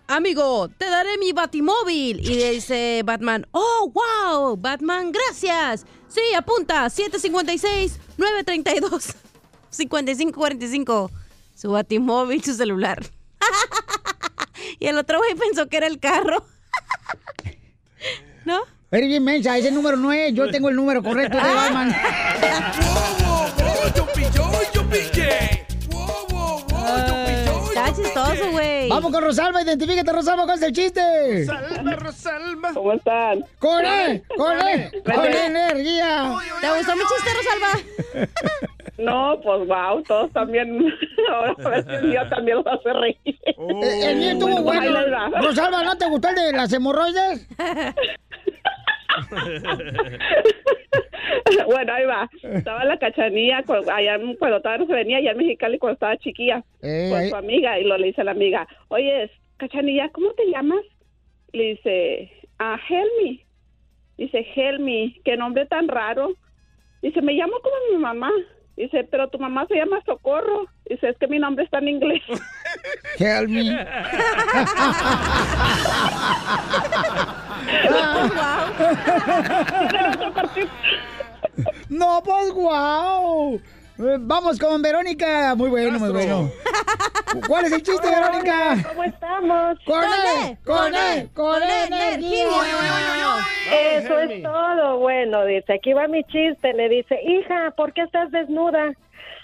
amigo, 0.08 0.68
te 0.68 0.84
daré 0.84 1.16
mi 1.16 1.32
batimóvil. 1.32 2.20
Y 2.20 2.34
le 2.34 2.50
dice 2.50 3.00
Batman, 3.02 3.46
oh, 3.52 3.90
wow, 3.94 4.58
Batman, 4.58 5.10
gracias. 5.10 5.86
Sí, 6.06 6.20
apunta, 6.36 6.84
756-932. 6.86 9.14
5545. 9.70 11.10
Su 11.54 11.70
batimóvil, 11.70 12.44
su 12.44 12.52
celular. 12.52 13.02
y 14.78 14.86
el 14.86 14.98
otro 14.98 15.16
güey 15.16 15.34
pensó 15.34 15.66
que 15.66 15.78
era 15.78 15.86
el 15.86 15.98
carro. 15.98 16.44
¿No? 18.44 18.60
Eres 18.92 19.08
bien 19.08 19.24
mensa, 19.24 19.56
ese 19.56 19.70
número 19.70 19.96
no 19.96 20.12
es, 20.12 20.34
yo 20.34 20.50
tengo 20.50 20.68
el 20.68 20.76
número 20.76 21.02
correcto 21.02 21.38
de 21.38 21.54
Batman. 21.54 21.96
Está 27.68 27.86
chistoso, 27.94 28.50
güey. 28.50 28.88
Vamos 28.88 29.10
con 29.12 29.22
Rosalba, 29.22 29.62
identifícate, 29.62 30.12
Rosalba, 30.12 30.44
¿cuál 30.44 30.58
es 30.58 30.62
el 30.62 30.72
chiste? 30.72 31.46
Rosalba, 31.46 31.92
Rosalba. 31.96 32.70
¿Cómo 32.74 32.92
están? 32.92 33.44
¡Con 33.58 33.84
él! 33.84 34.22
¡Con 34.36 34.68
él! 34.68 34.90
¡Con 35.04 35.22
Vete. 35.22 35.46
energía! 35.46 36.34
¿Te 36.60 36.68
gustó 36.76 36.92
mi 36.96 37.02
chiste, 37.02 37.30
Rosalba? 37.38 38.28
No, 38.98 39.40
pues 39.42 39.66
wow, 39.66 40.02
todos 40.02 40.30
también. 40.32 40.78
Ahora 41.32 41.54
a 41.64 41.68
ver 41.70 41.84
si 41.84 41.90
el 41.92 42.04
mío 42.08 42.20
también 42.28 42.58
los 42.58 42.66
hace 42.66 42.92
reír. 42.92 43.38
El 44.04 44.16
mío 44.16 44.30
estuvo 44.32 44.62
Bueno. 44.62 45.40
Rosalba, 45.40 45.82
¿no 45.82 45.96
te 45.96 46.06
gustó 46.08 46.28
el 46.28 46.34
de 46.34 46.52
las 46.52 46.72
hemorroides? 46.72 47.48
bueno, 51.66 51.92
ahí 51.92 52.04
va. 52.06 52.28
Estaba 52.42 52.84
la 52.84 52.98
cachanilla 52.98 53.64
allá 53.92 54.14
en- 54.16 54.36
cuando 54.36 54.60
todavía 54.60 54.84
no 54.84 54.86
se 54.86 54.94
venía, 54.94 55.18
allá 55.18 55.32
en 55.32 55.38
Mexicali 55.38 55.78
cuando 55.78 55.94
estaba 55.94 56.16
chiquilla, 56.18 56.62
Eh, 56.82 57.08
con 57.10 57.28
su 57.28 57.36
amiga, 57.36 57.78
y 57.78 57.84
lo 57.84 57.96
le 57.98 58.08
dice 58.08 58.20
a 58.20 58.24
la 58.24 58.30
amiga, 58.32 58.66
oye, 58.88 59.30
cachanilla, 59.56 60.08
¿cómo 60.10 60.32
te 60.32 60.46
llamas? 60.50 60.82
Le 61.52 61.64
dice, 61.74 62.32
ah, 62.58 62.78
Helmi. 62.88 63.42
Dice, 64.18 64.46
Helmi, 64.54 65.20
qué 65.24 65.36
nombre 65.36 65.66
tan 65.66 65.88
raro. 65.88 66.34
Dice, 67.02 67.20
me 67.22 67.32
llamo 67.34 67.54
como 67.62 67.74
mi 67.92 67.98
mamá. 67.98 68.30
Dice, 68.76 69.06
pero 69.10 69.28
tu 69.28 69.38
mamá 69.38 69.66
se 69.66 69.76
llama 69.76 70.00
Socorro. 70.06 70.66
Dice, 70.88 71.10
es 71.10 71.18
que 71.18 71.26
mi 71.26 71.38
nombre 71.38 71.64
está 71.64 71.78
en 71.78 71.88
inglés. 71.88 72.22
Help 73.18 73.48
me. 73.48 73.62
No, 81.88 82.22
pues 82.24 82.50
guau. 82.52 83.56
Eh, 83.56 83.81
Vamos 83.98 84.58
con 84.58 84.80
Verónica. 84.82 85.54
Muy 85.54 85.68
bueno, 85.70 85.98
muy 85.98 86.10
bueno. 86.10 86.50
¿Cuál 87.46 87.66
es 87.66 87.72
el 87.72 87.82
chiste, 87.82 88.08
Hola, 88.08 88.20
Verónica? 88.30 88.72
hola, 88.72 88.88
¿Cómo 88.88 89.04
estamos? 89.04 89.78
Con 89.84 90.04
él, 90.04 90.58
con 90.64 90.94
él, 90.94 91.30
con 91.34 91.62
él, 91.62 91.86
energía. 91.86 92.46
Eso 93.94 94.18
es 94.18 94.42
todo. 94.42 94.98
Bueno, 94.98 95.44
dice, 95.44 95.74
aquí 95.74 95.92
va 95.92 96.08
mi 96.08 96.24
chiste. 96.24 96.72
Le 96.74 96.88
dice, 96.88 97.20
hija, 97.22 97.72
¿por 97.76 97.92
qué 97.92 98.02
estás 98.02 98.30
desnuda? 98.30 98.92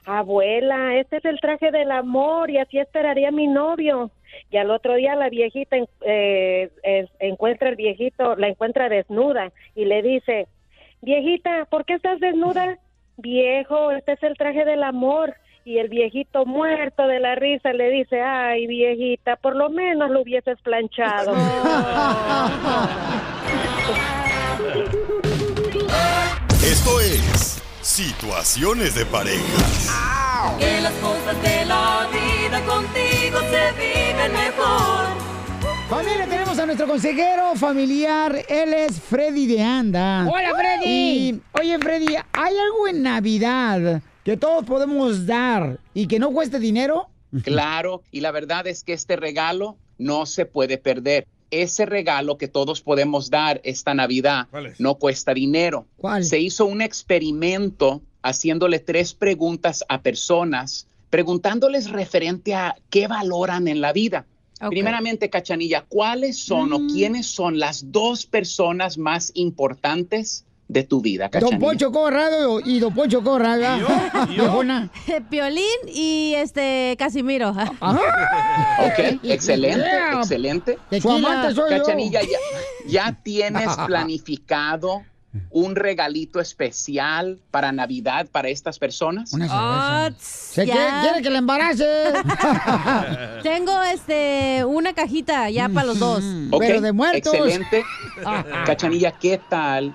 Abuela, 0.06 0.96
este 0.96 1.18
es 1.18 1.24
el 1.26 1.38
traje 1.40 1.70
del 1.70 1.90
amor 1.90 2.50
y 2.50 2.58
así 2.58 2.78
esperaría 2.78 3.30
mi 3.30 3.46
novio. 3.46 4.10
Y 4.50 4.56
al 4.56 4.70
otro 4.70 4.94
día 4.94 5.14
la 5.14 5.28
viejita 5.28 5.76
eh, 6.02 6.70
encuentra 7.18 7.68
el 7.68 7.76
viejito, 7.76 8.34
la 8.36 8.48
encuentra 8.48 8.88
desnuda 8.88 9.52
y 9.74 9.84
le 9.84 10.02
dice, 10.02 10.46
viejita, 11.02 11.66
¿por 11.66 11.84
qué 11.84 11.94
estás 11.94 12.20
desnuda? 12.20 12.78
Viejo, 13.18 13.90
este 13.90 14.12
es 14.12 14.22
el 14.22 14.36
traje 14.36 14.64
del 14.64 14.82
amor. 14.82 15.34
Y 15.64 15.78
el 15.78 15.88
viejito 15.88 16.46
muerto 16.46 17.06
de 17.06 17.20
la 17.20 17.34
risa 17.34 17.74
le 17.74 17.90
dice, 17.90 18.22
ay 18.22 18.66
viejita, 18.66 19.36
por 19.36 19.54
lo 19.54 19.68
menos 19.68 20.10
lo 20.10 20.22
hubieses 20.22 20.58
planchado. 20.62 21.34
Esto 26.64 27.00
es 27.00 27.58
Situaciones 27.88 28.94
de 28.94 29.06
pareja. 29.06 30.56
Que 30.58 30.80
las 30.80 30.92
cosas 30.94 31.42
de 31.42 31.64
la 31.64 32.06
vida 32.12 32.60
contigo 32.66 33.40
se 33.40 33.72
viven 33.72 34.32
mejor. 34.32 35.27
Familia, 35.88 36.26
tenemos 36.28 36.58
a 36.58 36.66
nuestro 36.66 36.86
consejero 36.86 37.54
familiar. 37.54 38.44
Él 38.46 38.74
es 38.74 39.00
Freddy 39.00 39.46
de 39.46 39.62
Anda. 39.62 40.28
Hola, 40.30 40.54
Freddy. 40.54 40.84
Y, 40.86 41.40
oye, 41.58 41.78
Freddy, 41.78 42.14
¿hay 42.32 42.54
algo 42.58 42.88
en 42.88 43.02
Navidad 43.02 44.02
que 44.22 44.36
todos 44.36 44.66
podemos 44.66 45.24
dar 45.24 45.80
y 45.94 46.06
que 46.06 46.18
no 46.18 46.30
cueste 46.30 46.58
dinero? 46.58 47.08
Claro, 47.42 48.02
y 48.10 48.20
la 48.20 48.32
verdad 48.32 48.66
es 48.66 48.84
que 48.84 48.92
este 48.92 49.16
regalo 49.16 49.78
no 49.96 50.26
se 50.26 50.44
puede 50.44 50.76
perder. 50.76 51.26
Ese 51.50 51.86
regalo 51.86 52.36
que 52.36 52.48
todos 52.48 52.82
podemos 52.82 53.30
dar 53.30 53.62
esta 53.64 53.94
Navidad 53.94 54.46
no 54.78 54.96
cuesta 54.96 55.32
dinero. 55.32 55.86
Se 56.20 56.38
hizo 56.38 56.66
un 56.66 56.82
experimento 56.82 58.02
haciéndole 58.22 58.78
tres 58.78 59.14
preguntas 59.14 59.82
a 59.88 60.02
personas, 60.02 60.86
preguntándoles 61.08 61.88
referente 61.88 62.54
a 62.54 62.76
qué 62.90 63.08
valoran 63.08 63.68
en 63.68 63.80
la 63.80 63.94
vida. 63.94 64.26
Primeramente, 64.68 65.30
Cachanilla, 65.30 65.84
¿cuáles 65.88 66.38
son 66.38 66.72
o 66.72 66.86
quiénes 66.86 67.26
son 67.26 67.58
las 67.58 67.92
dos 67.92 68.26
personas 68.26 68.98
más 68.98 69.30
importantes 69.34 70.44
de 70.68 70.82
tu 70.84 71.00
vida, 71.00 71.28
Don 71.28 71.40
Cachanilla? 71.40 71.58
Poncho 71.58 71.92
Corrado 71.92 72.60
y 72.60 72.78
Don 72.78 72.92
Poncho 72.94 73.22
Corrado. 73.22 73.86
Viejona. 74.28 74.90
Piolín 75.30 75.64
y 75.86 76.34
este 76.36 76.94
Casimiro. 76.98 77.54
Ok, 78.80 79.20
excelente, 79.24 79.78
Yeah. 79.78 80.18
excelente. 80.18 80.78
Su 81.00 81.10
amante 81.10 81.54
soy 81.54 81.70
yo. 81.72 81.78
Cachanilla, 81.78 82.20
ya, 82.22 82.38
ya 82.86 83.18
tienes 83.22 83.68
planificado 83.86 85.02
un 85.50 85.76
regalito 85.76 86.40
especial 86.40 87.38
para 87.50 87.70
Navidad 87.72 88.26
para 88.32 88.48
estas 88.48 88.78
personas? 88.78 89.32
Una 89.32 90.10
Se 90.18 90.66
ya. 90.66 90.72
quiere, 90.72 90.90
quiere 91.02 91.22
que 91.22 91.30
le 91.30 91.38
embarace. 91.38 91.84
Tengo 93.42 93.82
este 93.82 94.64
una 94.64 94.92
cajita 94.92 95.50
ya 95.50 95.68
para 95.68 95.86
los 95.86 95.98
dos. 95.98 96.24
Ok, 96.50 96.60
Pero 96.66 96.80
de 96.80 96.92
muertos. 96.92 97.34
Excelente. 97.34 97.84
Cachanilla, 98.66 99.12
¿qué 99.12 99.40
tal 99.48 99.94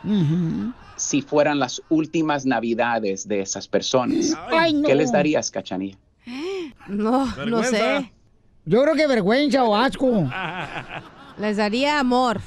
si 0.95 1.21
fueran 1.21 1.59
las 1.59 1.81
últimas 1.89 2.45
Navidades 2.45 3.27
de 3.27 3.41
esas 3.41 3.67
personas? 3.67 4.37
Ay, 4.51 4.73
no. 4.73 4.87
¿Qué 4.87 4.95
les 4.95 5.11
darías, 5.11 5.49
Cachanilla? 5.51 5.97
No, 6.87 7.25
no 7.45 7.63
sé. 7.63 8.11
Yo 8.65 8.81
creo 8.83 8.95
que 8.95 9.07
vergüenza 9.07 9.63
o 9.63 9.75
asco. 9.75 10.29
Les 11.37 11.57
daría 11.57 11.99
amor. 11.99 12.39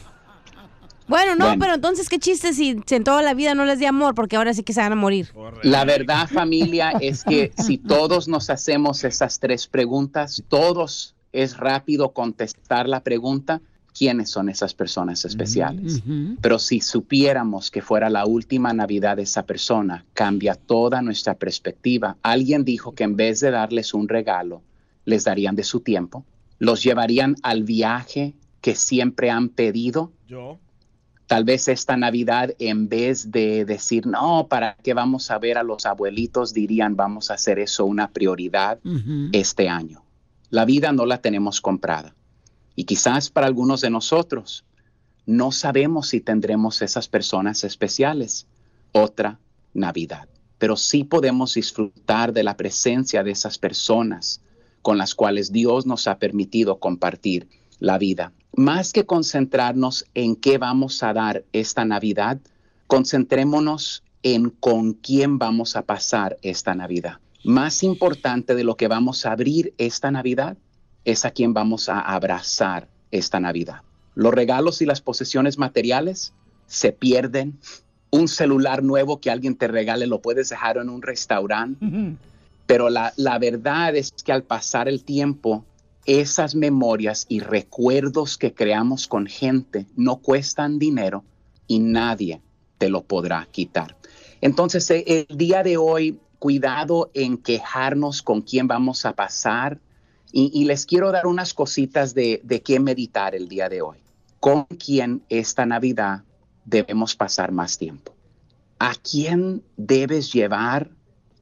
Bueno, 1.09 1.37
no, 1.37 1.47
Bueno. 1.47 1.61
pero 1.61 1.75
entonces 1.75 2.09
qué 2.09 2.19
chiste 2.19 2.53
si, 2.53 2.77
si 2.85 2.95
en 2.95 3.05
toda 3.05 3.23
la 3.23 3.35
vida 3.35 3.55
no 3.55 3.65
les 3.65 3.79
di 3.79 3.85
amor, 3.87 4.15
porque 4.15 4.37
ahora 4.37 4.53
sí 4.55 4.63
que 4.63 4.73
se 4.73 4.81
van 4.81 4.93
a 4.93 4.97
morir. 4.97 5.33
La 5.63 5.85
verdad, 5.85 6.29
familia, 6.29 6.91
es 7.01 7.25
que 7.25 7.53
si 7.57 7.79
todos 7.79 8.29
nos 8.29 8.51
hacemos 8.51 9.05
esas 9.05 9.39
tres 9.39 9.67
preguntas, 9.67 10.43
todos 10.49 11.15
es 11.33 11.57
rápido 11.57 12.13
contestar 12.13 12.89
la 12.89 13.01
pregunta, 13.01 13.61
¿quiénes 13.97 14.31
son 14.31 14.49
esas 14.49 14.75
personas 14.75 15.25
especiales? 15.25 16.03
Pero 16.41 16.59
si 16.59 16.81
supiéramos 16.81 17.71
que 17.71 17.83
fuera 17.83 18.11
la 18.11 18.27
última 18.27 18.73
Navidad 18.73 19.17
de 19.17 19.23
esa 19.23 19.45
persona, 19.45 20.05
cambia 20.13 20.55
toda 20.55 21.03
nuestra 21.03 21.35
perspectiva. 21.35 22.17
Alguien 22.23 22.65
dijo 22.65 22.95
que 22.95 23.05
en 23.05 23.17
vez 23.17 23.41
de 23.41 23.51
darles 23.51 23.95
un 23.95 24.09
regalo, 24.09 24.63
les 25.05 25.25
darían 25.25 25.57
de 25.57 25.63
su 25.63 25.81
tiempo, 25.81 26.25
los 26.59 26.83
llevarían 26.83 27.37
al 27.43 27.63
viaje 27.65 28.35
que 28.61 28.75
siempre 28.75 29.31
han 29.31 29.49
pedido. 29.51 30.13
Yo. 30.27 30.59
Tal 31.27 31.43
vez 31.45 31.67
esta 31.67 31.97
Navidad, 31.97 32.55
en 32.61 32.89
vez 32.89 33.33
de 33.33 33.65
decir, 33.65 34.07
no, 34.07 34.47
¿para 34.49 34.77
qué 34.77 34.95
vamos 34.95 35.31
a 35.31 35.39
ver 35.39 35.59
a 35.59 35.65
los 35.65 35.85
abuelitos? 35.85 36.55
Dirían, 36.55 36.95
vamos 36.95 37.31
a 37.31 37.35
hacer 37.35 37.59
eso 37.59 37.85
una 37.85 38.13
prioridad 38.13 38.79
este 39.33 39.69
año. 39.69 40.05
La 40.51 40.65
vida 40.65 40.93
no 40.93 41.05
la 41.05 41.21
tenemos 41.21 41.61
comprada. 41.61 42.15
Y 42.77 42.85
quizás 42.85 43.31
para 43.31 43.49
algunos 43.49 43.81
de 43.81 43.91
nosotros 43.91 44.65
no 45.25 45.51
sabemos 45.51 46.09
si 46.09 46.21
tendremos 46.21 46.81
esas 46.83 47.09
personas 47.09 47.65
especiales 47.65 48.47
otra 48.93 49.41
Navidad. 49.75 50.29
Pero 50.59 50.77
sí 50.77 51.03
podemos 51.03 51.55
disfrutar 51.55 52.33
de 52.33 52.45
la 52.45 52.57
presencia 52.57 53.25
de 53.25 53.33
esas 53.33 53.59
personas 53.59 54.41
con 54.81 54.97
las 54.97 55.17
cuales 55.17 55.51
Dios 55.51 55.85
nos 55.85 56.07
ha 56.07 56.19
permitido 56.19 56.79
compartir 56.79 57.49
la 57.81 57.99
vida. 57.99 58.33
Más 58.57 58.95
que 58.95 59.05
concentrarnos 59.05 60.07
en 60.15 60.35
qué 60.35 60.57
vamos 60.57 61.03
a 61.03 61.13
dar 61.13 61.45
esta 61.53 61.85
Navidad, 61.85 62.39
concentrémonos 62.87 64.03
en 64.23 64.49
con 64.49 64.95
quién 64.95 65.39
vamos 65.39 65.77
a 65.77 65.83
pasar 65.83 66.39
esta 66.41 66.75
Navidad. 66.75 67.19
Más 67.45 67.83
importante 67.83 68.55
de 68.55 68.65
lo 68.65 68.79
que 68.79 68.89
vamos 68.89 69.27
a 69.27 69.33
abrir 69.33 69.75
esta 69.77 70.11
Navidad 70.11 70.57
es 71.05 71.27
a 71.27 71.33
quien 71.33 71.53
vamos 71.53 71.91
a 71.91 72.01
abrazar 72.01 72.89
esta 73.11 73.41
Navidad. 73.41 73.83
Los 74.15 74.33
regalos 74.33 74.81
y 74.81 74.87
las 74.87 75.03
posesiones 75.03 75.59
materiales 75.59 76.33
se 76.67 76.93
pierden. 76.93 77.59
Un 78.11 78.27
celular 78.27 78.83
nuevo 78.83 79.21
que 79.21 79.31
alguien 79.31 79.57
te 79.57 79.69
regale 79.69 80.07
lo 80.07 80.23
puedes 80.23 80.49
dejar 80.49 80.79
en 80.79 80.89
un 80.89 81.03
restaurante. 81.03 82.17
Pero 82.67 82.89
la, 82.89 83.13
la 83.17 83.39
verdad 83.39 83.95
es 83.95 84.13
que 84.25 84.33
al 84.33 84.45
pasar 84.45 84.89
el 84.89 85.05
tiempo, 85.05 85.67
esas 86.07 86.55
memorias 86.55 87.27
y 87.29 87.41
recuerdos 87.41 88.39
que 88.39 88.55
creamos 88.55 89.09
con 89.09 89.27
gente 89.27 89.87
no 89.97 90.17
cuestan 90.17 90.79
dinero 90.79 91.25
y 91.67 91.81
nadie 91.81 92.41
te 92.79 92.89
lo 92.89 93.03
podrá 93.03 93.47
quitar. 93.51 93.97
Entonces, 94.41 94.91
eh, 94.91 95.27
el 95.29 95.37
día 95.37 95.63
de 95.63 95.77
hoy, 95.77 96.21
cuidado 96.39 97.11
en 97.15 97.39
quejarnos 97.39 98.23
con 98.23 98.43
quién 98.43 98.69
vamos 98.69 99.05
a 99.05 99.15
pasar. 99.15 99.81
Y, 100.33 100.65
les 100.65 100.85
quiero 100.85 101.13
dar 101.13 101.27
unas 101.27 101.55
cositas 101.55 102.13
de, 102.13 102.43
de 102.45 102.61
qué 102.61 102.79
meditar 102.79 103.35
el 103.35 103.49
día 103.49 103.71
de 103.71 103.81
hoy. 103.81 103.97
¿Con 104.39 104.65
quién 104.65 105.23
esta 105.31 105.65
Navidad 105.65 106.25
debemos 106.67 107.15
pasar 107.15 107.53
más 107.53 107.79
tiempo? 107.79 108.13
¿A 108.79 108.93
quién 108.97 109.63
debes 109.79 110.31
llevar 110.31 110.91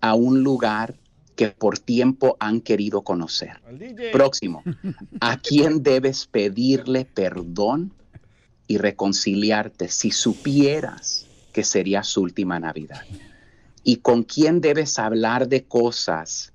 a 0.01 0.15
un 0.15 0.45
lugar 0.45 0.95
que 1.37 1.49
por 1.49 1.79
tiempo 1.79 2.37
han 2.41 2.61
querido 2.61 3.03
conocer? 3.03 3.61
Próximo. 4.13 4.63
¿A 5.21 5.37
quién 5.43 5.83
debes 5.83 6.27
pedirle 6.27 7.05
perdón 7.05 7.93
y 8.67 8.79
reconciliarte 8.79 9.89
si 9.89 10.11
supieras 10.11 11.27
que 11.53 11.65
sería 11.65 12.03
su 12.03 12.23
última 12.23 12.59
Navidad? 12.61 13.03
¿Y 13.83 13.97
con 13.97 14.23
quién 14.23 14.61
debes 14.61 14.99
hablar 14.99 15.49
de 15.49 15.65
cosas 15.65 16.53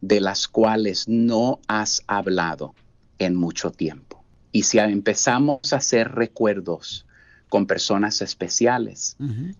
de 0.00 0.20
las 0.20 0.48
cuales 0.48 1.06
no 1.06 1.60
has 1.68 2.02
hablado 2.06 2.74
en 3.18 3.36
mucho 3.36 3.70
tiempo? 3.70 4.24
Y 4.50 4.64
si 4.64 4.78
empezamos 4.78 5.72
a 5.72 5.76
hacer 5.76 6.12
recuerdos 6.12 7.06
con 7.48 7.66
personas 7.66 8.22
especiales, 8.22 9.16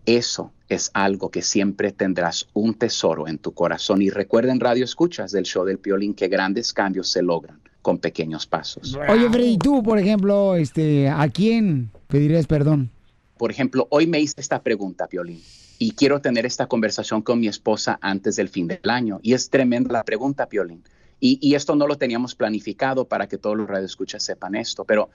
eso 0.06 0.52
es 0.74 0.90
algo 0.94 1.30
que 1.30 1.42
siempre 1.42 1.92
tendrás 1.92 2.48
un 2.52 2.74
tesoro 2.74 3.28
en 3.28 3.38
tu 3.38 3.52
corazón. 3.52 4.02
Y 4.02 4.10
recuerden, 4.10 4.60
Radio 4.60 4.84
Escuchas 4.84 5.32
del 5.32 5.44
show 5.44 5.64
del 5.64 5.78
Piolín, 5.78 6.14
que 6.14 6.28
grandes 6.28 6.72
cambios 6.72 7.10
se 7.10 7.22
logran 7.22 7.60
con 7.82 7.98
pequeños 7.98 8.46
pasos. 8.46 8.96
Oye, 9.08 9.28
Freddy, 9.28 9.58
tú, 9.58 9.82
por 9.82 9.98
ejemplo, 9.98 10.54
este, 10.56 11.08
¿a 11.08 11.28
quién 11.28 11.90
pedirías 12.08 12.46
perdón? 12.46 12.90
Por 13.36 13.50
ejemplo, 13.50 13.88
hoy 13.90 14.06
me 14.06 14.20
hice 14.20 14.40
esta 14.40 14.62
pregunta, 14.62 15.08
Piolín, 15.08 15.42
y 15.78 15.92
quiero 15.92 16.20
tener 16.20 16.46
esta 16.46 16.66
conversación 16.66 17.22
con 17.22 17.40
mi 17.40 17.48
esposa 17.48 17.98
antes 18.00 18.36
del 18.36 18.48
fin 18.48 18.68
del 18.68 18.88
año. 18.88 19.18
Y 19.22 19.34
es 19.34 19.50
tremenda 19.50 19.92
la 19.92 20.04
pregunta, 20.04 20.46
Piolín. 20.46 20.84
Y, 21.18 21.38
y 21.40 21.54
esto 21.54 21.74
no 21.74 21.86
lo 21.86 21.96
teníamos 21.98 22.34
planificado 22.34 23.06
para 23.06 23.26
que 23.26 23.38
todos 23.38 23.56
los 23.56 23.68
radioescuchas 23.68 24.22
sepan 24.22 24.54
esto, 24.54 24.84
pero 24.84 25.10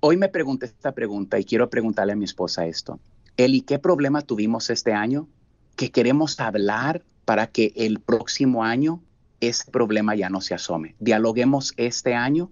hoy 0.00 0.16
me 0.16 0.28
pregunté 0.28 0.66
esta 0.66 0.92
pregunta 0.92 1.38
y 1.38 1.44
quiero 1.44 1.68
preguntarle 1.68 2.14
a 2.14 2.16
mi 2.16 2.24
esposa 2.24 2.66
esto. 2.66 2.98
Eli, 3.38 3.60
¿qué 3.60 3.78
problema 3.78 4.22
tuvimos 4.22 4.68
este 4.68 4.92
año 4.92 5.28
que 5.76 5.92
queremos 5.92 6.40
hablar 6.40 7.04
para 7.24 7.46
que 7.46 7.72
el 7.76 8.00
próximo 8.00 8.64
año 8.64 9.00
ese 9.40 9.70
problema 9.70 10.16
ya 10.16 10.28
no 10.28 10.40
se 10.40 10.54
asome? 10.54 10.96
Dialoguemos 10.98 11.72
este 11.76 12.16
año. 12.16 12.50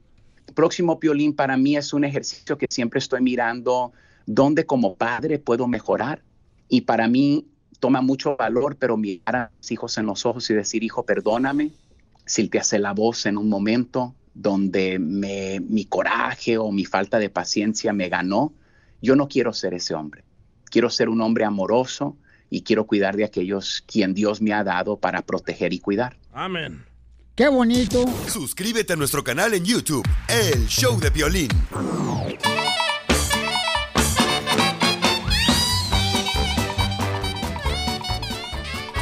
Próximo 0.55 1.01
Piolín 1.01 1.35
para 1.35 1.57
mí 1.57 1.77
es 1.77 1.93
un 1.93 2.05
ejercicio 2.05 2.57
que 2.57 2.69
siempre 2.71 3.01
estoy 3.01 3.21
mirando 3.21 3.91
dónde 4.27 4.65
como 4.65 4.95
padre 4.95 5.41
puedo 5.41 5.67
mejorar. 5.67 6.23
Y 6.69 6.83
para 6.83 7.09
mí 7.09 7.49
toma 7.81 8.01
mucho 8.01 8.37
valor, 8.37 8.77
pero 8.77 8.97
mirar 8.97 9.37
a 9.37 9.51
mis 9.59 9.73
hijos 9.73 9.99
en 9.99 10.07
los 10.07 10.25
ojos 10.25 10.49
y 10.51 10.55
decir, 10.55 10.85
hijo, 10.85 11.05
perdóname 11.05 11.73
si 12.27 12.47
te 12.49 12.61
hace 12.61 12.79
la 12.79 12.93
voz 12.93 13.27
en 13.27 13.39
un 13.39 13.49
momento 13.49 14.15
donde 14.35 15.01
mi 15.01 15.85
coraje 15.87 16.59
o 16.59 16.71
mi 16.71 16.85
falta 16.85 17.19
de 17.19 17.29
paciencia 17.29 17.93
me 17.93 18.09
ganó. 18.09 18.53
Yo 19.03 19.17
no 19.17 19.27
quiero 19.27 19.53
ser 19.53 19.75
ese 19.75 19.93
hombre. 19.93 20.23
Quiero 20.71 20.91
ser 20.91 21.09
un 21.09 21.21
hombre 21.21 21.45
amoroso 21.45 22.17
y 22.51 22.63
quiero 22.63 22.87
cuidar 22.87 23.17
de 23.17 23.25
aquellos 23.25 23.83
quien 23.87 24.15
Dios 24.15 24.41
me 24.41 24.53
ha 24.53 24.65
dado 24.65 24.99
para 24.99 25.23
proteger 25.23 25.73
y 25.73 25.81
cuidar. 25.81 26.17
Amén. 26.33 26.85
¡Qué 27.35 27.49
bonito! 27.49 28.05
Suscríbete 28.29 28.95
a 28.95 28.97
nuestro 28.97 29.23
canal 29.23 29.53
en 29.53 29.65
YouTube, 29.65 30.07
El 30.29 30.67
Show 30.69 30.99
de 30.99 31.11
Violín. 31.11 31.51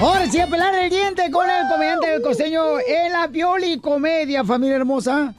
Ahora 0.01 0.28
sí, 0.28 0.41
a 0.41 0.49
pelar 0.49 0.74
el 0.74 0.91
diente 0.91 1.30
con 1.30 1.49
el 1.49 1.68
comediante 1.68 2.09
del 2.09 2.22
costeño 2.22 2.80
en 2.80 3.12
la 3.12 3.28
Pioli 3.28 3.78
Comedia, 3.78 4.45
familia 4.45 4.76
hermosa. 4.76 5.32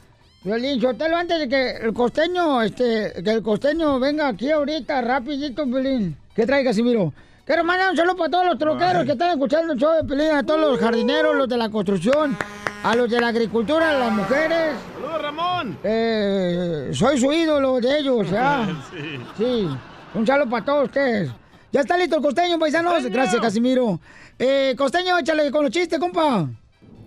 Violín, 0.46 0.80
Sotelo, 0.80 1.16
antes 1.16 1.40
de 1.40 1.48
que 1.48 1.70
el 1.78 1.92
costeño, 1.92 2.62
este, 2.62 3.12
que 3.24 3.30
el 3.32 3.42
costeño 3.42 3.98
venga 3.98 4.28
aquí 4.28 4.48
ahorita, 4.48 5.00
rapidito, 5.00 5.66
Violín. 5.66 6.16
¿Qué 6.36 6.46
trae, 6.46 6.62
Casimiro? 6.62 7.12
Quiero 7.44 7.64
mandar 7.64 7.90
un 7.90 7.96
saludo 7.96 8.16
para 8.16 8.30
todos 8.30 8.46
los 8.46 8.56
troqueros 8.58 9.04
que 9.04 9.10
están 9.10 9.30
escuchando 9.30 9.72
el 9.72 9.78
show 9.80 9.94
de 9.94 10.04
Pelín, 10.04 10.30
a 10.30 10.44
todos 10.44 10.60
los 10.60 10.78
jardineros, 10.78 11.34
los 11.34 11.48
de 11.48 11.56
la 11.56 11.68
construcción, 11.68 12.36
a 12.84 12.94
los 12.94 13.10
de 13.10 13.20
la 13.20 13.26
agricultura, 13.26 13.90
a 13.90 13.98
las 13.98 14.12
mujeres. 14.12 14.76
¡Saludos, 14.94 15.22
Ramón! 15.22 15.78
Eh, 15.82 16.90
soy 16.92 17.18
su 17.18 17.32
ídolo 17.32 17.80
de 17.80 17.98
ellos, 17.98 18.30
¿ya? 18.30 18.68
Sí. 18.92 19.18
Sí. 19.36 19.68
Un 20.14 20.24
saludo 20.24 20.48
para 20.48 20.64
todos 20.64 20.84
ustedes. 20.84 21.28
Ya 21.72 21.80
está 21.80 21.96
listo 21.96 22.18
el 22.18 22.22
costeño, 22.22 22.56
paisanos. 22.56 23.04
Gracias, 23.06 23.42
Casimiro. 23.42 23.98
Eh, 24.38 24.76
costeño, 24.78 25.18
échale 25.18 25.50
con 25.50 25.64
los 25.64 25.72
chistes, 25.72 25.98
compa. 25.98 26.48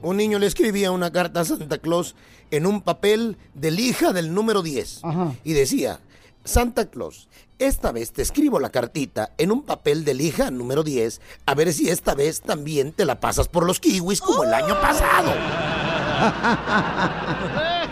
Un 0.02 0.18
niño 0.18 0.39
le 0.39 0.47
escribía 0.47 0.91
una 0.91 1.12
carta 1.12 1.41
a 1.41 1.45
Santa 1.45 1.78
Claus 1.78 2.16
en 2.52 2.66
un 2.66 2.82
papel 2.82 3.38
de 3.54 3.72
lija 3.72 4.14
del 4.14 4.34
número 4.34 4.62
10. 4.62 5.02
Y 5.43 5.54
decía, 5.54 6.00
Santa 6.43 6.89
Claus, 6.89 7.28
esta 7.60 7.91
vez 7.91 8.14
te 8.14 8.22
escribo 8.22 8.60
la 8.60 8.70
cartita 8.70 9.34
en 9.38 9.52
un 9.52 9.64
papel 9.64 10.06
de 10.06 10.14
lija 10.14 10.50
número 10.52 10.84
10, 10.84 11.20
a 11.45 11.54
ver 11.54 11.74
si 11.74 11.89
esta 11.89 12.16
vez 12.16 12.41
también 12.41 12.93
te 12.93 13.04
la 13.06 13.20
pasas 13.20 13.50
por 13.50 13.66
los 13.66 13.82
kiwis 13.82 14.22
como 14.22 14.45
el 14.45 14.54
año 14.54 14.80
pasado. 14.80 15.34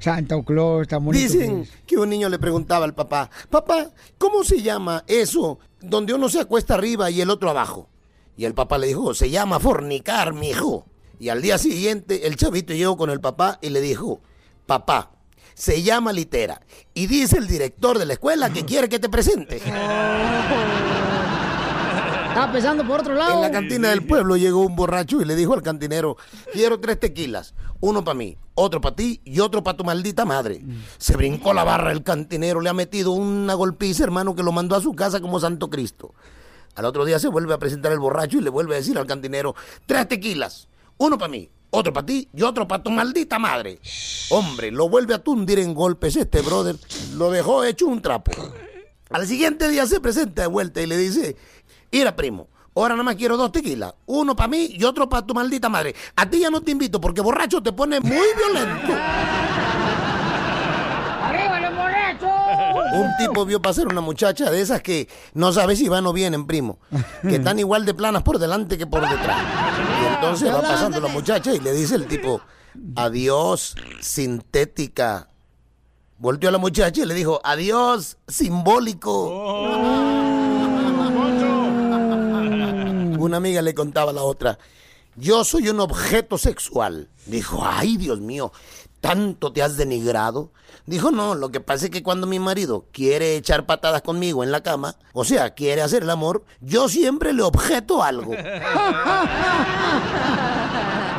Santa 0.00 0.42
Claus, 0.42 0.82
está 0.82 0.98
bonito. 0.98 1.22
Dicen 1.22 1.66
que 1.86 1.96
un 1.96 2.10
niño 2.10 2.28
le 2.28 2.38
preguntaba 2.38 2.84
al 2.84 2.94
papá, 2.94 3.30
papá, 3.48 3.90
¿cómo 4.18 4.44
se 4.44 4.60
llama 4.60 5.04
eso 5.06 5.60
donde 5.80 6.12
uno 6.12 6.28
se 6.28 6.40
acuesta 6.40 6.74
arriba 6.74 7.10
y 7.10 7.20
el 7.20 7.30
otro 7.30 7.48
abajo? 7.48 7.88
Y 8.36 8.44
el 8.44 8.54
papá 8.54 8.76
le 8.76 8.88
dijo, 8.88 9.14
se 9.14 9.30
llama 9.30 9.60
fornicar, 9.60 10.34
mijo. 10.34 10.84
Y 11.24 11.30
al 11.30 11.40
día 11.40 11.56
siguiente 11.56 12.26
el 12.26 12.36
chavito 12.36 12.74
llegó 12.74 12.98
con 12.98 13.08
el 13.08 13.18
papá 13.18 13.58
y 13.62 13.70
le 13.70 13.80
dijo, 13.80 14.20
papá, 14.66 15.12
se 15.54 15.82
llama 15.82 16.12
litera. 16.12 16.60
Y 16.92 17.06
dice 17.06 17.38
el 17.38 17.46
director 17.46 17.98
de 17.98 18.04
la 18.04 18.12
escuela 18.12 18.52
que 18.52 18.66
quiere 18.66 18.90
que 18.90 18.98
te 18.98 19.08
presentes. 19.08 19.62
Está 22.28 22.52
pensando 22.52 22.86
por 22.86 23.00
otro 23.00 23.14
lado. 23.14 23.36
En 23.36 23.40
la 23.40 23.50
cantina 23.50 23.88
del 23.88 24.04
pueblo 24.04 24.36
llegó 24.36 24.66
un 24.66 24.76
borracho 24.76 25.22
y 25.22 25.24
le 25.24 25.34
dijo 25.34 25.54
al 25.54 25.62
cantinero, 25.62 26.18
quiero 26.52 26.78
tres 26.78 27.00
tequilas, 27.00 27.54
uno 27.80 28.04
para 28.04 28.18
mí, 28.18 28.36
otro 28.54 28.82
para 28.82 28.94
ti 28.94 29.22
y 29.24 29.40
otro 29.40 29.64
para 29.64 29.78
tu 29.78 29.84
maldita 29.84 30.26
madre. 30.26 30.60
Se 30.98 31.16
brincó 31.16 31.54
la 31.54 31.64
barra 31.64 31.92
el 31.92 32.02
cantinero, 32.02 32.60
le 32.60 32.68
ha 32.68 32.74
metido 32.74 33.12
una 33.12 33.54
golpiza, 33.54 34.04
hermano, 34.04 34.34
que 34.34 34.42
lo 34.42 34.52
mandó 34.52 34.76
a 34.76 34.82
su 34.82 34.94
casa 34.94 35.22
como 35.22 35.40
Santo 35.40 35.70
Cristo. 35.70 36.12
Al 36.74 36.84
otro 36.84 37.06
día 37.06 37.18
se 37.18 37.28
vuelve 37.28 37.54
a 37.54 37.58
presentar 37.58 37.92
el 37.92 37.98
borracho 37.98 38.36
y 38.36 38.42
le 38.42 38.50
vuelve 38.50 38.74
a 38.74 38.78
decir 38.78 38.98
al 38.98 39.06
cantinero, 39.06 39.54
tres 39.86 40.06
tequilas, 40.06 40.68
uno 41.04 41.18
para 41.18 41.30
mí, 41.30 41.48
otro 41.70 41.92
para 41.92 42.06
ti 42.06 42.28
y 42.34 42.42
otro 42.42 42.66
para 42.66 42.82
tu 42.82 42.90
maldita 42.90 43.38
madre. 43.38 43.78
Hombre, 44.30 44.70
lo 44.70 44.88
vuelve 44.88 45.14
a 45.14 45.18
tundir 45.18 45.58
en 45.58 45.74
golpes 45.74 46.16
este 46.16 46.40
brother, 46.40 46.76
lo 47.14 47.30
dejó 47.30 47.62
hecho 47.64 47.86
un 47.86 48.00
trapo. 48.00 48.32
Al 49.10 49.26
siguiente 49.26 49.68
día 49.68 49.86
se 49.86 50.00
presenta 50.00 50.42
de 50.42 50.48
vuelta 50.48 50.80
y 50.80 50.86
le 50.86 50.96
dice, 50.96 51.36
mira 51.92 52.16
primo, 52.16 52.48
ahora 52.74 52.94
nada 52.94 53.04
más 53.04 53.16
quiero 53.16 53.36
dos 53.36 53.52
tequilas, 53.52 53.94
uno 54.06 54.34
para 54.34 54.48
mí 54.48 54.68
y 54.70 54.82
otro 54.84 55.08
para 55.08 55.26
tu 55.26 55.34
maldita 55.34 55.68
madre. 55.68 55.94
A 56.16 56.28
ti 56.28 56.40
ya 56.40 56.50
no 56.50 56.62
te 56.62 56.70
invito 56.70 57.00
porque 57.00 57.20
borracho 57.20 57.62
te 57.62 57.72
pone 57.72 58.00
muy 58.00 58.26
violento. 58.36 58.92
¡Arriba 61.22 61.60
los 61.60 61.76
borrachos! 61.76 62.30
Un 62.94 63.10
tipo 63.18 63.44
vio 63.44 63.60
pasar 63.60 63.88
una 63.88 64.00
muchacha 64.00 64.50
de 64.50 64.60
esas 64.60 64.80
que 64.80 65.08
no 65.34 65.52
sabe 65.52 65.76
si 65.76 65.88
van 65.88 66.06
o 66.06 66.12
vienen, 66.12 66.46
primo. 66.46 66.78
Que 67.22 67.36
están 67.36 67.58
igual 67.58 67.84
de 67.84 67.92
planas 67.92 68.22
por 68.22 68.38
delante 68.38 68.78
que 68.78 68.86
por 68.86 69.02
detrás. 69.02 69.42
Entonces 70.24 70.52
va 70.52 70.62
pasando 70.62 71.00
la 71.00 71.08
muchacha 71.08 71.54
y 71.54 71.60
le 71.60 71.72
dice 71.72 71.94
el 71.94 72.06
tipo, 72.06 72.40
adiós, 72.96 73.76
sintética. 74.00 75.28
Volteó 76.18 76.48
a 76.48 76.52
la 76.52 76.58
muchacha 76.58 77.02
y 77.02 77.06
le 77.06 77.14
dijo, 77.14 77.40
adiós, 77.44 78.16
simbólico. 78.26 79.28
Una 83.18 83.36
amiga 83.36 83.62
le 83.62 83.74
contaba 83.74 84.10
a 84.10 84.14
la 84.14 84.22
otra, 84.22 84.58
yo 85.16 85.44
soy 85.44 85.68
un 85.68 85.80
objeto 85.80 86.38
sexual. 86.38 87.08
Dijo, 87.26 87.62
ay, 87.64 87.96
Dios 87.96 88.20
mío, 88.20 88.52
¿tanto 89.04 89.52
te 89.52 89.62
has 89.62 89.76
denigrado? 89.76 90.50
Dijo, 90.86 91.10
no, 91.10 91.34
lo 91.34 91.50
que 91.50 91.60
pasa 91.60 91.84
es 91.84 91.90
que 91.90 92.02
cuando 92.02 92.26
mi 92.26 92.38
marido 92.38 92.86
quiere 92.90 93.36
echar 93.36 93.66
patadas 93.66 94.00
conmigo 94.00 94.42
en 94.42 94.50
la 94.50 94.62
cama, 94.62 94.96
o 95.12 95.26
sea, 95.26 95.52
quiere 95.52 95.82
hacer 95.82 96.04
el 96.04 96.10
amor, 96.10 96.42
yo 96.62 96.88
siempre 96.88 97.34
le 97.34 97.42
objeto 97.42 98.02
algo. 98.02 98.30
¿Qué 98.30 98.62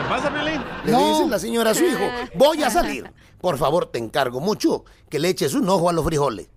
pasa, 0.09 0.33
Piolín? 0.33 0.63
Le 0.83 0.97
dice 0.97 1.27
la 1.27 1.37
señora 1.37 1.69
a 1.69 1.75
su 1.75 1.83
hijo, 1.83 2.09
voy 2.33 2.63
a 2.63 2.71
salir. 2.71 3.13
Por 3.39 3.59
favor, 3.59 3.85
te 3.85 3.99
encargo 3.99 4.39
mucho 4.39 4.83
que 5.07 5.19
le 5.19 5.29
eches 5.29 5.53
un 5.53 5.69
ojo 5.69 5.87
a 5.87 5.93
los 5.93 6.03
frijoles. 6.03 6.47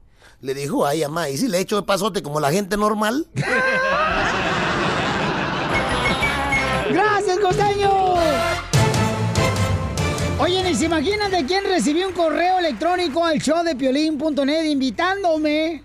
Le 0.40 0.54
dijo, 0.54 0.86
ay, 0.86 1.02
mamá, 1.02 1.28
¿y 1.28 1.36
si 1.36 1.46
le 1.48 1.58
echo 1.58 1.76
de 1.76 1.82
pasote 1.82 2.22
como 2.22 2.40
la 2.40 2.50
gente 2.50 2.78
normal? 2.78 3.28
imaginan 10.88 11.30
de 11.30 11.44
quién 11.44 11.64
recibí 11.64 12.02
un 12.02 12.14
correo 12.14 12.58
electrónico 12.58 13.22
al 13.22 13.38
show 13.42 13.62
de 13.62 13.76
piolín.net 13.76 14.64
invitándome 14.64 15.82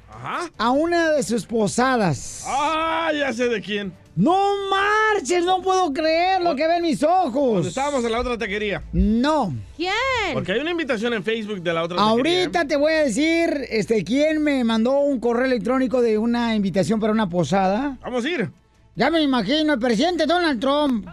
a 0.57 0.71
una 0.71 1.11
de 1.11 1.23
sus 1.23 1.45
posadas? 1.45 2.45
Ah, 2.47 3.11
ya 3.13 3.33
sé 3.33 3.49
de 3.49 3.61
quién. 3.61 3.93
¡No 4.15 4.37
marches! 4.69 5.43
No 5.43 5.61
puedo 5.61 5.91
creer 5.91 6.41
lo 6.41 6.55
que 6.55 6.65
ven 6.69 6.83
mis 6.83 7.03
ojos. 7.03 7.33
Cuando 7.33 7.67
estábamos 7.67 8.05
en 8.05 8.13
la 8.13 8.21
otra 8.21 8.37
taquería. 8.37 8.81
No. 8.93 9.53
¿Quién? 9.75 9.91
Porque 10.31 10.53
hay 10.53 10.59
una 10.61 10.71
invitación 10.71 11.13
en 11.13 11.21
Facebook 11.21 11.61
de 11.61 11.73
la 11.73 11.83
otra 11.83 11.97
taquería. 11.97 12.11
Ahorita 12.43 12.65
te 12.65 12.77
voy 12.77 12.93
a 12.93 13.03
decir 13.03 13.67
este 13.69 14.05
quién 14.05 14.41
me 14.41 14.63
mandó 14.63 14.99
un 14.99 15.19
correo 15.19 15.43
electrónico 15.43 16.01
de 16.01 16.17
una 16.17 16.55
invitación 16.55 17.01
para 17.01 17.11
una 17.11 17.27
posada. 17.27 17.97
Vamos 18.01 18.23
a 18.23 18.29
ir. 18.29 18.49
Ya 18.95 19.09
me 19.09 19.21
imagino, 19.21 19.73
el 19.73 19.79
presidente 19.79 20.25
Donald 20.25 20.61
Trump. 20.61 21.05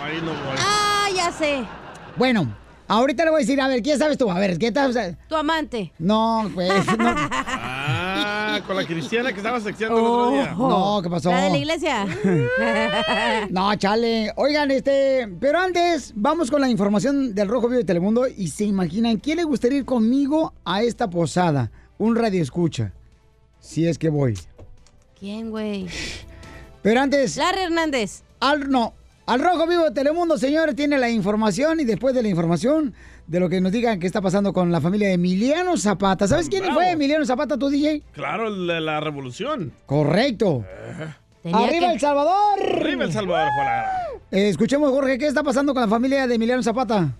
Ahí 0.00 0.18
no 0.20 0.28
voy. 0.28 0.56
Ah, 0.60 1.08
ya 1.12 1.32
sé. 1.32 1.64
Bueno, 2.16 2.63
ahorita 2.88 3.24
le 3.24 3.30
voy 3.30 3.38
a 3.38 3.40
decir, 3.40 3.60
a 3.60 3.68
ver, 3.68 3.82
¿qué 3.82 3.96
sabes 3.96 4.18
tú? 4.18 4.30
A 4.30 4.38
ver, 4.38 4.58
¿qué 4.58 4.72
sabes? 4.72 5.16
Tu 5.28 5.36
amante. 5.36 5.92
No, 5.98 6.50
pues, 6.54 6.70
no. 6.98 7.14
Ah, 7.86 8.60
con 8.66 8.76
la 8.76 8.86
cristiana 8.86 9.32
que 9.32 9.38
estaba 9.38 9.58
sexeando 9.58 9.98
el 9.98 10.04
otro 10.04 10.30
día. 10.30 10.54
No, 10.56 11.00
¿qué 11.02 11.10
pasó? 11.10 11.30
La 11.30 11.40
de 11.42 11.50
la 11.50 11.58
iglesia. 11.58 12.06
No, 13.50 13.74
chale. 13.74 14.32
Oigan, 14.36 14.70
este, 14.70 15.28
pero 15.40 15.58
antes 15.58 16.12
vamos 16.14 16.50
con 16.50 16.60
la 16.60 16.68
información 16.68 17.34
del 17.34 17.48
Rojo 17.48 17.68
Vivo 17.68 17.78
de 17.78 17.84
Telemundo 17.84 18.26
y 18.28 18.48
se 18.48 18.64
imaginan 18.64 19.16
quién 19.18 19.38
le 19.38 19.44
gustaría 19.44 19.78
ir 19.78 19.84
conmigo 19.84 20.52
a 20.64 20.82
esta 20.82 21.10
posada. 21.10 21.70
Un 21.98 22.14
radio 22.14 22.40
escucha. 22.42 22.92
Si 23.58 23.88
es 23.88 23.98
que 23.98 24.08
voy. 24.08 24.38
¿Quién, 25.18 25.50
güey? 25.50 25.86
Pero 26.82 27.00
antes. 27.00 27.36
Larry 27.36 27.62
Hernández. 27.62 28.22
Al, 28.40 28.70
no. 28.70 28.94
Al 29.26 29.40
Rojo 29.40 29.66
Vivo 29.66 29.84
de 29.84 29.90
Telemundo, 29.92 30.36
señores, 30.36 30.76
tiene 30.76 30.98
la 30.98 31.08
información 31.08 31.80
y 31.80 31.84
después 31.84 32.14
de 32.14 32.22
la 32.22 32.28
información 32.28 32.92
de 33.26 33.40
lo 33.40 33.48
que 33.48 33.58
nos 33.62 33.72
digan 33.72 33.98
que 33.98 34.06
está 34.06 34.20
pasando 34.20 34.52
con 34.52 34.70
la 34.70 34.82
familia 34.82 35.08
de 35.08 35.14
Emiliano 35.14 35.78
Zapata. 35.78 36.28
¿Sabes 36.28 36.50
quién 36.50 36.62
Bravo. 36.62 36.74
fue 36.76 36.90
Emiliano 36.90 37.24
Zapata, 37.24 37.56
tu 37.56 37.70
DJ? 37.70 38.02
Claro, 38.12 38.48
el 38.48 38.66
de 38.66 38.80
la 38.82 39.00
revolución. 39.00 39.72
Correcto. 39.86 40.62
Tenía 41.42 41.58
¡Arriba 41.58 41.86
que- 41.88 41.92
El 41.94 42.00
Salvador! 42.00 42.58
Arriba 42.82 43.04
El 43.04 43.12
Salvador, 43.12 43.48
Juan 43.54 43.68
Eh, 44.30 44.48
escuchemos, 44.50 44.90
Jorge, 44.90 45.16
¿qué 45.16 45.26
está 45.26 45.42
pasando 45.42 45.72
con 45.72 45.80
la 45.82 45.88
familia 45.88 46.26
de 46.26 46.34
Emiliano 46.34 46.62
Zapata? 46.62 47.14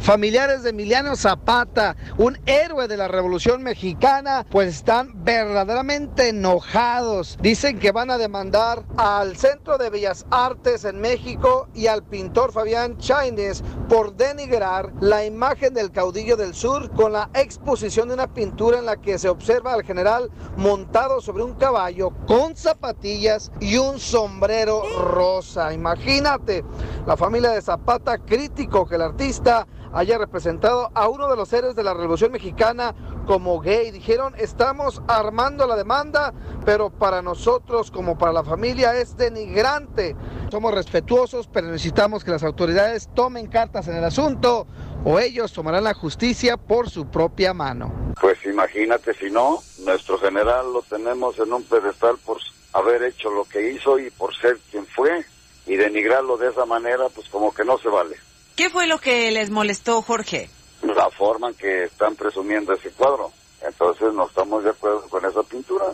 Familiares 0.00 0.62
de 0.62 0.70
Emiliano 0.70 1.16
Zapata, 1.16 1.96
un 2.18 2.38
héroe 2.46 2.88
de 2.88 2.96
la 2.96 3.08
Revolución 3.08 3.62
Mexicana, 3.62 4.44
pues 4.50 4.68
están 4.68 5.24
verdaderamente 5.24 6.28
enojados. 6.30 7.38
Dicen 7.40 7.78
que 7.78 7.92
van 7.92 8.10
a 8.10 8.18
demandar 8.18 8.84
al 8.96 9.36
Centro 9.36 9.78
de 9.78 9.90
Bellas 9.90 10.26
Artes 10.30 10.84
en 10.84 11.00
México 11.00 11.68
y 11.74 11.86
al 11.86 12.02
pintor 12.02 12.52
Fabián 12.52 12.98
Chaines 12.98 13.62
por 13.88 14.16
denigrar 14.16 14.92
la 15.00 15.24
imagen 15.24 15.74
del 15.74 15.90
caudillo 15.90 16.36
del 16.36 16.54
sur 16.54 16.90
con 16.92 17.12
la 17.12 17.30
exposición 17.34 18.08
de 18.08 18.14
una 18.14 18.32
pintura 18.32 18.78
en 18.78 18.86
la 18.86 18.96
que 18.96 19.18
se 19.18 19.28
observa 19.28 19.74
al 19.74 19.84
general 19.84 20.30
montado 20.56 21.20
sobre 21.20 21.42
un 21.42 21.54
caballo 21.54 22.12
con 22.26 22.56
zapatillas 22.56 23.52
y 23.60 23.76
un 23.76 23.98
sombrero 23.98 24.82
rosa. 24.98 25.72
Imagínate, 25.72 26.64
la 27.06 27.16
familia 27.16 27.50
de 27.50 27.62
Zapata 27.62 28.18
crítico 28.18 28.86
que 28.86 28.96
el 28.96 29.02
artista 29.02 29.66
haya 29.92 30.18
representado 30.18 30.90
a 30.94 31.08
uno 31.08 31.28
de 31.28 31.36
los 31.36 31.52
héroes 31.52 31.76
de 31.76 31.84
la 31.84 31.94
Revolución 31.94 32.32
Mexicana 32.32 32.94
como 33.26 33.60
gay. 33.60 33.90
Dijeron, 33.90 34.34
estamos 34.38 35.02
armando 35.06 35.66
la 35.66 35.76
demanda, 35.76 36.32
pero 36.64 36.90
para 36.90 37.22
nosotros 37.22 37.90
como 37.90 38.18
para 38.18 38.32
la 38.32 38.44
familia 38.44 38.96
es 38.96 39.16
denigrante. 39.16 40.16
Somos 40.50 40.74
respetuosos, 40.74 41.48
pero 41.48 41.68
necesitamos 41.68 42.24
que 42.24 42.30
las 42.30 42.42
autoridades 42.42 43.08
tomen 43.14 43.46
cartas 43.46 43.88
en 43.88 43.96
el 43.96 44.04
asunto 44.04 44.66
o 45.04 45.18
ellos 45.18 45.52
tomarán 45.52 45.84
la 45.84 45.94
justicia 45.94 46.56
por 46.56 46.88
su 46.88 47.06
propia 47.06 47.52
mano. 47.52 47.92
Pues 48.20 48.38
imagínate 48.44 49.14
si 49.14 49.30
no, 49.30 49.58
nuestro 49.84 50.18
general 50.18 50.72
lo 50.72 50.82
tenemos 50.82 51.38
en 51.38 51.52
un 51.52 51.64
pedestal 51.64 52.16
por 52.24 52.38
haber 52.72 53.02
hecho 53.02 53.30
lo 53.30 53.44
que 53.44 53.72
hizo 53.72 53.98
y 53.98 54.10
por 54.10 54.34
ser 54.34 54.58
quien 54.70 54.86
fue 54.86 55.24
y 55.66 55.76
denigrarlo 55.76 56.36
de 56.36 56.48
esa 56.48 56.66
manera, 56.66 57.04
pues 57.14 57.28
como 57.28 57.52
que 57.52 57.64
no 57.64 57.78
se 57.78 57.88
vale. 57.88 58.16
¿Qué 58.56 58.70
fue 58.70 58.86
lo 58.86 58.98
que 58.98 59.30
les 59.30 59.50
molestó, 59.50 60.02
Jorge? 60.02 60.50
La 60.82 61.10
forma 61.10 61.48
en 61.48 61.54
que 61.54 61.84
están 61.84 62.16
presumiendo 62.16 62.72
ese 62.72 62.90
cuadro. 62.90 63.32
Entonces 63.60 64.12
no 64.12 64.26
estamos 64.26 64.64
de 64.64 64.70
acuerdo 64.70 65.08
con 65.08 65.24
esa 65.24 65.42
pintura. 65.42 65.86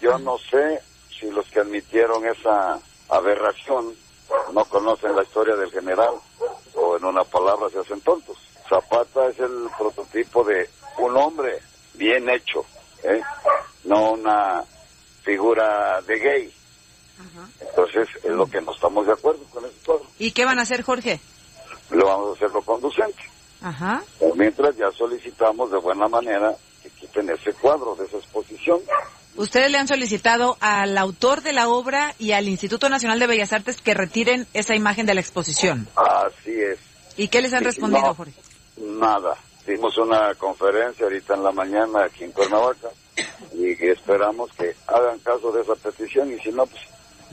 Yo 0.00 0.18
no 0.18 0.36
sé 0.38 0.80
y 1.22 1.30
los 1.30 1.46
que 1.48 1.60
admitieron 1.60 2.26
esa 2.26 2.78
aberración 3.08 3.94
no 4.52 4.64
conocen 4.64 5.14
la 5.14 5.22
historia 5.22 5.54
del 5.56 5.70
general 5.70 6.14
o 6.74 6.96
en 6.96 7.04
una 7.04 7.24
palabra 7.24 7.68
se 7.70 7.78
hacen 7.78 8.00
tontos. 8.00 8.36
Zapata 8.68 9.28
es 9.28 9.38
el 9.38 9.68
prototipo 9.78 10.44
de 10.44 10.68
un 10.98 11.16
hombre 11.16 11.60
bien 11.94 12.28
hecho, 12.28 12.64
¿eh? 13.04 13.20
no 13.84 14.12
una 14.12 14.64
figura 15.22 16.00
de 16.02 16.18
gay. 16.18 16.54
Entonces 17.60 18.08
es 18.24 18.30
lo 18.30 18.46
que 18.46 18.60
no 18.60 18.72
estamos 18.72 19.06
de 19.06 19.12
acuerdo 19.12 19.44
con 19.52 19.64
eso 19.64 19.74
todo. 19.84 20.02
¿Y 20.18 20.32
qué 20.32 20.44
van 20.44 20.58
a 20.58 20.62
hacer, 20.62 20.82
Jorge? 20.82 21.20
Lo 21.92 22.06
vamos 22.06 22.30
a 22.30 22.32
hacerlo 22.34 22.62
conducente. 22.62 23.22
Ajá. 23.62 24.02
Mientras 24.34 24.76
ya 24.76 24.90
solicitamos 24.92 25.70
de 25.70 25.78
buena 25.78 26.08
manera 26.08 26.54
que 26.82 26.90
quiten 26.90 27.30
ese 27.30 27.52
cuadro 27.54 27.94
de 27.94 28.06
esa 28.06 28.16
exposición. 28.16 28.80
Ustedes 29.36 29.70
le 29.70 29.78
han 29.78 29.88
solicitado 29.88 30.58
al 30.60 30.98
autor 30.98 31.42
de 31.42 31.52
la 31.52 31.68
obra 31.68 32.14
y 32.18 32.32
al 32.32 32.48
Instituto 32.48 32.88
Nacional 32.88 33.18
de 33.18 33.26
Bellas 33.26 33.52
Artes 33.52 33.80
que 33.80 33.94
retiren 33.94 34.46
esa 34.52 34.74
imagen 34.74 35.06
de 35.06 35.14
la 35.14 35.20
exposición. 35.20 35.88
Así 35.96 36.52
es. 36.60 36.78
¿Y 37.16 37.28
qué 37.28 37.40
les 37.40 37.54
han 37.54 37.64
respondido, 37.64 38.02
no. 38.02 38.14
Jorge? 38.14 38.34
Nada. 38.76 39.36
Hicimos 39.62 39.96
una 39.98 40.34
conferencia 40.34 41.04
ahorita 41.04 41.34
en 41.34 41.44
la 41.44 41.52
mañana 41.52 42.04
aquí 42.04 42.24
en 42.24 42.32
Cuernavaca 42.32 42.88
y 43.54 43.72
esperamos 43.86 44.50
que 44.52 44.74
hagan 44.86 45.18
caso 45.20 45.52
de 45.52 45.62
esa 45.62 45.76
petición 45.76 46.32
y 46.32 46.38
si 46.40 46.50
no, 46.50 46.66
pues 46.66 46.82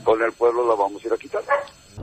con 0.04 0.22
el 0.22 0.32
pueblo 0.32 0.66
la 0.68 0.74
vamos 0.74 1.02
a 1.04 1.06
ir 1.06 1.12
a 1.12 1.16
quitar. 1.16 1.42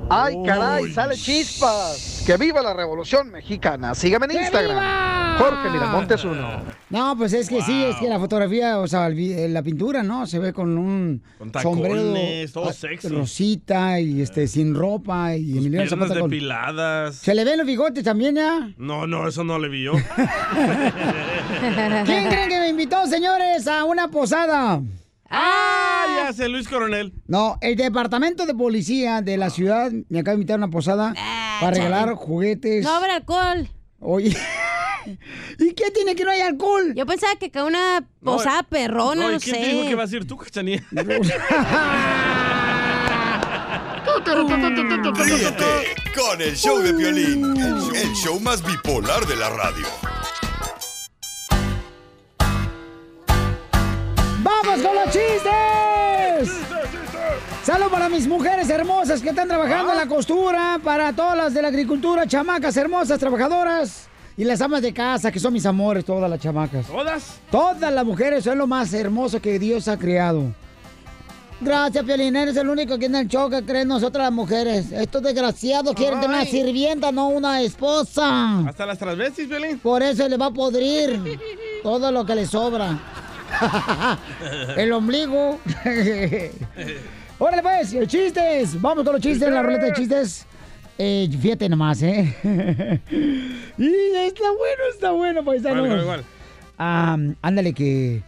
Ay, 0.09 0.35
caray, 0.45 0.91
sale 0.93 1.15
chispas. 1.15 2.23
Que 2.25 2.37
viva 2.37 2.61
la 2.61 2.73
revolución 2.73 3.31
mexicana. 3.31 3.95
Sígame 3.95 4.25
en 4.25 4.31
¡Que 4.31 4.37
Instagram. 4.41 4.69
viva! 4.77 5.35
Jorge 5.39 5.69
Miramontes 5.69 6.23
uno. 6.23 6.61
No, 6.89 7.15
pues 7.17 7.33
es 7.33 7.49
que 7.49 7.61
sí, 7.61 7.83
es 7.83 7.95
que 7.97 8.07
la 8.07 8.19
fotografía, 8.19 8.79
o 8.79 8.87
sea, 8.87 9.07
eh, 9.09 9.47
la 9.49 9.61
pintura, 9.63 10.03
¿no? 10.03 10.25
Se 10.25 10.39
ve 10.39 10.51
con 10.53 10.77
un 10.77 11.21
Con 11.37 11.51
sombrero 11.61 11.95
tacones, 11.95 12.51
todo 12.53 12.69
ah, 12.69 12.73
sexy. 12.73 13.07
rosita 13.09 13.99
y 13.99 14.21
este 14.21 14.47
sin 14.47 14.73
ropa 14.75 15.35
y 15.35 15.57
Emiliano 15.57 15.85
Piernas 15.85 15.89
Zapata 15.89 16.19
con... 16.19 16.29
depiladas. 16.29 17.15
Se 17.15 17.35
le 17.35 17.43
ven 17.43 17.57
los 17.57 17.67
bigotes 17.67 18.03
también, 18.03 18.35
¿ya? 18.35 18.69
No, 18.77 19.05
no, 19.07 19.27
eso 19.27 19.43
no 19.43 19.59
le 19.59 19.69
vi 19.69 19.83
yo. 19.83 19.93
¿Quién 22.05 22.27
creen 22.29 22.49
que 22.49 22.59
me 22.59 22.69
invitó, 22.69 23.05
señores, 23.07 23.67
a 23.67 23.83
una 23.83 24.09
posada? 24.09 24.81
¡Ah! 25.29 26.05
Ya 26.25 26.33
sé, 26.33 26.47
Luis 26.49 26.67
Coronel. 26.67 27.13
No, 27.27 27.57
el 27.61 27.75
departamento 27.75 28.45
de 28.45 28.53
policía 28.53 29.21
de 29.21 29.37
la 29.37 29.49
ciudad 29.49 29.91
me 30.09 30.19
acaba 30.19 30.33
de 30.33 30.41
invitar 30.41 30.55
a 30.55 30.57
una 30.57 30.69
posada 30.69 31.13
para 31.59 31.71
regalar 31.71 32.13
juguetes. 32.15 32.83
No 32.83 32.91
habrá 32.91 33.15
alcohol. 33.15 33.67
Oye. 33.99 34.35
¿Y 35.59 35.73
qué 35.73 35.91
tiene 35.91 36.15
que 36.15 36.23
no 36.25 36.31
hay 36.31 36.41
alcohol? 36.41 36.93
Yo 36.95 37.05
pensaba 37.05 37.35
que 37.35 37.51
con 37.51 37.63
una 37.63 38.05
posada 38.23 38.63
perrona, 38.63 39.29
no, 39.29 39.35
¿y 39.35 39.39
quién 39.39 39.55
sé. 39.55 39.61
te 39.61 39.67
dijo 39.67 39.87
que 39.87 39.95
vas 39.95 40.11
a 40.11 40.15
ir 40.15 40.27
tú, 40.27 40.37
Cachanía? 40.37 40.83
Ríete 45.15 45.65
con 46.15 46.41
el 46.41 46.55
show 46.55 46.79
de 46.79 46.93
violín, 46.93 47.55
el 47.57 48.13
show 48.13 48.39
más 48.39 48.63
bipolar 48.65 49.25
de 49.25 49.35
la 49.35 49.49
radio. 49.49 49.87
¡Vamos 54.47 54.81
con 54.81 54.95
los 54.95 55.05
chistes! 55.05 56.61
Salud 57.63 57.87
para 57.91 58.07
mis 58.07 58.25
mujeres 58.25 58.69
hermosas 58.69 59.21
que 59.21 59.29
están 59.29 59.49
trabajando 59.49 59.91
en 59.91 59.97
la 59.97 60.07
costura, 60.07 60.79
para 60.81 61.11
todas 61.11 61.35
las 61.35 61.53
de 61.53 61.61
la 61.61 61.67
agricultura, 61.67 62.25
chamacas 62.25 62.77
hermosas, 62.77 63.19
trabajadoras. 63.19 64.07
Y 64.37 64.45
las 64.45 64.61
amas 64.61 64.81
de 64.81 64.93
casa, 64.93 65.33
que 65.33 65.39
son 65.39 65.51
mis 65.51 65.65
amores, 65.65 66.05
todas 66.05 66.29
las 66.29 66.39
chamacas. 66.39 66.85
¿Todas? 66.85 67.39
Todas 67.51 67.91
las 67.91 68.05
mujeres 68.05 68.45
son 68.45 68.57
lo 68.57 68.67
más 68.67 68.93
hermoso 68.93 69.41
que 69.41 69.59
Dios 69.59 69.89
ha 69.89 69.97
creado. 69.97 70.53
Gracias, 71.59 72.05
Piolín. 72.05 72.35
Eres 72.35 72.55
el 72.55 72.69
único 72.69 72.93
aquí 72.93 73.05
en 73.05 73.15
el 73.15 73.27
show 73.27 73.49
que 73.49 73.63
creen 73.63 73.89
nosotras 73.89 74.27
las 74.27 74.33
mujeres. 74.33 74.91
Estos 74.93 75.23
desgraciados 75.23 75.93
quieren 75.93 76.21
tener 76.21 76.35
una 76.35 76.45
sirvienta, 76.45 77.11
no 77.11 77.29
una 77.29 77.61
esposa. 77.61 78.59
¿Hasta 78.59 78.85
las 78.85 78.97
transvestis, 78.97 79.49
Violín? 79.49 79.79
Por 79.79 80.03
eso 80.03 80.29
le 80.29 80.37
va 80.37 80.45
a 80.45 80.51
podrir 80.51 81.37
todo 81.83 82.11
lo 82.11 82.25
que 82.25 82.35
le 82.35 82.45
sobra. 82.45 82.97
el 84.77 84.91
ombligo. 84.91 85.59
Órale, 87.39 87.61
pues, 87.61 87.95
chistes. 88.07 88.81
Vamos 88.81 89.03
con 89.03 89.13
los 89.13 89.21
chistes 89.21 89.47
en 89.47 89.53
la 89.53 89.63
ruleta 89.63 89.85
de 89.85 89.93
chistes. 89.93 90.45
Eh, 90.97 91.29
fíjate 91.39 91.69
nomás, 91.69 92.01
¿eh? 92.01 92.35
y 93.77 93.85
está 94.15 94.51
bueno, 94.51 94.83
está 94.91 95.11
bueno, 95.11 95.45
paisano. 95.45 95.81
¿Cuál, 95.81 95.89
cuál, 95.91 96.05
cuál? 96.05 96.23
Ah, 96.79 97.17
ándale 97.41 97.73
que, 97.73 98.23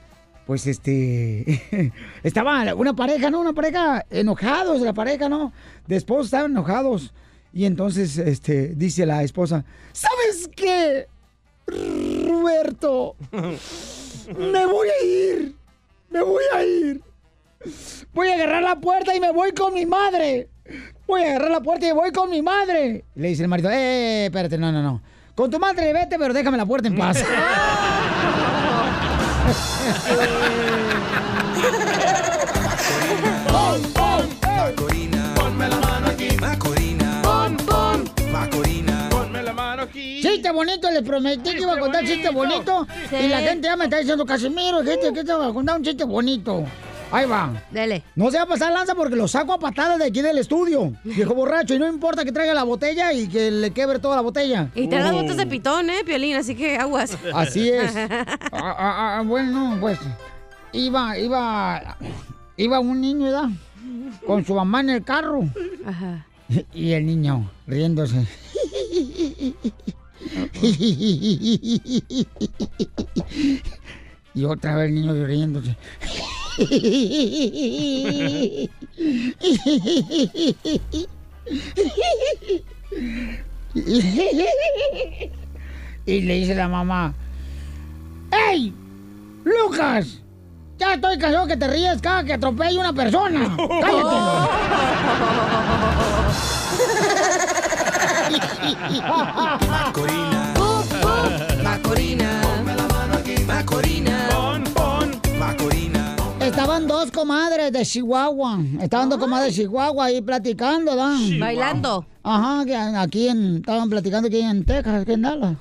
pues 0.45 0.65
este, 0.65 1.93
estaba 2.23 2.73
una 2.73 2.95
pareja, 2.95 3.30
¿no? 3.30 3.39
Una 3.39 3.53
pareja 3.53 4.03
enojados, 4.09 4.82
la 4.82 4.93
pareja, 4.93 5.30
¿no? 5.30 5.53
De 5.88 5.95
esposos 5.95 6.25
estaban 6.25 6.51
enojados. 6.51 7.13
Y 7.53 7.65
entonces, 7.65 8.17
este, 8.17 8.69
dice 8.75 9.05
la 9.05 9.23
esposa, 9.23 9.65
¿sabes 9.91 10.49
qué? 10.55 11.07
Roberto, 11.67 13.15
me 14.38 14.65
voy 14.65 14.88
a 14.89 15.05
ir, 15.05 15.55
me 16.09 16.21
voy 16.21 16.43
a 16.53 16.63
ir. 16.63 17.01
Voy 18.13 18.30
a 18.30 18.36
agarrar 18.36 18.63
la 18.63 18.75
puerta 18.75 19.15
y 19.15 19.19
me 19.19 19.32
voy 19.32 19.51
con 19.51 19.73
mi 19.73 19.86
madre. 19.86 20.49
Voy 21.07 21.23
a 21.23 21.32
agarrar 21.32 21.51
la 21.51 21.61
puerta 21.61 21.88
y 21.88 21.91
voy 21.91 22.11
con 22.11 22.30
mi 22.30 22.41
madre. 22.41 23.03
Le 23.15 23.27
dice 23.30 23.43
el 23.43 23.49
marido, 23.49 23.69
eh, 23.71 24.25
espérate, 24.25 24.57
no, 24.57 24.71
no, 24.71 24.82
no. 24.82 25.01
Con 25.36 25.49
tu 25.49 25.59
madre 25.59 25.93
vete, 25.93 26.17
pero 26.17 26.34
déjame 26.34 26.57
la 26.57 26.65
puerta 26.65 26.88
en 26.88 26.97
paz. 26.97 27.23
bonito, 40.60 40.91
les 40.91 41.03
prometí 41.03 41.51
que 41.51 41.62
iba 41.62 41.74
a 41.74 41.80
contar 41.80 42.05
chiste 42.05 42.30
bonito. 42.30 42.86
Sí. 43.10 43.16
Y 43.16 43.28
la 43.30 43.39
gente 43.39 43.68
ya 43.68 43.78
me 43.78 43.86
está 43.86 43.97
diciendo, 43.97 44.26
Casimiro, 44.26 44.84
gente, 44.84 45.14
que 45.14 45.24
te 45.24 45.34
va 45.34 45.47
a 45.47 45.53
contar 45.53 45.78
un 45.78 45.84
chiste 45.84 46.03
bonito. 46.03 46.66
Ahí 47.12 47.26
va. 47.26 47.51
Dele. 47.72 48.03
No 48.16 48.30
se 48.30 48.38
va 48.38 48.43
a 48.43 48.45
pasar 48.45 48.72
lanza 48.72 48.93
porque 48.93 49.16
lo 49.16 49.28
saco 49.28 49.53
a 49.53 49.57
patadas 49.57 49.97
de 49.97 50.05
aquí 50.05 50.22
del 50.22 50.38
estudio. 50.38 50.93
Viejo 51.03 51.34
borracho. 51.34 51.74
Y 51.74 51.80
no 51.80 51.88
importa 51.88 52.24
que 52.24 52.32
traiga 52.32 52.53
la 52.53 52.64
botella 52.64 53.14
y 53.14 53.28
que 53.28 53.49
le 53.49 53.72
quebre 53.72 53.99
toda 53.99 54.18
la 54.18 54.22
botella. 54.22 54.70
Y 54.76 54.88
te 54.88 54.99
las 54.99 55.14
botas 55.14 55.38
de 55.38 55.47
pitón, 55.47 55.89
¿eh, 55.89 56.03
Piolín? 56.05 56.36
Así 56.36 56.55
que 56.55 56.78
aguas. 56.78 57.18
Así 57.34 57.70
es. 57.70 57.93
Ah, 58.51 58.76
ah, 58.78 59.18
ah, 59.20 59.24
bueno, 59.24 59.78
pues 59.80 59.97
iba, 60.74 61.18
iba, 61.18 61.97
iba 62.57 62.80
un 62.80 62.99
niño, 62.99 63.26
¿verdad? 63.26 63.49
Con 64.26 64.43
su 64.43 64.53
mamá 64.53 64.82
en 64.82 64.89
el 64.89 65.03
carro. 65.03 65.43
Ajá. 65.86 66.26
Y 66.74 66.91
el 66.93 67.05
niño 67.05 67.49
riéndose. 67.68 68.28
Y 74.36 74.45
otra 74.45 74.75
vez 74.75 74.89
el 74.89 74.95
niño 74.95 75.25
riéndose. 75.25 75.75
Y 86.05 86.21
le 86.21 86.34
dice 86.36 86.55
la 86.55 86.67
mamá, 86.67 87.13
¡Ey! 88.32 88.73
¡Lucas! 89.43 90.21
Ya 90.77 90.93
estoy 90.93 91.17
cansado 91.17 91.47
que 91.47 91.57
te 91.57 91.67
ríes 91.67 92.01
cada 92.01 92.23
que 92.23 92.34
atropelle 92.34 92.80
una 92.80 92.93
persona. 92.93 93.57
Macorina, 99.69 100.53
Macorina, 101.63 102.41
ponme 102.41 102.75
la 102.75 102.88
mano 102.88 103.13
aquí. 103.15 103.43
Macorina, 103.43 104.30
pon, 104.30 104.63
pon. 104.73 105.39
Macorina. 105.39 106.15
Estaban 106.39 106.88
dos 106.88 107.09
comadres 107.11 107.71
de 107.71 107.84
Chihuahua. 107.84 108.59
Estaban 108.82 109.09
dos 109.09 109.17
comadres 109.17 109.55
de 109.55 109.63
Chihuahua 109.63 110.05
ahí 110.05 110.21
platicando, 110.21 110.91
¿verdad? 110.91 111.17
Bailando. 111.39 112.05
Ajá, 112.21 112.65
que 112.65 112.75
aquí 112.75 113.30
en, 113.30 113.57
estaban 113.57 113.89
platicando 113.89 114.27
aquí 114.27 114.41
en 114.41 114.63
Texas, 114.63 115.01
aquí 115.01 115.13
en 115.13 115.21
Dallas. 115.23 115.57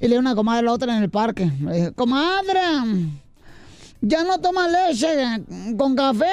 Y 0.00 0.08
le 0.08 0.18
una 0.18 0.34
comadre 0.34 0.60
a 0.60 0.62
la 0.62 0.72
otra 0.72 0.96
en 0.96 1.02
el 1.02 1.10
parque. 1.10 1.52
Le 1.60 1.72
dije, 1.72 1.92
comadre, 1.92 2.60
¿ya 4.00 4.24
no 4.24 4.38
toma 4.38 4.68
leche 4.68 5.08
con 5.76 5.94
café? 5.94 6.26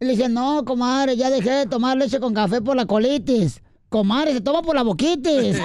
Y 0.00 0.04
le 0.04 0.10
dije, 0.12 0.28
no, 0.30 0.64
comadre, 0.64 1.16
ya 1.16 1.28
dejé 1.28 1.50
de 1.50 1.66
tomar 1.66 1.96
leche 1.98 2.20
con 2.20 2.32
café 2.32 2.62
por 2.62 2.74
la 2.76 2.86
colitis. 2.86 3.60
Comadre, 3.88 4.32
se 4.32 4.40
toma 4.40 4.62
por 4.62 4.74
la 4.74 4.82
boquitis. 4.82 5.58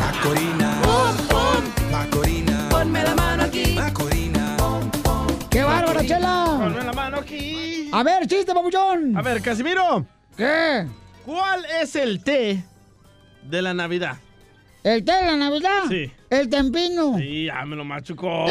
Macorina, 0.00 0.80
pon, 0.82 1.16
pon. 1.28 1.64
Macorina, 1.90 2.68
ponme 2.68 3.02
la 3.02 3.14
mano 3.14 3.42
aquí. 3.44 3.74
Macorina, 3.74 4.56
pon, 4.58 4.90
pon. 5.02 5.26
¡Qué 5.50 5.62
bárbaro, 5.62 6.04
chela! 6.04 6.56
Ponme 6.58 6.84
la 6.84 6.92
mano 6.92 7.16
aquí. 7.18 7.88
A 7.90 8.02
ver, 8.02 8.26
chiste, 8.26 8.52
papuchón. 8.52 9.16
A 9.16 9.22
ver, 9.22 9.40
Casimiro. 9.40 10.06
¿Qué? 10.36 10.86
¿Cuál 11.24 11.64
es 11.80 11.96
el 11.96 12.22
té 12.22 12.62
de 13.42 13.62
la 13.62 13.72
Navidad? 13.72 14.18
¿El 14.84 15.04
té 15.04 15.12
de 15.12 15.26
la 15.26 15.36
Navidad? 15.36 15.84
Sí. 15.88 16.12
El 16.28 16.48
tempino. 16.50 17.16
Sí, 17.16 17.46
ya 17.46 17.64
me 17.64 17.76
lo 17.76 17.84
machucó. 17.84 18.46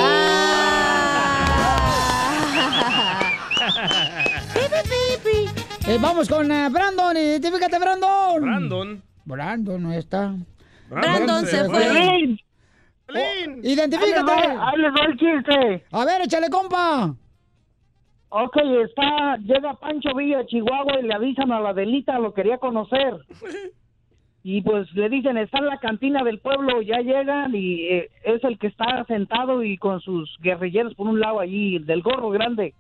Eh, 5.92 5.98
vamos 6.02 6.30
con 6.30 6.50
eh, 6.50 6.70
Brandon. 6.70 7.18
Identifícate, 7.18 7.78
Brandon. 7.78 8.42
Brandon. 8.42 9.04
Brandon 9.26 9.84
no 9.84 9.92
está. 9.92 10.34
Brandon 10.90 11.46
se 11.46 11.66
fue. 11.66 12.38
Oh, 13.10 13.52
identifícate. 13.62 14.32
Ahí 14.32 14.78
les 14.78 14.92
va 14.94 15.06
el 15.10 15.18
chiste. 15.18 15.86
A 15.92 16.06
ver, 16.06 16.22
échale, 16.22 16.50
compa. 16.50 17.14
Ok, 18.30 18.58
está, 18.88 19.36
llega 19.40 19.74
Pancho 19.74 20.16
Villa 20.16 20.46
Chihuahua 20.46 21.02
y 21.02 21.08
le 21.08 21.14
avisan 21.14 21.52
a 21.52 21.60
la 21.60 21.74
Delita, 21.74 22.18
lo 22.20 22.34
quería 22.34 22.58
conocer. 22.58 23.18
Y 24.44 24.64
pues 24.64 24.92
le 24.94 25.08
dicen, 25.08 25.38
está 25.38 25.60
en 25.60 25.68
la 25.68 25.78
cantina 25.78 26.24
del 26.24 26.40
pueblo, 26.40 26.82
ya 26.82 26.98
llegan 26.98 27.54
y 27.54 27.84
eh, 27.84 28.10
es 28.24 28.44
el 28.44 28.58
que 28.58 28.66
está 28.66 29.06
sentado 29.06 29.64
y 29.64 29.78
con 29.78 30.02
sus 30.02 30.36
guerrilleros 30.40 30.96
por 30.96 31.08
un 31.08 31.20
lado 31.20 31.40
allí, 31.40 31.78
del 31.78 32.02
gorro 32.02 32.32
grande. 32.32 32.74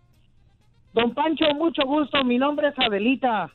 Don 0.93 1.13
Pancho, 1.13 1.45
mucho 1.55 1.83
gusto, 1.85 2.23
mi 2.25 2.37
nombre 2.37 2.67
es 2.67 2.79
Adelita. 2.79 3.49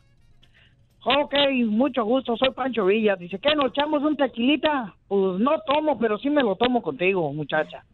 Ok, 1.05 1.35
mucho 1.67 2.05
gusto, 2.05 2.37
soy 2.37 2.51
Pancho 2.51 2.87
Villa. 2.87 3.15
Dice, 3.15 3.39
¿qué, 3.39 3.55
nos 3.55 3.67
echamos 3.67 4.03
un 4.03 4.17
tequilita? 4.17 4.95
Pues 5.07 5.39
no 5.39 5.61
tomo, 5.67 5.99
pero 5.99 6.19
sí 6.19 6.31
me 6.31 6.43
lo 6.43 6.57
tomo 6.57 6.83
contigo, 6.83 7.33
muchacha. 7.33 7.85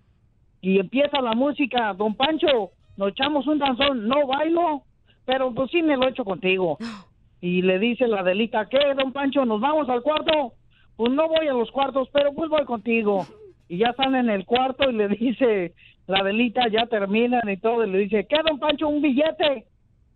Y 0.60 0.78
empieza 0.78 1.20
la 1.20 1.32
música, 1.32 1.92
don 1.92 2.14
Pancho, 2.14 2.70
nos 2.96 3.10
echamos 3.10 3.46
un 3.48 3.58
danzón, 3.58 4.06
no 4.06 4.26
bailo, 4.28 4.82
pero 5.24 5.52
pues 5.52 5.70
sí 5.72 5.82
me 5.82 5.96
lo 5.96 6.08
echo 6.08 6.24
contigo. 6.24 6.78
Y 7.40 7.62
le 7.62 7.80
dice 7.80 8.06
la 8.06 8.20
Adelita, 8.20 8.68
¿qué, 8.68 8.94
don 8.96 9.12
Pancho, 9.12 9.44
nos 9.44 9.60
vamos 9.60 9.88
al 9.88 10.02
cuarto? 10.02 10.52
Pues 10.96 11.12
no 11.12 11.26
voy 11.26 11.48
a 11.48 11.52
los 11.52 11.70
cuartos, 11.72 12.08
pero 12.12 12.32
pues 12.32 12.48
voy 12.48 12.64
contigo. 12.64 13.26
Y 13.68 13.78
ya 13.78 13.88
están 13.88 14.14
en 14.14 14.30
el 14.30 14.46
cuarto 14.46 14.88
y 14.88 14.92
le 14.92 15.08
dice 15.08 15.74
la 16.06 16.18
Adelita, 16.18 16.62
ya 16.70 16.86
terminan 16.86 17.48
y 17.48 17.56
todo, 17.58 17.84
y 17.84 17.90
le 17.90 17.98
dice, 17.98 18.26
¿qué, 18.28 18.36
don 18.46 18.58
Pancho, 18.58 18.88
un 18.88 19.02
billete? 19.02 19.66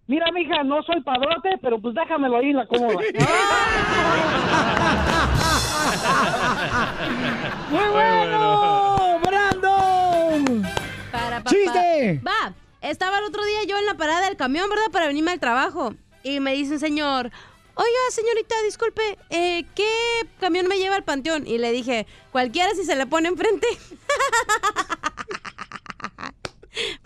Mira, 0.09 0.27
mija, 0.33 0.63
no 0.63 0.83
soy 0.83 1.01
padrote, 1.03 1.51
pero 1.61 1.81
pues 1.81 1.95
déjamelo 1.95 2.37
ahí 2.37 2.51
en 2.51 2.57
la 2.57 2.67
cómoda. 2.67 2.95
¡Muy 7.71 7.89
bueno! 7.93 9.19
¡Brandon! 9.25 10.63
Para, 11.11 11.43
pa, 11.43 11.51
¡Chiste! 11.51 12.21
pa. 12.23 12.31
Va, 12.31 12.55
estaba 12.83 13.19
el 13.19 13.25
otro 13.25 13.45
día 13.45 13.65
yo 13.69 13.77
en 13.79 13.87
la 13.87 13.95
parada 13.95 14.27
del 14.27 14.37
camión, 14.37 14.71
¿verdad? 14.71 14.93
Para 14.93 15.09
venirme 15.09 15.33
al 15.33 15.41
trabajo. 15.41 15.93
Y 16.23 16.39
me 16.39 16.55
dice 16.55 16.75
un 16.75 16.81
señor, 16.81 17.33
oiga, 17.75 18.11
señorita, 18.11 18.55
disculpe, 18.65 19.19
eh, 19.31 19.65
¿qué 19.75 19.91
camión 20.39 20.69
me 20.69 20.79
lleva 20.79 20.95
al 20.95 21.03
panteón? 21.03 21.49
Y 21.49 21.59
le 21.59 21.73
dije, 21.73 22.07
cualquiera 22.31 22.71
si 22.75 22.85
se 22.85 22.95
le 22.95 23.07
pone 23.07 23.27
enfrente. 23.29 23.67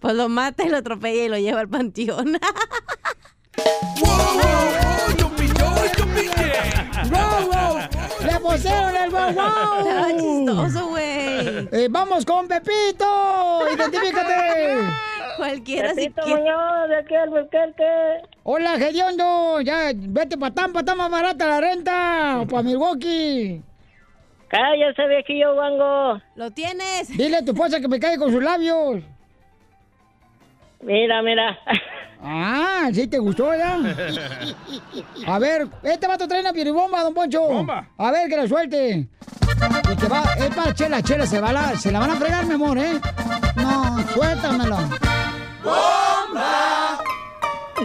pues 0.00 0.14
lo 0.14 0.28
mata 0.28 0.64
y 0.64 0.68
lo 0.68 0.78
atropella 0.78 1.24
y 1.24 1.28
lo 1.28 1.38
lleva 1.38 1.60
al 1.60 1.68
panteón. 1.68 2.38
¡Wow, 4.00 4.10
wow! 4.34 4.70
¡Le 8.24 8.40
pusieron 8.40 8.96
el 8.96 9.10
wow, 9.10 9.32
wow! 9.32 9.78
Estaba 9.78 10.08
chistoso, 10.16 10.88
güey. 10.88 11.68
Eh, 11.72 11.88
vamos 11.90 12.24
con 12.24 12.48
Pepito. 12.48 13.62
Identifícate. 13.74 14.78
Cualquiera 15.36 15.94
Pepito 15.94 16.26
Muñoz, 16.26 16.88
de 16.88 16.98
aquí 16.98 17.14
al 17.14 17.32
Albuquerque. 17.32 18.22
Hola, 18.42 18.78
Gediondo. 18.78 19.60
Ya, 19.62 19.92
vete 19.94 20.36
para 20.36 20.54
Tampa, 20.54 20.80
está 20.80 20.94
más 20.94 21.10
barata 21.10 21.46
la 21.46 21.60
renta. 21.60 22.40
O 22.40 22.46
para 22.46 22.62
Milwaukee. 22.62 23.62
Cállese, 24.48 25.06
viejillo 25.06 25.54
guango. 25.54 26.20
Lo 26.34 26.50
tienes. 26.50 27.08
Dile 27.16 27.38
a 27.38 27.44
tu 27.44 27.52
esposa 27.52 27.80
que 27.80 27.88
me 27.88 28.00
cae 28.00 28.18
con 28.18 28.32
sus 28.32 28.42
labios. 28.42 29.02
Mira, 30.83 31.22
mira. 31.22 31.59
Ah, 32.22 32.89
sí 32.93 33.09
te 33.09 33.18
gustó, 33.18 33.55
¿ya? 33.55 33.78
A 35.26 35.39
ver, 35.39 35.66
este 35.83 36.07
vato 36.07 36.28
trae 36.28 36.41
una 36.41 36.53
piribomba, 36.53 37.03
don 37.03 37.14
Poncho. 37.14 37.43
Bomba. 37.43 37.89
A 37.97 38.11
ver, 38.11 38.28
que 38.28 38.37
la 38.37 38.47
suelte. 38.47 39.09
Y 39.91 39.97
que 39.97 40.09
va, 40.09 40.22
es 40.39 40.55
para 40.55 40.74
Chela, 40.74 41.03
Chela, 41.03 41.26
se, 41.26 41.41
va 41.41 41.53
la, 41.53 41.76
se 41.76 41.91
la 41.91 41.99
van 41.99 42.11
a 42.11 42.16
fregar, 42.16 42.45
mi 42.47 42.55
amor, 42.55 42.78
¿eh? 42.78 42.93
No, 43.57 43.99
suéltamelo. 44.12 44.76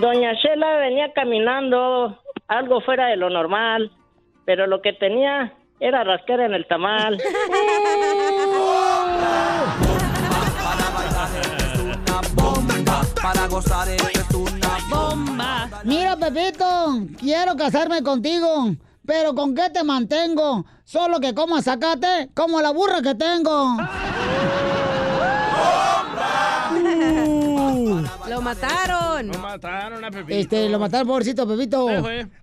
Doña 0.01 0.33
Shela 0.33 0.77
venía 0.79 1.11
caminando 1.13 2.19
algo 2.47 2.81
fuera 2.81 3.07
de 3.07 3.15
lo 3.15 3.29
normal, 3.29 3.91
pero 4.45 4.67
lo 4.67 4.81
que 4.81 4.93
tenía 4.93 5.53
era 5.79 6.03
rasquera 6.03 6.45
en 6.45 6.53
el 6.53 6.67
tamal. 6.67 7.21
Para 13.25 13.47
gozar 13.47 13.89
es 13.89 14.35
una 14.35 14.77
bomba. 14.87 15.67
Mira, 15.83 16.15
Pepito, 16.15 17.07
quiero 17.19 17.55
casarme 17.55 18.03
contigo. 18.03 18.75
Pero 19.03 19.33
¿con 19.33 19.55
qué 19.55 19.71
te 19.71 19.83
mantengo? 19.83 20.63
Solo 20.83 21.19
que 21.19 21.33
como 21.33 21.59
sacate 21.59 22.29
como 22.35 22.61
la 22.61 22.69
burra 22.69 23.01
que 23.01 23.15
tengo. 23.15 23.77
Lo 28.29 28.41
mataron. 28.41 29.27
Lo 29.29 29.39
mataron 29.39 30.05
a 30.05 30.11
Pepito. 30.11 30.39
Este, 30.39 30.69
lo 30.69 30.77
mataron, 30.77 31.07
pobrecito 31.07 31.47
Pepito. 31.47 31.87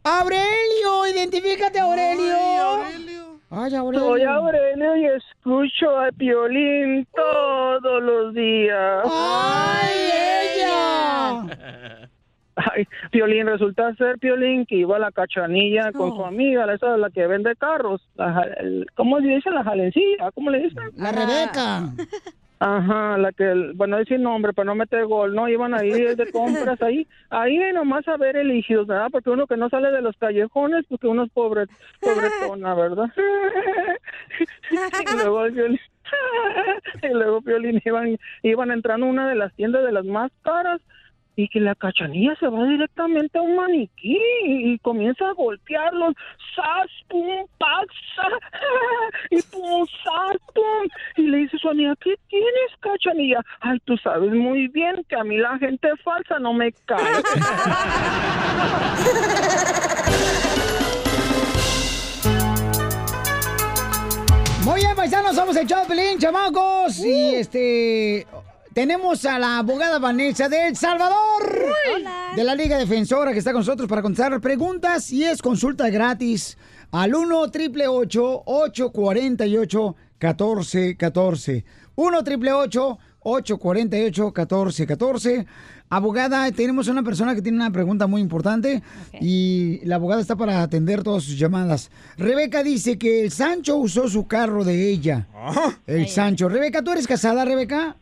Aurelio, 0.03 1.07
identifícate, 1.15 1.79
Aurelio. 1.79 2.83
Ay, 3.51 3.75
Aurelio. 3.77 4.09
Soy 4.09 4.25
Aurelio 4.25 4.97
y 4.97 5.07
escucho 5.07 5.97
a 6.01 6.11
Piolín 6.11 7.07
todos 7.15 8.03
los 8.03 8.35
días. 8.35 9.05
¡Ay, 9.05 9.95
ella! 9.95 10.52
Ay, 12.57 12.87
Piolín, 13.11 13.47
resulta 13.47 13.95
ser 13.95 14.19
Piolín 14.19 14.67
que 14.67 14.77
iba 14.77 14.97
a 14.97 14.99
la 14.99 15.11
cachanilla 15.13 15.91
con 15.93 16.15
su 16.15 16.25
amiga, 16.25 16.67
la 16.67 16.75
esa 16.75 16.97
la 16.99 17.09
que 17.11 17.27
vende 17.27 17.57
carros. 17.57 18.07
La 18.17 18.43
el- 18.59 18.87
¿Cómo 18.95 19.19
le 19.21 19.37
dicen? 19.37 19.55
La 19.55 19.65
jalencilla, 19.65 20.31
¿cómo 20.35 20.51
le 20.51 20.59
dicen? 20.61 20.83
La 20.97 21.13
Rebeca. 21.13 21.83
Ajá, 22.65 23.19
la 23.19 23.33
que, 23.33 23.73
bueno, 23.75 23.97
decir 23.97 24.21
nombre 24.21 24.53
para 24.53 24.67
no 24.67 24.77
meter 24.77 25.07
gol, 25.07 25.35
¿no? 25.35 25.49
Iban 25.49 25.75
ahí 25.75 25.91
de 25.91 26.31
compras 26.31 26.81
ahí, 26.81 27.09
ahí 27.31 27.59
nomás 27.75 28.07
a 28.07 28.17
ver 28.17 28.37
elegidos, 28.37 28.87
¿verdad? 28.87 29.09
Porque 29.11 29.31
uno 29.31 29.49
que 29.49 29.57
no 29.57 29.69
sale 29.69 29.91
de 29.91 30.01
los 30.01 30.17
callejones, 30.17 30.85
porque 30.89 31.09
uno 31.09 31.25
es 31.25 31.33
pobre, 31.33 31.65
pobretona, 32.01 32.75
¿verdad? 32.77 33.07
y 34.71 35.17
luego 35.17 35.43
Piolín, 35.53 35.81
y 37.03 37.09
luego 37.09 37.43
Piolín 37.43 37.83
iban, 37.85 38.17
iban 38.43 38.71
entrando 38.71 39.07
a 39.07 39.11
una 39.11 39.29
de 39.29 39.35
las 39.35 39.53
tiendas 39.55 39.85
de 39.85 39.93
las 39.93 40.05
más 40.05 40.31
caras 40.43 40.81
y 41.37 41.49
que 41.49 41.61
la 41.61 41.75
cachanilla 41.75 42.35
se 42.37 42.49
va 42.49 42.65
directamente 42.65 43.39
a 43.39 43.43
un 43.43 43.57
maniquí 43.57 44.19
y, 44.45 44.73
y 44.73 44.79
comienza 44.79 45.29
a 45.29 45.33
golpearlos. 45.33 46.15
¡Sas, 46.55 46.91
pum, 47.09 47.47
pax! 47.59 47.87
Y 49.31 49.41
pum, 49.43 49.87
sas, 50.05 50.37
pum. 50.55 50.89
Y 51.17 51.23
le 51.23 51.39
dice 51.39 51.59
su 51.59 51.69
amiga, 51.69 51.95
¿qué 52.03 52.15
tienes, 52.29 52.71
cachanilla? 52.81 53.41
Ay, 53.61 53.79
tú 53.85 53.97
sabes 53.99 54.33
muy 54.33 54.69
bien 54.69 55.05
que 55.09 55.17
a 55.17 55.25
mí 55.25 55.37
la 55.39 55.59
gente 55.59 55.89
falsa 56.05 56.39
no 56.39 56.53
me 56.53 56.73
cae. 56.73 56.99
Muy 64.65 64.81
bien, 64.81 64.95
paisanos, 64.95 65.35
somos 65.35 65.57
el 65.57 65.67
Chavo 65.67 65.89
Pelín, 65.89 66.19
chamacos. 66.19 66.99
Y 67.01 67.35
este. 67.35 68.27
Tenemos 68.73 69.27
a 69.27 69.39
la 69.39 69.59
abogada 69.59 69.99
Vanessa 69.99 70.49
de 70.49 70.69
El 70.69 70.77
Salvador. 70.77 71.43
De 72.35 72.43
la 72.43 72.55
Liga 72.55 72.79
Defensora 72.79 73.33
que 73.33 73.39
está 73.39 73.53
con 73.53 73.61
nosotros 73.61 73.87
para 73.87 74.01
contestar 74.01 74.41
preguntas 74.41 75.13
y 75.13 75.25
es 75.25 75.43
consulta 75.43 75.91
gratis 75.91 76.57
al 76.91 77.15
1 77.15 77.51
triple 77.51 77.87
848 77.87 79.97
1414 80.19 81.65
1 81.97 82.25
triple 82.25 82.53
848 82.53 84.25
1414 84.25 85.47
Abogada, 85.91 86.51
tenemos 86.53 86.89
una 86.89 87.03
persona 87.03 87.35
que 87.35 87.43
tiene 87.43 87.59
una 87.59 87.71
pregunta 87.71 88.07
muy 88.07 88.23
importante 88.23 88.83
y 89.21 89.85
la 89.85 89.97
abogada 89.97 90.23
está 90.23 90.37
para 90.37 90.63
atender 90.63 91.03
todas 91.03 91.25
sus 91.25 91.39
llamadas. 91.39 91.91
Rebeca 92.17 92.63
dice 92.63 92.97
que 92.97 93.23
el 93.23 93.31
Sancho 93.31 93.77
usó 93.77 94.09
su 94.09 94.27
carro 94.27 94.65
de 94.65 94.89
ella. 94.89 95.29
El 95.87 96.09
Sancho. 96.09 96.49
Rebeca, 96.49 96.81
¿tú 96.81 96.93
eres 96.93 97.07
casada, 97.07 97.45
Rebeca? 97.45 97.97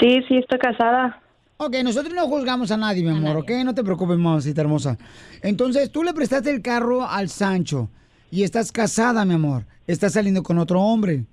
Sí, 0.00 0.22
sí, 0.28 0.38
estoy 0.38 0.58
casada. 0.58 1.20
Ok, 1.58 1.74
nosotros 1.82 2.12
no 2.14 2.26
juzgamos 2.26 2.70
a 2.70 2.76
nadie, 2.76 3.02
mi 3.02 3.10
amor, 3.10 3.38
¿ok? 3.38 3.50
No 3.64 3.74
te 3.74 3.82
preocupes, 3.82 4.18
mamacita 4.18 4.60
hermosa. 4.60 4.98
Entonces, 5.42 5.90
tú 5.90 6.02
le 6.04 6.12
prestaste 6.12 6.50
el 6.50 6.60
carro 6.60 7.08
al 7.08 7.28
Sancho 7.30 7.88
y 8.30 8.42
estás 8.42 8.70
casada, 8.72 9.24
mi 9.24 9.34
amor. 9.34 9.64
Estás 9.86 10.12
saliendo 10.12 10.42
con 10.42 10.58
otro 10.58 10.80
hombre. 10.82 11.24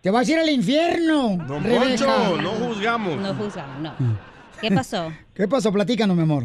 Te 0.00 0.10
vas 0.10 0.28
a 0.28 0.32
ir 0.32 0.38
al 0.38 0.50
infierno, 0.50 1.36
Don 1.48 1.64
Rebeca. 1.64 1.80
Poncho, 2.06 2.42
no 2.42 2.50
juzgamos. 2.50 3.16
No 3.20 3.34
juzgamos, 3.34 3.80
no. 3.80 4.18
¿Qué 4.60 4.70
pasó? 4.70 5.12
¿Qué 5.34 5.48
pasó? 5.48 5.72
Platícanos, 5.72 6.16
mi 6.16 6.22
amor. 6.22 6.44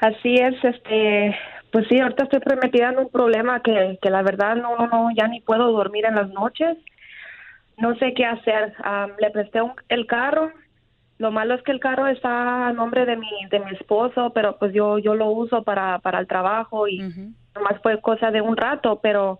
Así 0.00 0.34
es, 0.34 0.54
este, 0.64 1.36
Pues 1.70 1.86
sí, 1.90 2.00
ahorita 2.00 2.24
estoy 2.24 2.40
metida 2.62 2.90
en 2.92 2.98
un 2.98 3.08
problema 3.10 3.60
que, 3.62 3.98
que 4.00 4.10
la 4.10 4.22
verdad 4.22 4.56
no, 4.56 4.76
no, 4.76 4.86
no, 4.88 5.08
ya 5.16 5.28
ni 5.28 5.40
puedo 5.42 5.70
dormir 5.72 6.06
en 6.06 6.14
las 6.14 6.28
noches. 6.30 6.76
No 7.78 7.94
sé 7.96 8.12
qué 8.14 8.24
hacer. 8.24 8.74
Am, 8.84 9.10
le 9.20 9.30
presté 9.30 9.60
un- 9.62 9.72
el 9.88 10.06
carro. 10.06 10.50
Lo 11.22 11.30
malo 11.30 11.54
es 11.54 11.62
que 11.62 11.70
el 11.72 11.78
carro 11.78 12.06
está 12.08 12.66
a 12.68 12.72
nombre 12.72 13.06
de 13.06 13.16
mi, 13.16 13.30
de 13.48 13.60
mi 13.60 13.70
esposo, 13.78 14.30
pero 14.34 14.56
pues 14.58 14.72
yo, 14.74 14.98
yo 14.98 15.14
lo 15.14 15.26
uso 15.30 15.62
para, 15.62 15.98
para 16.00 16.18
el 16.18 16.26
trabajo 16.26 16.88
y 16.88 17.00
nomás 17.54 17.80
fue 17.82 18.00
cosa 18.00 18.30
de 18.32 18.40
un 18.40 18.56
rato, 18.56 18.98
pero 19.00 19.38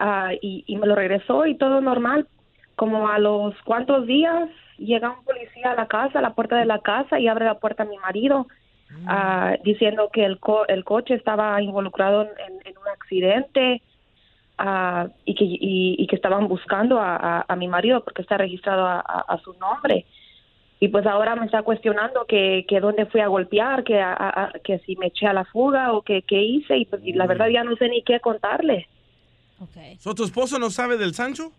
ah, 0.00 0.30
y, 0.48 0.64
y 0.66 0.76
me 0.76 0.86
lo 0.88 0.94
regresó 0.96 1.46
y 1.46 1.54
todo 1.56 1.80
normal. 1.80 2.26
Como 2.74 3.06
a 3.08 3.18
los 3.20 3.54
cuantos 3.62 4.06
días 4.08 4.48
llega 4.76 5.10
un 5.18 5.24
policía 5.24 5.70
a 5.70 5.76
la 5.76 5.86
casa, 5.86 6.18
a 6.18 6.22
la 6.22 6.34
puerta 6.34 6.56
de 6.56 6.64
la 6.66 6.80
casa 6.80 7.20
y 7.20 7.28
abre 7.28 7.44
la 7.44 7.60
puerta 7.60 7.84
a 7.84 7.86
mi 7.86 7.96
marido 7.98 8.48
ah, 9.06 9.54
diciendo 9.62 10.10
que 10.12 10.24
el, 10.24 10.40
co- 10.40 10.66
el 10.66 10.82
coche 10.82 11.14
estaba 11.14 11.62
involucrado 11.62 12.22
en, 12.22 12.76
un 12.82 12.88
accidente 12.92 13.82
ah, 14.58 15.06
y, 15.24 15.34
que, 15.36 15.44
y, 15.44 15.94
y 15.98 16.06
que 16.08 16.16
estaban 16.16 16.48
buscando 16.48 16.98
a, 16.98 17.14
a- 17.16 17.44
a 17.46 17.54
mi 17.56 17.68
marido 17.68 18.02
porque 18.02 18.22
está 18.22 18.36
registrado 18.36 18.84
a 18.86 19.38
su 19.44 19.52
nombre. 19.54 20.06
Y 20.84 20.88
pues 20.88 21.06
ahora 21.06 21.34
me 21.34 21.46
está 21.46 21.62
cuestionando 21.62 22.26
que, 22.28 22.66
que 22.68 22.78
dónde 22.78 23.06
fui 23.06 23.20
a 23.22 23.28
golpear, 23.28 23.84
que, 23.84 23.98
a- 24.00 24.12
a- 24.12 24.52
que 24.62 24.80
si 24.80 24.96
me 24.96 25.06
eché 25.06 25.26
a 25.26 25.32
la 25.32 25.46
fuga 25.46 25.92
o 25.92 26.02
que 26.02 26.20
qué 26.22 26.42
hice. 26.42 26.76
Y 26.76 26.84
pues 26.84 27.00
y 27.04 27.12
la 27.14 27.26
verdad 27.26 27.46
ya 27.48 27.64
no 27.64 27.74
sé 27.76 27.88
ni 27.88 28.02
qué 28.02 28.20
contarle. 28.20 28.86
¿So, 29.98 30.14
¿Tu 30.14 30.24
esposo 30.24 30.58
no 30.58 30.68
sabe 30.68 30.98
del 30.98 31.14
Sancho? 31.14 31.52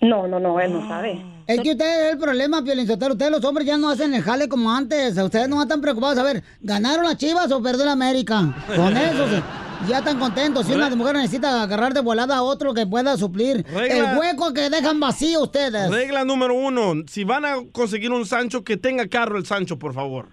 No, 0.00 0.26
no, 0.26 0.40
no, 0.40 0.58
él 0.58 0.72
no 0.72 0.88
sabe. 0.88 1.20
Es 1.46 1.60
que 1.60 1.72
ustedes 1.72 2.12
el 2.14 2.18
problema, 2.18 2.64
Piolinsotero. 2.64 3.12
Ustedes 3.12 3.30
los 3.30 3.44
hombres 3.44 3.66
ya 3.66 3.76
no 3.76 3.90
hacen 3.90 4.14
el 4.14 4.22
jale 4.22 4.48
como 4.48 4.70
antes. 4.72 5.18
Ustedes 5.18 5.48
no 5.50 5.60
están 5.60 5.82
preocupados. 5.82 6.16
A 6.18 6.22
ver, 6.24 6.42
¿ganaron 6.62 7.04
las 7.04 7.18
chivas 7.18 7.52
o 7.52 7.62
perdió 7.62 7.84
la 7.84 7.92
América? 7.92 8.54
Con 8.74 8.96
eso 8.96 9.28
se- 9.28 9.42
ya 9.88 9.98
están 9.98 10.18
contentos. 10.18 10.66
Si 10.66 10.72
una 10.72 10.88
mujer 10.94 11.16
necesita 11.16 11.62
agarrar 11.62 11.94
de 11.94 12.00
volada 12.00 12.36
a 12.36 12.42
otro 12.42 12.74
que 12.74 12.86
pueda 12.86 13.16
suplir 13.16 13.64
Regla- 13.72 14.12
el 14.12 14.18
hueco 14.18 14.52
que 14.52 14.70
dejan 14.70 15.00
vacío 15.00 15.42
ustedes. 15.42 15.90
Regla 15.90 16.24
número 16.24 16.54
uno, 16.54 16.94
si 17.08 17.24
van 17.24 17.44
a 17.44 17.56
conseguir 17.72 18.10
un 18.12 18.26
Sancho, 18.26 18.64
que 18.64 18.76
tenga 18.76 19.06
carro 19.08 19.38
el 19.38 19.46
Sancho, 19.46 19.78
por 19.78 19.94
favor. 19.94 20.28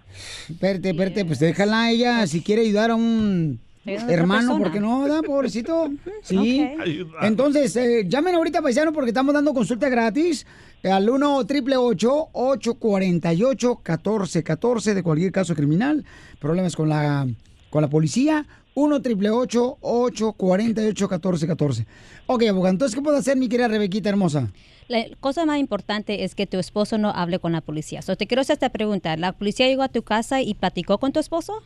Espérate, 0.48 0.90
espérate, 0.90 1.24
pues 1.24 1.38
déjala 1.38 1.82
a 1.82 1.90
ella 1.90 2.26
si 2.26 2.42
quiere 2.42 2.62
ayudar 2.62 2.90
a 2.90 2.94
un 2.94 3.60
hermano, 3.84 4.58
porque 4.58 4.78
no, 4.80 5.02
¿verdad, 5.02 5.22
pobrecito? 5.22 5.90
Sí. 6.22 6.68
Entonces, 7.22 7.74
eh, 7.76 8.04
llamen 8.06 8.34
ahorita, 8.34 8.62
paisano, 8.62 8.92
porque 8.92 9.10
estamos 9.10 9.34
dando 9.34 9.54
consulta 9.54 9.88
gratis 9.88 10.46
eh, 10.82 10.90
al 10.90 11.08
1 11.08 11.36
888 11.38 12.28
848 12.32 13.68
1414 13.84 14.94
de 14.94 15.02
cualquier 15.02 15.32
caso 15.32 15.54
criminal, 15.54 16.04
problemas 16.38 16.76
con 16.76 16.88
la, 16.88 17.26
con 17.70 17.82
la 17.82 17.88
policía. 17.88 18.46
1 18.84 18.96
888 18.96 19.78
848 19.80 21.04
1414 21.08 21.86
Ok, 22.26 22.42
abogado, 22.48 22.72
entonces, 22.72 22.94
¿qué 22.96 23.02
puedo 23.02 23.16
hacer, 23.16 23.36
mi 23.36 23.48
querida 23.48 23.68
Rebequita 23.68 24.08
hermosa? 24.08 24.50
La 24.88 25.04
cosa 25.20 25.44
más 25.44 25.58
importante 25.58 26.24
es 26.24 26.34
que 26.34 26.46
tu 26.46 26.58
esposo 26.58 26.96
no 26.98 27.10
hable 27.10 27.38
con 27.38 27.52
la 27.52 27.60
policía. 27.60 28.02
So, 28.02 28.16
te 28.16 28.26
quiero 28.26 28.40
hacer 28.40 28.54
esta 28.54 28.70
pregunta. 28.70 29.16
¿La 29.16 29.32
policía 29.32 29.66
llegó 29.68 29.82
a 29.82 29.88
tu 29.88 30.02
casa 30.02 30.40
y 30.42 30.54
platicó 30.54 30.98
con 30.98 31.12
tu 31.12 31.20
esposo? 31.20 31.62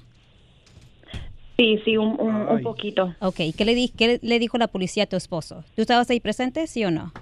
Sí, 1.56 1.78
sí, 1.84 1.96
un, 1.96 2.20
un, 2.20 2.34
un 2.48 2.62
poquito. 2.62 3.14
Ok, 3.20 3.36
¿qué 3.56 3.64
le, 3.64 3.74
di- 3.74 3.88
¿qué 3.96 4.18
le 4.22 4.38
dijo 4.38 4.58
la 4.58 4.66
policía 4.66 5.04
a 5.04 5.06
tu 5.06 5.16
esposo? 5.16 5.64
¿Tú 5.76 5.82
estabas 5.82 6.10
ahí 6.10 6.18
presente, 6.20 6.66
sí 6.66 6.84
o 6.84 6.90
no? 6.90 7.12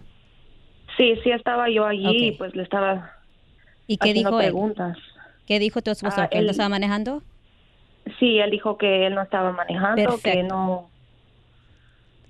Sí, 0.97 1.15
sí 1.23 1.31
estaba 1.31 1.69
yo 1.71 1.85
allí 1.85 2.07
Ok. 2.07 2.15
y 2.17 2.33
pues 2.33 2.55
le 2.57 2.63
estaba 2.63 3.13
¿Y 3.87 3.97
qué 3.99 4.11
haciendo 4.11 4.31
dijo 4.31 4.41
él? 4.41 4.47
preguntas. 4.47 4.97
¿Qué 5.47 5.59
dijo 5.59 5.83
tu 5.83 5.91
esposo? 5.91 6.21
Ah, 6.21 6.29
¿Que 6.29 6.39
él 6.39 6.45
él- 6.45 6.51
estaba 6.51 6.69
manejando? 6.71 7.23
Sí, 8.19 8.39
él 8.39 8.51
dijo 8.51 8.79
que 8.79 9.07
él 9.07 9.15
no 9.15 9.23
estaba 9.23 9.53
manejando, 9.53 10.19
que 10.23 10.43
no... 10.43 10.92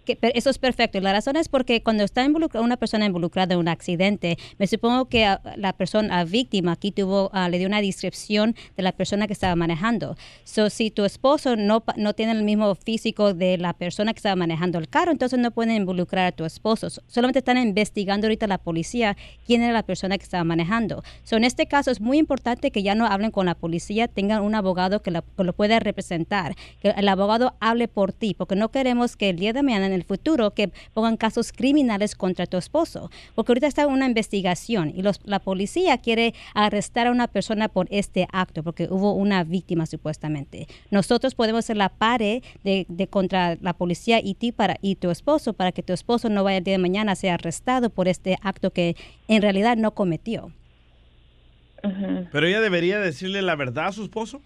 Que- 0.05 0.18
eso 0.34 0.50
es 0.50 0.59
perfecto. 0.59 1.00
La 1.00 1.12
razón 1.12 1.36
es 1.36 1.48
porque 1.48 1.82
cuando 1.82 2.03
está 2.05 2.24
involucrada 2.24 2.64
una 2.64 2.76
persona 2.76 3.07
involucrada 3.07 3.55
en 3.55 3.61
un 3.61 3.68
accidente, 3.68 4.36
me 4.59 4.66
supongo 4.66 5.07
que 5.09 5.24
ah, 5.26 5.40
la 5.57 5.72
persona 5.72 6.18
ah, 6.20 6.24
víctima 6.24 6.72
aquí 6.72 6.90
tuvo 6.90 7.30
ah, 7.32 7.48
le 7.48 7.59
dio 7.59 7.68
una 7.68 7.80
descripción 7.80 8.55
de 8.76 8.82
la 8.82 8.92
persona 8.92 9.26
que 9.26 9.32
estaba 9.32 9.55
manejando. 9.57 10.16
So, 10.44 10.70
si 10.70 10.90
tu 10.90 11.05
esposo 11.05 11.55
no 11.57 11.84
no 11.96 12.14
tiene 12.14 12.32
el 12.32 12.42
mismo 12.42 12.74
físico 12.74 13.32
de 13.34 13.59
la 13.59 13.72
persona 13.74 14.12
que 14.12 14.18
estaba 14.18 14.36
manejando 14.36 14.78
el 14.78 14.88
carro, 14.88 15.12
entonces 15.12 15.38
no 15.38 15.50
pueden 15.50 15.76
involucrar 15.76 16.26
a 16.26 16.32
tu 16.32 16.44
esposo. 16.44 16.90
So- 16.90 17.03
Solamente 17.07 17.38
están 17.38 17.59
investigando 17.59 18.26
ahorita 18.26 18.46
la 18.46 18.59
policía 18.59 19.16
quién 19.46 19.62
era 19.62 19.72
la 19.72 19.82
persona 19.84 20.18
que 20.18 20.24
estaba 20.24 20.44
manejando. 20.44 21.03
So, 21.22 21.36
en 21.36 21.44
este 21.44 21.66
caso 21.66 21.90
es 21.90 22.00
muy 22.00 22.18
importante 22.18 22.70
que 22.70 22.82
ya 22.82 22.94
no 22.94 23.07
hablen 23.07 23.30
con 23.30 23.46
la 23.46 23.55
policía, 23.55 24.09
tengan 24.09 24.42
un 24.42 24.55
abogado 24.55 25.00
que, 25.03 25.12
que 25.12 25.44
lo 25.44 25.53
pueda 25.53 25.78
representar, 25.78 26.55
que 26.80 26.88
el 26.90 27.09
abogado 27.09 27.55
hable 27.61 27.86
por 27.88 28.12
ti, 28.12 28.34
porque 28.34 28.57
no 28.57 28.70
queremos 28.70 29.16
que 29.16 29.28
el 29.30 29.36
día 29.38 29.53
de 29.53 29.62
mañana 29.62 29.91
en 29.93 30.01
el 30.01 30.05
futuro 30.05 30.53
que 30.53 30.70
pongan 30.95 31.16
casos 31.16 31.53
criminales 31.53 32.14
contra 32.14 32.47
tu 32.47 32.57
esposo, 32.57 33.11
porque 33.34 33.53
ahorita 33.53 33.66
está 33.66 33.86
una 33.86 34.07
investigación 34.07 34.93
y 34.95 35.03
los- 35.03 35.20
la 35.24 35.38
policía 35.38 35.99
quiere 35.99 36.34
arrestar 36.55 37.07
a 37.07 37.11
una 37.11 37.28
persona 37.28 37.68
por 37.68 37.86
este 37.90 38.26
acto, 38.32 38.62
porque 38.62 38.88
hubo 38.90 39.12
una 39.12 39.45
víctima 39.45 39.86
supuestamente. 39.86 40.66
Nosotros 40.90 41.34
podemos 41.34 41.64
ser 41.64 41.76
la 41.76 41.88
pare 41.88 42.43
de, 42.64 42.86
de 42.88 43.07
contra 43.07 43.57
la 43.61 43.72
policía 43.74 44.20
y 44.22 44.34
ti 44.34 44.53
para 44.53 44.76
y 44.80 44.97
tu 44.97 45.11
esposo 45.11 45.53
para 45.53 45.72
que 45.72 45.82
tu 45.82 45.93
esposo 45.93 46.28
no 46.28 46.45
vaya 46.45 46.59
el 46.59 46.64
día 46.64 46.74
de 46.74 46.78
mañana 46.78 47.12
a 47.12 47.16
ser 47.16 47.30
arrestado 47.30 47.90
por 47.90 48.09
este 48.09 48.36
acto 48.43 48.70
que 48.72 48.97
en 49.28 49.43
realidad 49.43 49.76
no 49.76 49.93
cometió. 49.95 50.53
Pero 52.30 52.47
ella 52.47 52.61
debería 52.61 53.01
decirle 53.01 53.43
la 53.43 53.57
verdad 53.57 53.88
a 53.88 53.93
su 53.93 54.05
esposo. 54.05 54.40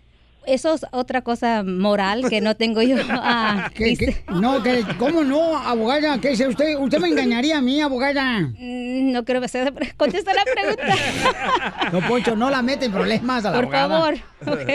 Eso 0.47 0.75
es 0.75 0.87
otra 0.93 1.23
cosa 1.23 1.63
moral 1.65 2.29
que 2.31 2.41
no 2.41 2.55
tengo 2.55 2.81
yo. 2.83 2.97
ah, 3.11 3.71
¿Qué- 3.75 3.97
qué? 3.97 4.25
No, 4.29 4.63
que, 4.63 4.85
¿cómo 4.99 5.25
no, 5.25 5.57
abogada? 5.59 6.19
¿Qué 6.21 6.31
dice 6.31 6.47
usted? 6.47 6.77
¿Usted 6.79 6.99
me 7.01 7.09
engañaría 7.09 7.59
a 7.59 7.61
mí, 7.63 7.81
abogada? 7.81 8.41
Mm, 8.41 9.11
No 9.13 9.25
quiero 9.25 9.45
hacer, 9.45 9.73
contesta 9.97 10.33
la 10.35 10.45
pregunta. 10.45 10.95
No, 11.93 12.01
Poncho, 12.09 12.35
no 12.37 12.51
la 12.51 12.63
mete 12.63 12.87
en 12.87 12.93
problemas 12.93 13.45
a 13.45 13.51
la 13.51 13.57
Por 13.63 13.75
abogada. 13.77 14.17
favor. 14.41 14.67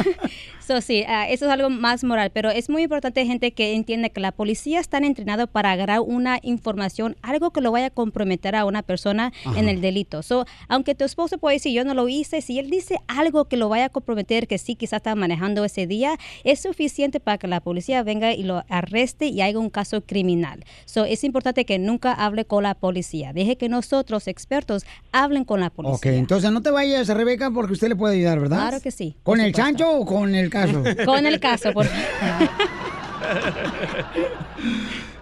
So, 0.66 0.80
sí, 0.80 1.04
ah, 1.06 1.28
eso 1.28 1.44
es 1.44 1.52
algo 1.52 1.70
más 1.70 2.02
moral, 2.02 2.32
pero 2.34 2.50
es 2.50 2.68
muy 2.68 2.82
importante, 2.82 3.24
gente, 3.24 3.52
que 3.52 3.74
entienda 3.74 4.08
que 4.08 4.20
la 4.20 4.32
policía 4.32 4.80
está 4.80 4.98
entrenado 4.98 5.46
para 5.46 5.70
agarrar 5.70 6.00
una 6.00 6.40
información, 6.42 7.14
algo 7.22 7.52
que 7.52 7.60
lo 7.60 7.70
vaya 7.70 7.86
a 7.86 7.90
comprometer 7.90 8.56
a 8.56 8.64
una 8.64 8.82
persona 8.82 9.32
Ajá. 9.44 9.60
en 9.60 9.68
el 9.68 9.80
delito. 9.80 10.24
So, 10.24 10.44
aunque 10.66 10.96
tu 10.96 11.04
esposo 11.04 11.38
puede 11.38 11.56
decir, 11.56 11.72
yo 11.72 11.84
no 11.84 11.94
lo 11.94 12.08
hice, 12.08 12.40
si 12.40 12.58
él 12.58 12.68
dice 12.68 12.98
algo 13.06 13.44
que 13.44 13.56
lo 13.56 13.68
vaya 13.68 13.84
a 13.84 13.88
comprometer, 13.90 14.48
que 14.48 14.58
sí, 14.58 14.74
quizás 14.74 14.96
estaba 14.96 15.14
manejando 15.14 15.64
ese 15.64 15.86
día, 15.86 16.18
es 16.42 16.62
suficiente 16.62 17.20
para 17.20 17.38
que 17.38 17.46
la 17.46 17.60
policía 17.60 18.02
venga 18.02 18.32
y 18.32 18.42
lo 18.42 18.64
arreste 18.68 19.26
y 19.26 19.42
haga 19.42 19.60
un 19.60 19.70
caso 19.70 20.00
criminal. 20.00 20.64
So, 20.84 21.04
es 21.04 21.22
importante 21.22 21.64
que 21.64 21.78
nunca 21.78 22.12
hable 22.12 22.44
con 22.44 22.64
la 22.64 22.74
policía. 22.74 23.32
Deje 23.32 23.56
que 23.56 23.68
nosotros, 23.68 24.26
expertos, 24.26 24.84
hablen 25.12 25.44
con 25.44 25.60
la 25.60 25.70
policía. 25.70 25.94
Ok, 25.94 26.06
entonces 26.06 26.50
no 26.50 26.60
te 26.60 26.72
vayas, 26.72 27.06
Rebeca, 27.06 27.52
porque 27.52 27.74
usted 27.74 27.88
le 27.88 27.94
puede 27.94 28.16
ayudar, 28.16 28.40
¿verdad? 28.40 28.58
Claro 28.58 28.80
que 28.80 28.90
sí, 28.90 29.14
¿Con 29.22 29.40
el 29.40 29.52
chancho 29.52 29.88
o 29.92 30.04
con 30.04 30.34
el 30.34 30.50
caso? 30.60 30.82
Con 31.04 31.26
el 31.26 31.40
caso, 31.40 31.72
por 31.72 31.86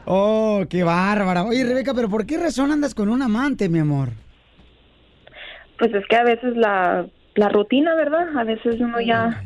Oh, 0.07 0.65
qué 0.69 0.85
bárbara. 0.85 1.45
Oye, 1.45 1.65
Rebeca, 1.65 1.95
pero 1.95 2.09
¿por 2.09 2.27
qué 2.27 2.37
razón 2.39 2.71
andas 2.71 2.95
con 2.95 3.09
un 3.09 3.23
amante, 3.23 3.69
mi 3.69 3.79
amor? 3.79 4.11
Pues 5.79 5.95
es 5.95 6.05
que 6.09 6.17
a 6.17 6.25
veces 6.25 6.57
la, 6.57 7.07
la 7.35 7.49
rutina, 7.49 7.95
¿verdad? 7.95 8.37
A 8.37 8.45
veces 8.45 8.77
uno 8.81 9.01
ya... 9.01 9.43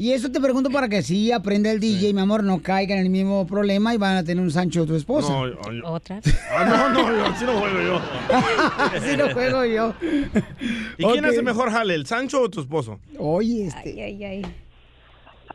Y 0.00 0.12
eso 0.12 0.30
te 0.30 0.40
pregunto 0.40 0.70
para 0.70 0.88
que 0.88 1.02
sí 1.02 1.32
aprenda 1.32 1.72
el 1.72 1.80
DJ, 1.80 2.14
mi 2.14 2.20
amor, 2.20 2.44
no 2.44 2.62
caiga 2.62 2.94
en 2.94 3.00
el 3.02 3.10
mismo 3.10 3.44
problema 3.48 3.92
y 3.92 3.96
van 3.98 4.16
a 4.16 4.22
tener 4.22 4.40
un 4.42 4.50
Sancho 4.52 4.86
tu 4.86 4.94
esposa. 4.94 5.28
No, 5.32 5.48
yo- 5.48 5.72
yo- 5.72 5.84
Otra. 5.90 6.20
Ah, 6.56 6.64
no, 6.64 6.88
no, 6.90 7.12
yo 7.16 7.24
así 7.26 7.44
no 7.44 7.52
juego 7.58 7.80
yo. 7.82 8.00
Así 8.96 9.16
no 9.16 9.28
juego 9.30 9.64
yo. 9.64 9.94
¿Y 10.98 11.04
quién 11.04 11.24
hace 11.24 11.42
mejor 11.42 11.72
jale, 11.72 11.94
el 11.96 12.06
Sancho 12.06 12.42
o 12.42 12.48
tu 12.48 12.60
esposo? 12.60 13.00
Oye, 13.18 13.66
este. 13.66 13.90
Ay, 13.90 14.00
ay, 14.00 14.24
ay. 14.24 14.42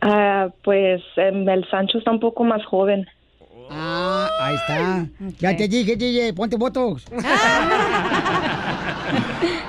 Ah, 0.01 0.49
pues 0.61 1.01
em, 1.15 1.47
el 1.47 1.65
Sancho 1.69 1.97
está 1.99 2.11
un 2.11 2.19
poco 2.19 2.43
más 2.43 2.65
joven. 2.65 3.05
Ah, 3.71 4.27
ahí 4.41 4.55
está. 4.55 5.07
Ya 5.39 5.55
te 5.55 5.69
dije, 5.69 5.95
DJ, 5.95 6.33
ponte 6.33 6.57
botox. 6.57 7.05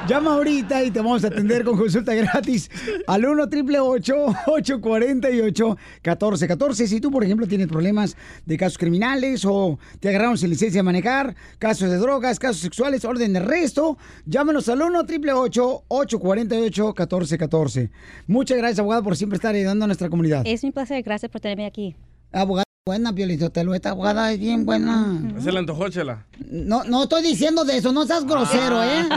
Llama 0.06 0.34
ahorita 0.34 0.84
y 0.84 0.90
te 0.90 0.98
vamos 0.98 1.24
a 1.24 1.28
atender 1.28 1.64
con 1.64 1.78
consulta 1.78 2.14
gratis 2.14 2.70
al 3.06 3.24
1 3.24 3.48
triple 3.48 3.80
848 3.80 5.68
1414 6.02 6.86
Si 6.88 7.00
tú, 7.00 7.10
por 7.10 7.24
ejemplo, 7.24 7.46
tienes 7.46 7.68
problemas 7.68 8.14
de 8.44 8.58
casos 8.58 8.76
criminales 8.76 9.46
o 9.46 9.78
te 10.00 10.10
agarraron 10.10 10.36
sin 10.36 10.50
licencia 10.50 10.80
de 10.80 10.82
manejar, 10.82 11.34
casos 11.58 11.90
de 11.90 11.96
drogas, 11.96 12.38
casos 12.38 12.60
sexuales, 12.60 13.06
orden 13.06 13.32
de 13.32 13.38
arresto, 13.38 13.96
llámenos 14.26 14.68
al 14.68 14.82
1 14.82 15.06
triple 15.06 15.32
848 15.32 16.86
1414 16.88 17.90
Muchas 18.26 18.58
gracias, 18.58 18.80
abogado, 18.80 19.04
por 19.04 19.16
siempre 19.16 19.36
estar 19.36 19.54
ayudando 19.54 19.84
a 19.84 19.88
nuestra 19.88 20.10
comunidad. 20.10 20.42
Es 20.44 20.62
mi 20.62 20.70
placer, 20.70 21.02
gracias 21.02 21.32
por 21.32 21.40
tenerme 21.40 21.64
aquí. 21.64 21.96
Abogada 22.30 22.63
buena, 22.86 23.14
Piolizotelo. 23.14 23.74
Esta 23.74 23.90
abogada 23.92 24.30
es 24.30 24.38
bien 24.38 24.66
buena. 24.66 25.18
Se 25.42 25.50
le 25.50 25.58
antojó, 25.58 25.88
Chela. 25.88 26.26
No, 26.50 26.84
no 26.84 27.04
estoy 27.04 27.22
diciendo 27.22 27.64
de 27.64 27.78
eso, 27.78 27.92
no 27.92 28.04
seas 28.04 28.26
grosero, 28.26 28.82
¿eh? 28.84 29.08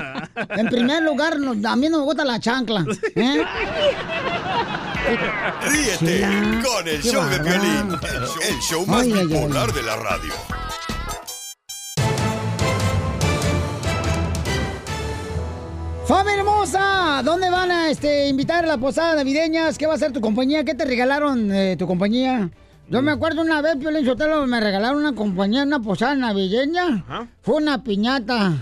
En 0.51 0.67
primer 0.67 1.03
lugar, 1.03 1.37
no- 1.37 1.51
a 1.69 1.75
mí 1.75 1.89
no 1.89 1.97
me 1.97 2.03
gusta 2.05 2.23
la 2.23 2.39
chancla. 2.39 2.85
¿eh? 3.15 3.43
Ríete 5.69 6.25
con 6.63 6.87
el 6.87 7.01
Qué 7.01 7.09
show 7.11 7.25
de. 7.25 7.39
Piolín, 7.41 7.91
el 7.91 7.99
show, 7.99 8.41
el 8.49 8.59
show 8.61 8.85
más 8.87 9.01
Ay, 9.01 9.11
ay, 9.11 9.19
ay. 9.19 9.25
bipolar 9.27 9.73
de 9.73 9.83
la 9.83 9.95
radio. 9.97 10.33
¡Familia 16.05 16.39
hermosa! 16.39 17.21
¿Dónde 17.23 17.49
van 17.49 17.69
a 17.69 17.89
este, 17.89 18.29
invitar 18.29 18.63
a 18.63 18.67
las 18.67 18.77
posadas 18.77 19.17
navideñas? 19.17 19.77
¿Qué 19.77 19.87
va 19.87 19.95
a 19.95 19.97
ser 19.97 20.13
tu 20.13 20.21
compañía? 20.21 20.63
¿Qué 20.63 20.73
te 20.73 20.85
regalaron 20.85 21.51
eh, 21.51 21.75
tu 21.77 21.85
compañía? 21.85 22.49
Yo 22.89 23.01
me 23.01 23.11
acuerdo 23.11 23.41
una 23.41 23.61
vez, 23.61 23.75
Piolín 23.75 24.05
Sotelo, 24.05 24.47
me 24.47 24.61
regalaron 24.61 24.99
una 24.99 25.13
compañía, 25.13 25.63
una 25.63 25.81
posada 25.81 26.15
navideña. 26.15 27.27
Fue 27.41 27.55
una 27.55 27.83
piñata. 27.83 28.53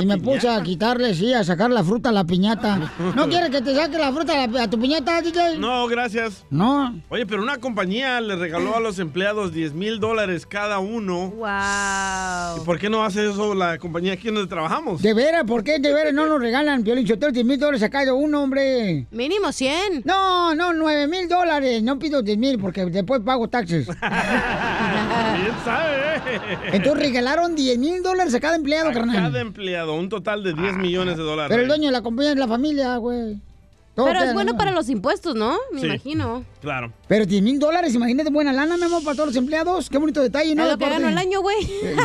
Y 0.00 0.06
me 0.06 0.16
puse 0.18 0.48
a 0.48 0.62
quitarle, 0.62 1.14
sí, 1.14 1.32
a 1.34 1.44
sacar 1.44 1.70
la 1.70 1.84
fruta 1.84 2.08
a 2.08 2.12
la 2.12 2.24
piñata. 2.24 2.90
¿No 3.14 3.28
quieres 3.28 3.50
que 3.50 3.60
te 3.60 3.74
saque 3.74 3.98
la 3.98 4.10
fruta 4.12 4.32
a, 4.42 4.46
la- 4.46 4.62
a 4.62 4.70
tu 4.70 4.80
piñata, 4.80 5.20
DJ? 5.20 5.58
No, 5.58 5.86
gracias. 5.88 6.44
No. 6.50 6.94
Oye, 7.10 7.26
pero 7.26 7.42
una 7.42 7.58
compañía 7.58 8.20
le 8.20 8.36
regaló 8.36 8.76
a 8.76 8.80
los 8.80 8.98
empleados 8.98 9.52
10 9.52 9.74
mil 9.74 10.00
dólares 10.00 10.46
cada 10.46 10.78
uno. 10.78 11.30
¡Wow! 11.30 12.62
¿Y 12.62 12.64
por 12.64 12.78
qué 12.78 12.88
no 12.88 13.04
hace 13.04 13.28
eso 13.30 13.54
la 13.54 13.76
compañía 13.78 14.14
aquí 14.14 14.28
donde 14.28 14.46
trabajamos? 14.46 15.02
¿De 15.02 15.12
veras? 15.12 15.44
¿Por 15.44 15.62
qué 15.62 15.78
de 15.78 15.92
veras 15.92 16.14
no 16.14 16.26
nos 16.26 16.40
regalan, 16.40 16.82
Piolín 16.82 17.06
Sotelo, 17.06 17.32
10 17.32 17.44
mil 17.44 17.58
dólares 17.58 17.82
a 17.82 17.90
cada 17.90 18.14
uno, 18.14 18.42
hombre? 18.42 19.06
Mínimo 19.10 19.52
100. 19.52 20.02
No, 20.04 20.54
no, 20.54 20.72
9 20.72 21.06
mil 21.08 21.28
dólares. 21.28 21.82
No 21.82 21.98
pido 21.98 22.22
10 22.22 22.38
mil 22.38 22.58
porque 22.58 22.86
después 22.86 23.20
pago 23.20 23.48
taxes. 23.48 23.86
Bien 24.42 25.54
sabe, 25.64 25.96
¿eh? 26.16 26.40
Entonces 26.72 27.02
regalaron 27.02 27.54
10 27.54 27.78
mil 27.78 28.02
dólares 28.02 28.34
a 28.34 28.40
cada 28.40 28.56
empleado, 28.56 28.90
A 28.90 28.92
carnal. 28.92 29.16
cada 29.16 29.40
empleado, 29.42 29.94
un 29.94 30.08
total 30.08 30.42
de 30.42 30.54
10 30.54 30.76
millones 30.78 31.16
de 31.16 31.22
dólares. 31.22 31.48
Pero 31.50 31.62
el 31.62 31.68
dueño 31.68 31.86
de 31.86 31.92
la 31.92 32.02
compañía 32.02 32.32
es 32.32 32.38
la 32.38 32.48
familia, 32.48 32.96
güey. 32.96 33.40
Todo 33.94 34.06
Pero 34.06 34.20
es 34.20 34.28
en 34.28 34.32
bueno 34.34 34.56
para 34.56 34.70
los 34.70 34.88
impuestos, 34.88 35.34
¿no? 35.34 35.54
Me 35.70 35.80
Sí. 35.80 35.86
imagino. 35.86 36.46
Claro. 36.62 36.94
Pero 37.08 37.26
10 37.26 37.42
mil 37.42 37.58
dólares, 37.58 37.94
imagínate, 37.94 38.30
buena 38.30 38.50
lana, 38.50 38.78
mi 38.78 38.84
amor, 38.84 39.04
para 39.04 39.14
todos 39.14 39.26
los 39.28 39.36
empleados. 39.36 39.90
Qué 39.90 39.98
bonito 39.98 40.22
detalle, 40.22 40.54
¿no? 40.54 40.64
Es 40.64 40.72
lo 40.72 40.78
que 40.78 40.88
gano 40.88 41.08
el 41.08 41.18
año, 41.18 41.42
güey. 41.42 41.56
Eh, 41.62 41.94
eh, 41.94 41.96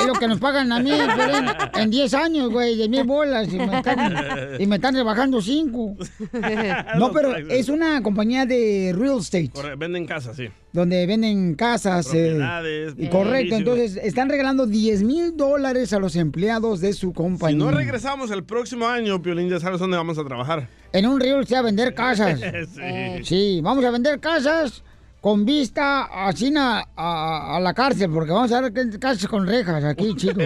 Es 0.00 0.06
lo 0.08 0.14
que 0.14 0.26
nos 0.26 0.40
pagan 0.40 0.72
a 0.72 0.80
mí, 0.80 0.90
pero 1.16 1.36
en, 1.36 1.46
en 1.82 1.90
10 1.90 2.14
años, 2.14 2.50
güey, 2.50 2.74
10 2.74 2.88
mil 2.88 3.04
bolas. 3.04 3.46
Y 3.52 3.58
me, 3.58 3.76
están, 3.78 4.56
y 4.58 4.66
me 4.66 4.74
están 4.74 4.96
rebajando 4.96 5.40
5. 5.40 5.94
No, 6.98 7.12
pero 7.12 7.36
es 7.36 7.68
una 7.68 8.02
compañía 8.02 8.44
de 8.44 8.92
real 8.98 9.18
estate, 9.20 9.50
Corre- 9.54 9.76
Venden 9.78 10.04
casa, 10.04 10.34
sí. 10.34 10.48
Donde 10.76 11.04
venden 11.06 11.54
casas. 11.54 12.06
eh, 12.14 12.28
Propiedades, 12.28 12.94
y 12.98 13.08
correcto, 13.08 13.56
entonces 13.56 13.96
están 13.96 14.28
regalando 14.28 14.66
10 14.66 15.02
mil 15.02 15.36
dólares 15.36 15.92
a 15.92 15.98
los 15.98 16.14
empleados 16.14 16.80
de 16.80 16.92
su 16.92 17.08
Si 17.08 17.14
compañía. 17.14 17.58
no 17.64 17.70
regresamos 17.72 18.30
el 18.30 18.44
próximo 18.44 18.86
año, 18.86 19.20
Piolín, 19.22 19.48
ya 19.48 19.58
sabes 19.58 19.80
dónde 19.80 19.96
vamos 19.96 20.18
a 20.18 20.24
trabajar. 20.24 20.68
En 20.92 21.06
un 21.06 21.18
real 21.20 21.40
estate 21.40 21.56
a 21.56 21.62
vender 21.62 21.94
casas. 22.04 22.38
sí. 22.40 23.24
Sí, 23.24 23.60
vamos 23.62 23.84
a 23.84 23.90
vender 23.90 24.20
casas 24.20 24.84
con 25.20 25.44
vista 25.44 26.02
a, 26.04 26.30
a- 26.96 27.56
a 27.56 27.60
la 27.60 27.74
cárcel, 27.74 28.10
porque 28.12 28.30
vamos 28.30 28.52
a 28.52 28.60
ver 28.60 28.72
que- 28.72 28.98
casas 28.98 29.26
con 29.26 29.46
rejas 29.46 29.82
aquí, 29.82 30.14
chico. 30.16 30.40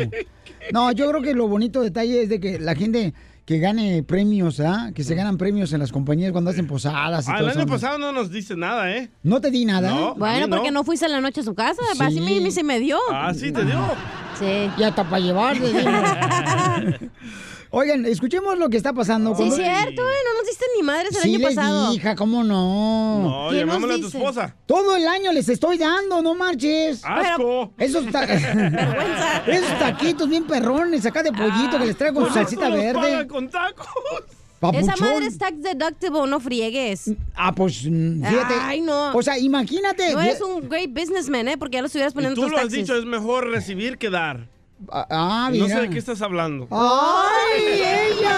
No, 0.72 0.92
yo 0.92 1.08
creo 1.10 1.22
que 1.22 1.34
lo 1.34 1.48
bonito 1.48 1.82
detalle 1.82 2.22
es 2.22 2.28
de 2.28 2.38
que 2.40 2.58
la 2.58 2.74
gente 2.74 3.12
que 3.50 3.58
gane 3.58 4.04
premios, 4.04 4.60
¿ah? 4.60 4.92
Que 4.94 5.02
se 5.02 5.16
ganan 5.16 5.36
premios 5.36 5.72
en 5.72 5.80
las 5.80 5.90
compañías 5.90 6.30
cuando 6.30 6.50
hacen 6.52 6.68
posadas 6.68 7.26
y 7.26 7.30
Ah, 7.32 7.38
todo 7.38 7.46
el 7.46 7.50
eso. 7.50 7.58
año 7.62 7.68
pasado 7.68 7.98
no 7.98 8.12
nos 8.12 8.30
dice 8.30 8.54
nada, 8.54 8.94
¿eh? 8.96 9.10
No 9.24 9.40
te 9.40 9.50
di 9.50 9.64
nada. 9.64 9.90
No. 9.90 10.14
Bueno, 10.14 10.44
A 10.44 10.46
no. 10.46 10.56
porque 10.58 10.70
no 10.70 10.84
fuiste 10.84 11.06
en 11.06 11.10
la 11.10 11.20
noche 11.20 11.40
a 11.40 11.42
su 11.42 11.52
casa. 11.52 11.82
Sí. 11.94 11.98
Así 12.00 12.20
me, 12.20 12.48
se 12.52 12.62
me 12.62 12.78
dio. 12.78 12.96
Ah, 13.10 13.34
sí, 13.34 13.50
te 13.50 13.64
dio. 13.64 13.80
Sí. 14.38 14.70
Y 14.78 14.82
hasta 14.84 15.02
para 15.02 15.18
llevar. 15.18 15.56
Oigan, 17.72 18.04
escuchemos 18.04 18.58
lo 18.58 18.68
que 18.68 18.76
está 18.76 18.92
pasando. 18.92 19.34
Sí, 19.36 19.44
es 19.44 19.54
cierto, 19.54 20.02
¿eh? 20.02 20.14
No 20.24 20.38
nos 20.38 20.46
diste 20.48 20.64
ni 20.76 20.82
madres 20.82 21.14
el 21.14 21.22
Sí 21.22 21.28
año 21.36 21.38
les 21.38 21.54
pasado. 21.54 21.94
hija, 21.94 22.16
¿cómo 22.16 22.42
no? 22.42 23.20
No, 23.20 23.46
¿Quién 23.50 23.66
nos 23.66 23.74
llamémosle 23.76 23.94
a 23.94 24.10
tu 24.10 24.16
esposa. 24.18 24.56
Todo 24.66 24.96
el 24.96 25.06
año 25.06 25.32
les 25.32 25.48
estoy 25.48 25.78
dando, 25.78 26.20
no 26.20 26.34
marches. 26.34 27.02
¡Asco! 27.04 27.72
Esos, 27.78 28.06
ta- 28.10 28.24
Esos 29.46 29.78
taquitos 29.78 30.28
bien 30.28 30.44
perrones 30.44 31.06
acá 31.06 31.22
de 31.22 31.32
pollito 31.32 31.78
que 31.78 31.86
les 31.86 31.96
traigo 31.96 32.16
con 32.20 32.24
su 32.24 32.30
eso 32.30 32.38
salsita 32.40 32.68
nos 32.68 32.78
verde. 32.78 32.94
pagan 33.00 33.28
con 33.28 33.48
tacos. 33.48 33.86
Esa 34.74 34.96
madre 34.96 35.26
es 35.26 35.38
tax 35.38 35.62
deductible, 35.62 36.26
no 36.26 36.38
friegues. 36.38 37.12
Ah, 37.34 37.54
pues 37.54 37.84
mm, 37.88 38.22
fíjate. 38.22 38.54
Ay, 38.60 38.80
no. 38.82 39.12
O 39.16 39.22
sea, 39.22 39.38
imagínate. 39.38 40.12
No 40.12 40.20
eres 40.20 40.40
un 40.42 40.68
great 40.68 40.90
businessman, 40.92 41.48
¿eh? 41.48 41.56
Porque 41.56 41.76
ya 41.76 41.80
lo 41.82 41.86
estuvieras 41.86 42.12
Y 42.12 42.14
poniendo 42.14 42.34
tú 42.34 42.42
tus 42.42 42.50
lo 42.50 42.58
has 42.58 42.68
dicho, 42.70 42.94
es 42.96 43.04
mejor 43.06 43.48
recibir 43.48 43.96
que 43.96 44.10
dar. 44.10 44.48
Ah, 44.90 45.50
no 45.52 45.64
mira. 45.64 45.76
sé 45.76 45.80
de 45.82 45.90
qué 45.90 45.98
estás 45.98 46.22
hablando. 46.22 46.66
¡Ay, 46.70 47.82
ella! 48.20 48.36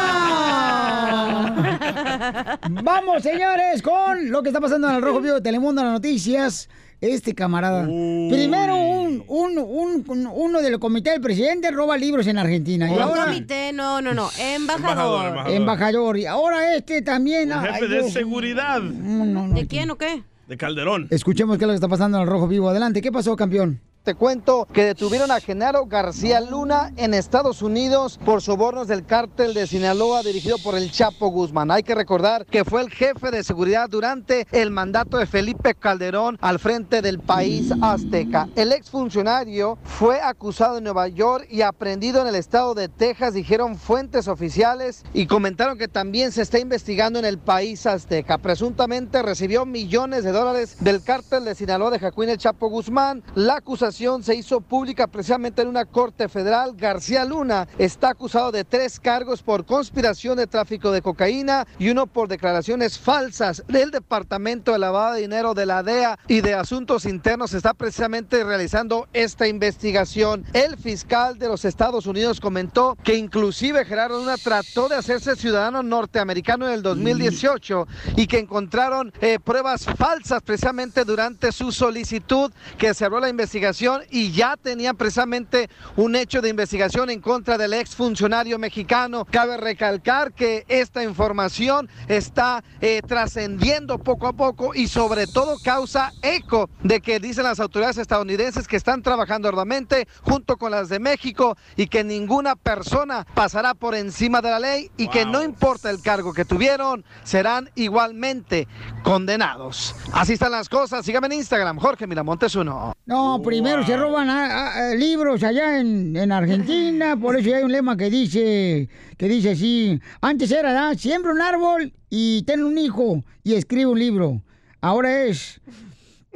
Vamos, 2.83 3.23
señores, 3.23 3.83
con 3.83 4.31
lo 4.31 4.43
que 4.43 4.49
está 4.49 4.61
pasando 4.61 4.89
en 4.89 4.97
el 4.97 5.03
Rojo 5.03 5.21
Vivo 5.21 5.35
de 5.37 5.41
Telemundo, 5.41 5.83
las 5.83 5.93
noticias. 5.93 6.69
Este 7.01 7.35
camarada. 7.35 7.83
Primero, 7.83 8.77
un, 8.77 9.25
un, 9.27 9.59
un- 9.59 10.05
un- 10.07 10.27
uno 10.33 10.63
del 10.63 10.79
comité 10.79 11.11
del 11.11 11.21
presidente 11.21 11.73
roba 11.73 11.97
libros 11.99 12.29
en 12.29 12.39
Argentina. 12.39 12.89
Y 12.89 12.95
No 12.95 13.03
ahora, 13.03 13.25
comité, 13.25 13.73
no, 13.73 14.01
no, 14.01 14.15
no. 14.15 14.31
Embajador, 14.39 15.51
Embajador. 15.51 16.17
Y 16.19 16.27
ahora 16.27 16.77
este 16.77 17.03
también. 17.03 17.51
El 17.51 17.59
ay, 17.59 17.73
jefe 17.73 17.89
de 17.89 17.99
Dios. 18.03 18.13
seguridad 18.13 18.81
No, 18.81 19.25
no, 19.25 19.49
no. 19.49 19.55
¿De 19.55 19.67
quién 19.67 19.91
o 19.91 19.97
qué? 19.99 20.23
de 20.47 20.57
Calderón. 20.57 21.09
Escuchemos 21.11 21.59
qué 21.59 21.65
es 21.65 21.67
lo 21.67 21.73
que 21.73 21.77
está 21.77 21.89
pasando 21.89 22.19
en 22.19 22.23
el 22.23 22.29
Rojo 22.29 22.47
Vivo. 22.47 22.69
Adelante, 22.69 23.03
¿qué 23.03 23.11
pasó, 23.11 23.35
campeón? 23.35 23.81
Te 24.05 24.17
cuento 24.17 24.67
que 24.73 24.85
detuvieron 24.85 25.31
a 25.31 25.39
Genaro 25.39 25.87
García 25.87 26.41
Luna 26.41 26.93
en 26.97 27.15
Estados 27.15 27.63
Unidos 27.63 28.19
por 28.25 28.43
sobornos 28.43 28.89
del 28.89 29.07
cártel 29.07 29.55
de 29.55 29.69
Sinaloa 29.69 30.25
dirigido 30.25 30.59
por 30.59 30.75
el 30.75 30.91
Chapo 30.91 31.29
Guzmán. 31.29 31.71
Hay 31.71 31.85
que 31.85 31.95
recordar 31.95 32.45
que 32.47 32.65
fue 32.65 32.81
el 32.81 32.91
jefe 32.91 33.31
de 33.31 33.45
seguridad 33.45 33.89
durante 33.89 34.49
el 34.51 34.73
mandato 34.73 35.19
de 35.19 35.27
Felipe 35.27 35.77
Calderón 35.77 36.37
al 36.41 36.59
frente 36.59 37.01
del 37.01 37.21
país 37.21 37.71
azteca. 37.81 38.49
El 38.57 38.73
exfuncionario 38.73 39.79
fue 39.85 40.21
acusado 40.21 40.79
en 40.79 40.85
Nueva 40.85 41.07
York 41.07 41.47
y 41.49 41.63
aprendido 41.63 42.23
en 42.23 42.27
el 42.27 42.35
estado 42.35 42.75
de 42.75 42.89
Texas, 42.89 43.35
dijeron 43.35 43.77
fuentes 43.77 44.27
oficiales 44.27 45.05
y 45.15 45.27
comentaron 45.27 45.79
que 45.79 45.87
también 45.87 46.33
se 46.33 46.43
está 46.43 46.59
investigando 46.59 47.21
en 47.21 47.25
el 47.25 47.39
país 47.39 47.87
azteca. 47.87 48.39
Presuntamente 48.39 49.23
recibió 49.23 49.65
millones 49.65 50.25
de 50.25 50.33
dólares 50.33 50.77
del 50.81 51.05
cártel 51.05 51.45
de 51.45 51.55
Sinaloa 51.55 51.93
de 51.93 52.01
Jacuín 52.01 52.31
el 52.31 52.39
Chapo 52.39 52.69
Guzmán. 52.69 53.23
La 53.37 53.59
acusación 53.59 53.92
se 53.93 54.35
hizo 54.35 54.63
pública 54.63 55.07
precisamente 55.07 55.61
en 55.61 55.69
una 55.69 55.85
corte 55.85 56.29
federal. 56.29 56.75
García 56.75 57.27
Luna 57.27 57.69
está 57.77 58.09
acusado 58.09 58.51
de 58.51 58.65
tres 58.65 58.99
cargos 58.99 59.43
por 59.43 59.67
conspiración 59.67 60.39
de 60.39 60.47
tráfico 60.47 60.91
de 60.93 61.03
cocaína 61.03 61.67
y 61.79 61.91
uno 61.91 62.07
por 62.07 62.27
declaraciones 62.27 62.99
falsas 62.99 63.63
del 63.69 63.91
Departamento 63.91 64.73
de 64.73 64.79
Lavado 64.79 65.15
de 65.15 65.21
Dinero 65.21 65.53
de 65.53 65.67
la 65.67 65.83
DEA 65.83 66.19
y 66.27 66.41
de 66.41 66.55
Asuntos 66.55 67.05
Internos. 67.05 67.53
Está 67.53 67.75
precisamente 67.75 68.43
realizando 68.45 69.09
esta 69.13 69.47
investigación. 69.47 70.47
El 70.55 70.79
fiscal 70.79 71.39
de 71.39 71.49
los 71.49 71.67
Estados 71.67 72.07
Unidos 72.07 72.41
comentó 72.41 72.97
que 73.05 73.17
inclusive 73.17 73.85
Gerardo 73.85 74.19
Luna 74.19 74.39
trató 74.39 74.89
de 74.89 74.97
hacerse 74.97 75.37
ciudadano 75.37 75.83
norteamericano 75.83 76.67
en 76.67 76.73
el 76.73 76.83
2018 76.83 77.87
y 78.17 78.27
que 78.27 78.39
encontraron 78.39 79.13
eh, 79.21 79.39
pruebas 79.39 79.85
falsas 79.85 80.43
precisamente 80.43 81.05
durante 81.05 81.53
su 81.53 81.73
solicitud 81.73 82.51
que 82.79 82.95
se 82.95 83.05
abrió 83.05 83.21
la 83.21 83.29
investigación 83.29 83.82
y 84.11 84.31
ya 84.31 84.57
tenía 84.57 84.95
precisamente 84.95 85.69
un 85.97 86.15
hecho 86.15 86.41
de 86.41 86.49
investigación 86.51 87.11
en 87.11 87.21
contra 87.21 87.59
del 87.59 87.75
exfuncionario 87.75 88.57
mexicano. 88.57 89.25
Cabe 89.29 89.57
recalcar 89.57 90.33
que 90.33 90.65
esta 90.69 91.03
información 91.03 91.89
está 92.07 92.63
eh, 92.81 93.03
trascendiendo 93.05 93.99
poco 93.99 94.29
a 94.29 94.35
poco 94.35 94.73
y 94.73 94.87
sobre 94.87 95.27
todo 95.27 95.57
causa 95.65 96.13
eco 96.23 96.71
de 96.85 97.01
que 97.01 97.19
dicen 97.19 97.43
las 97.43 97.59
autoridades 97.59 97.99
estadounidenses 97.99 98.69
que 98.69 98.77
están 98.77 99.03
trabajando 99.03 99.49
arduamente 99.49 100.07
junto 100.21 100.57
con 100.57 100.71
las 100.71 100.89
de 100.89 101.01
México 101.01 101.57
y 101.75 101.89
que 101.89 102.05
ninguna 102.05 102.55
persona 102.55 103.27
pasará 103.35 103.75
por 103.75 103.97
encima 103.97 104.41
de 104.41 104.51
la 104.51 104.61
ley 104.61 104.93
y 104.97 105.09
que 105.09 105.27
no 105.27 105.43
importa 105.43 105.91
el 105.91 106.01
cargo 106.03 106.33
que 106.33 106.45
tuvieron, 106.45 107.05
serán 107.25 107.69
igualmente 107.75 108.69
condenados. 109.03 109.97
Así 110.13 110.35
están 110.35 110.53
las 110.53 110.69
cosas. 110.69 111.05
Sígame 111.05 111.27
en 111.27 111.33
Instagram, 111.33 111.79
Jorge 111.79 112.07
Miramontes 112.07 112.55
uno. 112.55 112.93
No, 113.07 113.41
primero 113.43 113.72
se 113.87 113.97
roban 113.97 114.29
a- 114.31 114.47
a- 114.47 114.91
a 114.91 114.95
libros 114.95 115.43
allá 115.43 115.79
en, 115.81 116.17
en 116.17 116.31
Argentina, 116.33 117.17
por 117.21 117.37
eso 117.39 117.55
hay 117.55 117.63
un 117.63 117.73
lema 117.73 117.97
que 117.97 118.11
dice, 118.11 118.89
que 119.17 119.29
dice 119.29 119.51
así, 119.53 119.99
antes 120.21 120.51
era, 120.51 120.73
¿verdad? 120.73 120.95
siembra 120.99 121.33
un 121.33 121.41
árbol 121.41 121.93
y 122.11 122.43
ten 122.43 122.63
un 122.63 122.77
hijo 122.79 123.25
y 123.43 123.55
escribe 123.55 123.87
un 123.87 123.99
libro. 123.99 124.43
Ahora 124.81 125.25
es, 125.25 125.61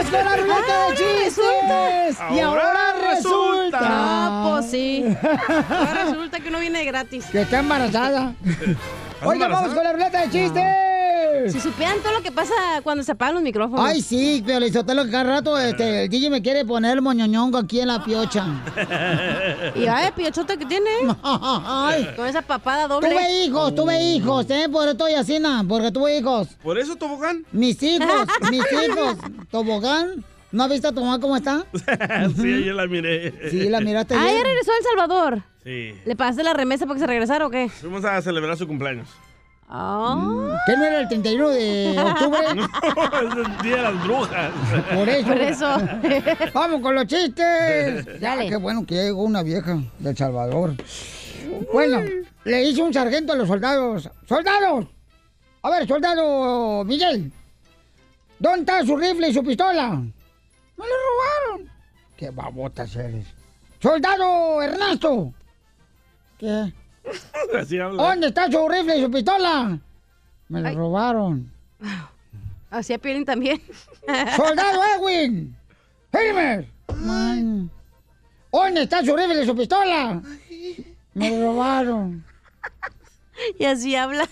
¡Vamos 0.04 0.10
con 0.10 0.24
la 0.24 0.36
ruleta 0.36 0.86
de 0.88 0.94
chistes! 0.94 2.16
y 2.34 2.40
ahora 2.40 2.94
resulta... 3.10 3.78
Ah, 3.80 4.50
pues 4.50 4.70
sí. 4.70 5.04
Ahora 5.68 6.04
resulta 6.04 6.40
que 6.40 6.48
uno 6.48 6.58
viene 6.58 6.84
gratis. 6.84 7.24
Que 7.26 7.42
está 7.42 7.60
embarazada. 7.60 8.34
Oiga, 9.24 9.48
vamos 9.48 9.74
con 9.74 9.84
la 9.84 9.92
ruleta 9.92 10.20
de 10.22 10.30
chistes. 10.30 10.64
Si 11.52 11.60
supieran 11.60 11.98
todo 12.00 12.12
lo 12.12 12.22
que 12.22 12.32
pasa 12.32 12.54
cuando 12.82 13.02
se 13.02 13.12
apagan 13.12 13.34
los 13.34 13.42
micrófonos. 13.42 13.84
Ay, 13.84 14.00
sí, 14.00 14.42
pero 14.46 14.60
le 14.60 14.70
que 14.70 14.82
cada 15.10 15.24
rato 15.24 15.58
este, 15.58 16.04
el 16.04 16.08
DJ 16.08 16.30
me 16.30 16.40
quiere 16.42 16.64
poner 16.64 16.92
el 16.92 17.02
moñoñongo 17.02 17.58
aquí 17.58 17.80
en 17.80 17.88
la 17.88 18.02
piocha. 18.02 18.46
Y 19.74 19.86
ay, 19.86 20.10
piochota 20.14 20.56
que 20.56 20.66
tiene. 20.66 20.90
Ay. 21.22 22.10
Con 22.16 22.26
esa 22.26 22.42
papada 22.42 22.86
doble. 22.86 23.08
Tuve 23.10 23.44
hijos, 23.44 23.74
tuve 23.74 24.02
hijos, 24.02 24.46
¿eh? 24.50 24.68
Por 24.70 24.82
eso 24.84 24.92
estoy 24.92 25.14
así, 25.14 25.38
na, 25.38 25.64
porque 25.68 25.90
tuve 25.90 26.18
hijos. 26.18 26.48
¿Por 26.62 26.78
eso, 26.78 26.96
Tobogán? 26.96 27.44
Mis 27.52 27.82
hijos, 27.82 28.26
mis 28.50 28.62
hijos. 28.72 29.16
¿Tobogán? 29.50 30.24
¿No 30.52 30.64
has 30.64 30.70
visto 30.70 30.88
a 30.88 30.92
tu 30.92 31.00
mamá 31.00 31.18
cómo 31.18 31.36
está? 31.36 31.64
sí, 32.36 32.64
yo 32.64 32.72
la 32.74 32.86
miré. 32.86 33.50
Sí, 33.50 33.68
la 33.68 33.80
miraste 33.80 34.14
Ah, 34.14 34.26
ya 34.26 34.42
regresó 34.44 34.70
a 34.70 34.76
El 34.76 34.84
Salvador. 34.84 35.42
Sí. 35.64 35.98
¿Le 36.04 36.14
pagaste 36.16 36.42
la 36.42 36.52
remesa 36.52 36.84
para 36.86 36.94
que 36.96 37.00
se 37.00 37.06
regresara 37.06 37.46
o 37.46 37.50
qué? 37.50 37.68
Fuimos 37.68 38.04
a 38.04 38.20
celebrar 38.20 38.56
su 38.56 38.66
cumpleaños. 38.66 39.08
Ah. 39.66 40.58
¿Qué 40.66 40.76
no 40.76 40.84
era 40.84 41.00
el 41.00 41.08
31 41.08 41.48
de 41.48 41.98
octubre? 41.98 42.38
No, 42.54 43.40
es 43.40 43.46
el 43.48 43.62
día 43.62 43.76
de 43.76 43.82
las 43.82 44.04
brujas. 44.04 44.52
Por 44.94 45.08
eso. 45.08 45.26
Por 45.28 45.38
eso. 45.38 45.78
Vamos 46.54 46.82
con 46.82 46.94
los 46.94 47.06
chistes. 47.06 48.04
Ya, 48.20 48.36
Dale. 48.36 48.48
qué 48.50 48.56
bueno 48.56 48.84
que 48.84 48.94
llegó 48.94 49.22
una 49.22 49.42
vieja 49.42 49.78
de 49.98 50.10
El 50.10 50.16
Salvador. 50.16 50.74
Bueno, 51.72 52.00
le 52.44 52.56
dice 52.58 52.82
un 52.82 52.92
sargento 52.92 53.32
a 53.32 53.36
los 53.36 53.48
soldados. 53.48 54.10
¡Soldados! 54.28 54.86
A 55.62 55.70
ver, 55.70 55.88
soldado 55.88 56.84
Miguel. 56.84 57.32
¿Dónde 58.38 58.60
está 58.60 58.84
su 58.84 58.96
rifle 58.96 59.28
y 59.30 59.32
su 59.34 59.42
pistola? 59.42 59.90
Me 59.92 60.84
lo 60.84 60.94
robaron. 61.54 61.70
Qué 62.16 62.28
babotas 62.30 62.94
eres. 62.96 63.26
¡Soldado 63.80 64.60
Ernesto! 64.62 65.32
¿Qué? 66.38 66.72
Así 67.58 67.78
habla. 67.78 68.02
¿Dónde 68.02 68.28
está 68.28 68.50
su 68.50 68.68
rifle 68.68 68.98
y 68.98 69.02
su 69.02 69.10
pistola? 69.10 69.78
Me 70.48 70.60
lo 70.60 70.68
Ay. 70.68 70.74
robaron. 70.76 71.52
Así 72.70 72.92
a 72.92 72.98
Piolín 72.98 73.24
también. 73.24 73.60
¡Soldado 74.36 74.80
Edwin! 74.98 75.56
¡Helmer! 76.12 76.68
Man. 77.00 77.70
¿Dónde 78.52 78.82
está 78.82 79.04
su 79.04 79.16
rifle 79.16 79.42
y 79.42 79.46
su 79.46 79.56
pistola? 79.56 80.20
Me 81.14 81.30
lo 81.30 81.52
robaron. 81.52 82.24
Y 83.58 83.64
así 83.64 83.94
habla. 83.96 84.28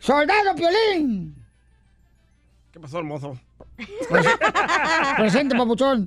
¡Soldado 0.00 0.54
Piolín! 0.54 1.34
¿Qué 2.72 2.80
pasó, 2.80 2.98
hermoso? 2.98 3.38
Presente, 5.16 5.56
papuchón. 5.56 6.04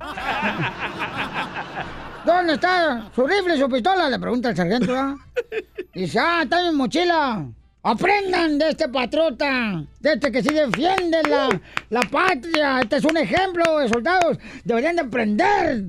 ¿Dónde 2.24 2.54
está 2.54 3.10
su 3.14 3.26
rifle 3.26 3.56
y 3.56 3.58
su 3.58 3.68
pistola? 3.68 4.08
Le 4.08 4.18
pregunta 4.18 4.50
el 4.50 4.56
sargento, 4.56 4.92
¿verdad? 4.92 5.14
Dice, 5.94 6.18
ah, 6.18 6.40
está 6.42 6.60
en 6.60 6.70
mi 6.70 6.76
mochila. 6.76 7.46
Aprendan 7.84 8.58
de 8.58 8.68
este 8.70 8.88
patriota, 8.88 9.82
de 9.98 10.12
este 10.12 10.30
que 10.30 10.40
sí 10.40 10.54
defiende 10.54 11.20
la, 11.28 11.48
la 11.90 12.00
patria. 12.02 12.80
Este 12.80 12.96
es 12.96 13.04
un 13.04 13.16
ejemplo 13.16 13.78
de 13.78 13.88
soldados. 13.88 14.38
Deberían 14.64 14.94
de 14.94 15.02
aprender. 15.02 15.84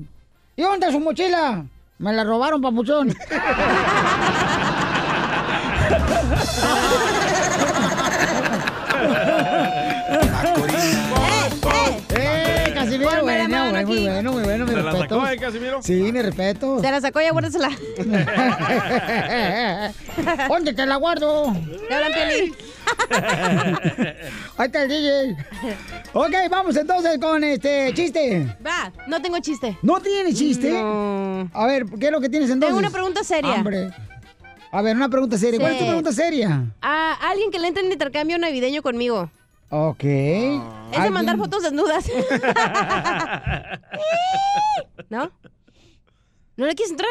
¿Y 0.56 0.62
dónde 0.62 0.86
está 0.86 0.92
su 0.92 0.98
mochila? 0.98 1.64
Me 1.98 2.12
la 2.12 2.24
robaron, 2.24 2.60
papuchón. 2.60 3.14
La 13.84 13.90
muy 13.90 14.00
bueno, 14.06 14.32
muy 14.32 14.42
bueno, 14.42 14.64
mi 14.64 14.70
¿Se 14.70 14.76
la 14.76 14.82
respeto. 14.92 15.20
sacó, 15.20 15.28
eh, 15.32 15.36
Casimiro? 15.38 15.82
Sí, 15.82 16.12
mi 16.12 16.22
respeto. 16.22 16.80
Se 16.80 16.90
la 16.90 17.00
sacó 17.00 17.20
ya, 17.20 17.32
guárdasela. 17.32 17.70
¿Dónde 20.48 20.72
te 20.72 20.86
la 20.86 20.96
guardo? 20.96 21.52
¿Te 21.88 21.94
hablan, 21.94 22.12
Piolín? 22.12 22.54
Ahí 24.56 24.66
está 24.66 24.82
el 24.82 24.88
DJ. 24.88 25.36
Ok, 26.12 26.32
vamos 26.50 26.76
entonces 26.76 27.18
con 27.18 27.42
este 27.44 27.92
chiste. 27.94 28.56
Va, 28.66 28.92
no 29.06 29.20
tengo 29.22 29.38
chiste. 29.40 29.78
¿No 29.82 30.00
tienes 30.00 30.36
chiste? 30.36 30.70
No. 30.70 31.48
A 31.52 31.66
ver, 31.66 31.86
¿qué 31.98 32.06
es 32.06 32.12
lo 32.12 32.20
que 32.20 32.28
tienes 32.28 32.50
entonces? 32.50 32.68
Tengo 32.68 32.78
una 32.78 32.90
pregunta 32.90 33.24
seria. 33.24 33.54
Hombre. 33.54 33.90
A 34.70 34.82
ver, 34.82 34.96
una 34.96 35.08
pregunta 35.08 35.38
seria. 35.38 35.58
¿Cuál 35.60 35.72
es 35.72 35.78
tu 35.78 35.84
Sí. 35.84 35.88
pregunta 35.88 36.12
seria? 36.12 36.64
A 36.82 37.14
alguien 37.30 37.50
que 37.50 37.58
le 37.58 37.68
entre 37.68 37.84
en 37.84 37.92
intercambio 37.92 38.38
navideño 38.38 38.82
conmigo. 38.82 39.30
Ok. 39.70 40.04
Es 40.04 41.02
de 41.02 41.10
mandar 41.10 41.36
fotos 41.36 41.62
desnudas. 41.62 42.04
¿No? 45.10 45.30
¿No 46.56 46.66
le 46.66 46.74
quieres 46.74 46.92
entrar? 46.92 47.08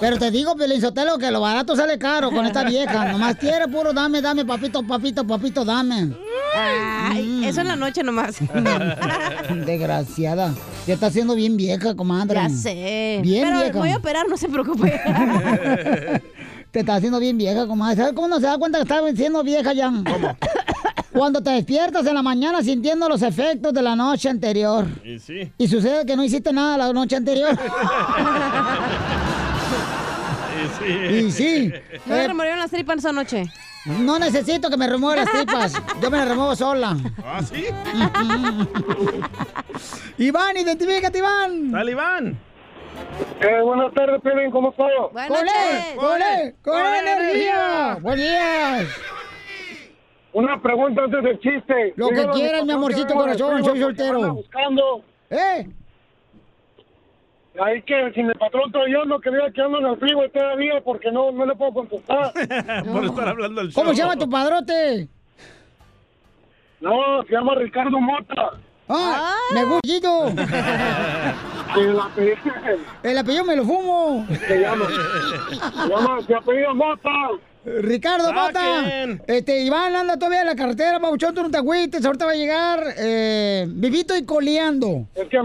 Pero 0.00 0.18
te 0.18 0.30
digo, 0.30 0.54
Pelín 0.56 0.80
Sotelo, 0.80 1.18
que 1.18 1.30
lo 1.30 1.40
barato 1.40 1.74
sale 1.74 1.98
caro 1.98 2.30
con 2.30 2.46
esta 2.46 2.64
vieja. 2.64 3.04
Nomás 3.12 3.36
quiere 3.36 3.66
puro 3.68 3.92
dame, 3.92 4.20
dame, 4.22 4.44
papito, 4.44 4.82
papito, 4.86 5.26
papito, 5.26 5.64
dame. 5.64 6.12
Ay, 6.56 7.44
eso 7.44 7.60
en 7.60 7.68
la 7.68 7.76
noche 7.76 8.02
nomás. 8.02 8.36
Desgraciada. 9.66 10.54
Ya 10.86 10.94
está 10.94 11.10
siendo 11.10 11.34
bien 11.34 11.56
vieja, 11.56 11.94
comadre. 11.94 12.34
ya 12.36 12.48
sé. 12.48 13.20
Bien 13.22 13.44
Pero 13.48 13.60
vieja. 13.60 13.78
voy 13.78 13.90
a 13.90 13.96
operar, 13.98 14.26
no 14.28 14.36
se 14.36 14.48
preocupe. 14.48 14.90
Te 16.70 16.80
está 16.80 16.94
haciendo 16.96 17.18
bien 17.18 17.36
vieja, 17.36 17.66
comadre. 17.66 17.96
¿Sabes 17.96 18.12
cómo 18.14 18.28
no 18.28 18.36
se 18.36 18.46
da 18.46 18.58
cuenta 18.58 18.78
que 18.78 18.82
está 18.82 19.00
siendo 19.14 19.42
vieja 19.42 19.72
ya? 19.72 19.90
¿Cómo? 19.90 20.36
Cuando 21.16 21.42
te 21.42 21.48
despiertas 21.50 22.06
en 22.06 22.14
la 22.14 22.22
mañana 22.22 22.62
sintiendo 22.62 23.08
los 23.08 23.22
efectos 23.22 23.72
de 23.72 23.80
la 23.80 23.96
noche 23.96 24.28
anterior. 24.28 24.84
Y 25.02 25.18
sí. 25.18 25.50
Y 25.56 25.66
sucede 25.66 26.04
que 26.04 26.14
no 26.14 26.22
hiciste 26.22 26.52
nada 26.52 26.76
la 26.76 26.92
noche 26.92 27.16
anterior. 27.16 27.56
Y 30.56 30.68
sí. 30.78 31.16
Y 31.26 31.30
sí. 31.30 31.72
No 32.06 32.14
me 32.14 32.24
Eh, 32.24 32.28
remorieron 32.28 32.58
las 32.58 32.70
tripas 32.70 32.96
esa 32.98 33.12
noche. 33.12 33.44
no 33.86 34.18
necesito 34.18 34.70
que 34.70 34.76
me 34.76 34.86
remueva 34.88 35.16
las 35.24 35.30
tripas. 35.30 35.72
Yo 36.02 36.10
me 36.10 36.16
las 36.18 36.28
remuevo 36.28 36.56
sola. 36.56 36.96
¿Ah, 37.24 37.40
sí? 37.42 37.64
Iván, 40.24 40.56
identifícate, 40.56 41.18
Iván. 41.18 41.72
Dale, 41.72 41.92
Iván. 41.92 42.38
Eh, 43.40 43.60
buenas 43.62 43.92
tardes, 43.92 44.20
Piolín, 44.22 44.50
¿cómo 44.50 44.70
estás? 44.70 44.86
Buenas 45.12 45.28
¡Con 45.28 45.38
él! 45.40 45.44
noches. 45.46 45.94
¡Con 45.96 46.22
él! 46.22 46.54
¡Con 46.62 46.72
¡Con 46.74 46.94
energía! 46.94 47.98
¡Buenos 48.00 48.24
días! 48.26 48.86
Una 50.36 50.60
pregunta 50.60 51.02
antes 51.02 51.22
del 51.22 51.40
chiste. 51.40 51.94
Lo 51.96 52.10
que 52.10 52.26
quieras, 52.34 52.62
mi 52.66 52.72
amorcito 52.72 53.14
corazón, 53.14 53.64
soy 53.64 53.80
soltero. 53.80 54.34
buscando. 54.34 55.00
¿Eh? 55.30 55.66
Ahí 57.58 57.80
que 57.80 58.12
si 58.14 58.22
mi 58.22 58.34
patrón 58.34 58.70
todavía 58.70 58.98
no 59.06 59.18
quería 59.18 59.50
que 59.50 59.62
ando 59.62 59.78
en 59.78 59.86
el 59.86 59.96
frío 59.96 60.30
todavía 60.30 60.74
porque 60.84 61.10
no, 61.10 61.32
no 61.32 61.46
le 61.46 61.54
puedo 61.54 61.72
contestar. 61.72 62.34
Por 62.92 63.04
estar 63.06 63.28
hablando 63.28 63.62
al 63.62 63.68
show. 63.70 63.82
¿Cómo 63.82 63.94
se 63.94 64.02
llama 64.02 64.16
tu 64.16 64.28
padrote? 64.28 65.08
No, 66.82 67.22
se 67.22 67.32
llama 67.32 67.54
Ricardo 67.54 67.98
Mota. 67.98 68.50
¡Ah! 68.90 69.38
¡Me 69.54 69.64
gustito! 69.64 70.26
El 71.78 71.98
apellido, 71.98 72.54
El 73.02 73.18
apellido 73.18 73.44
me 73.44 73.56
lo 73.56 73.64
fumo. 73.64 74.26
se 74.46 74.60
llama, 74.60 74.84
se 74.86 75.88
llama, 75.88 76.20
se 76.26 76.34
apellida 76.34 76.74
Mota. 76.74 77.10
Ricardo 77.66 78.32
Mota. 78.32 78.60
Saquen. 78.60 79.22
Este, 79.26 79.62
Iván 79.62 79.96
anda 79.96 80.16
todavía 80.16 80.42
en 80.42 80.46
la 80.46 80.54
carretera, 80.54 81.00
Pauchón, 81.00 81.34
tú 81.34 81.42
no 81.42 81.50
te 81.50 81.58
agüites, 81.58 82.04
ahorita 82.04 82.24
va 82.24 82.32
a 82.32 82.36
llegar 82.36 82.94
eh, 82.96 83.66
vivito 83.68 84.16
y 84.16 84.24
coleando. 84.24 85.06
Es 85.16 85.28
que 85.28 85.42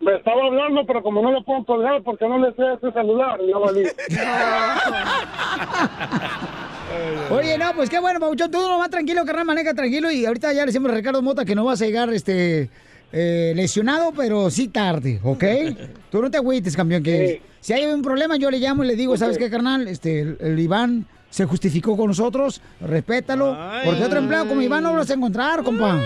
me 0.00 0.16
estaba 0.16 0.44
hablando, 0.44 0.84
pero 0.86 1.02
como 1.02 1.22
no 1.22 1.32
le 1.32 1.42
puedo 1.42 1.64
colgar 1.64 2.02
porque 2.02 2.26
no 2.26 2.38
le 2.38 2.52
sé 2.54 2.62
ese 2.74 2.92
celular, 2.92 3.38
ya 3.48 3.58
valí. 3.58 3.84
Oye, 7.30 7.58
no, 7.58 7.72
pues 7.74 7.88
qué 7.88 8.00
bueno, 8.00 8.18
Pauchón, 8.18 8.50
tú 8.50 8.60
no 8.60 8.78
vas 8.78 8.90
tranquilo, 8.90 9.24
carnal, 9.24 9.46
maneja 9.46 9.72
tranquilo 9.72 10.10
y 10.10 10.26
ahorita 10.26 10.52
ya 10.52 10.62
le 10.62 10.66
decimos 10.66 10.90
a 10.90 10.94
Ricardo 10.94 11.22
Mota 11.22 11.44
que 11.44 11.54
no 11.54 11.64
vas 11.64 11.80
a 11.80 11.86
llegar, 11.86 12.12
este, 12.12 12.70
eh, 13.16 13.52
lesionado, 13.54 14.12
pero 14.16 14.50
sí 14.50 14.66
tarde, 14.68 15.20
¿ok? 15.22 15.44
Tú 16.10 16.20
no 16.20 16.30
te 16.30 16.36
agüites, 16.38 16.76
campeón, 16.76 17.02
que 17.02 17.28
Sí. 17.28 17.40
si 17.60 17.72
hay 17.72 17.84
un 17.86 18.02
problema 18.02 18.36
yo 18.36 18.50
le 18.50 18.58
llamo 18.58 18.82
y 18.82 18.88
le 18.88 18.96
digo, 18.96 19.16
¿sabes 19.16 19.38
qué, 19.38 19.48
carnal? 19.48 19.86
Este, 19.86 20.20
el, 20.20 20.36
el 20.40 20.58
Iván 20.58 21.06
se 21.30 21.44
justificó 21.46 21.96
con 21.96 22.08
nosotros, 22.08 22.60
respétalo, 22.80 23.56
porque 23.84 24.02
otro 24.04 24.18
empleado 24.18 24.46
como 24.48 24.62
Iván 24.62 24.82
no 24.82 24.90
lo 24.92 24.98
vas 24.98 25.10
a 25.10 25.14
encontrar, 25.14 25.62
compa. 25.62 26.00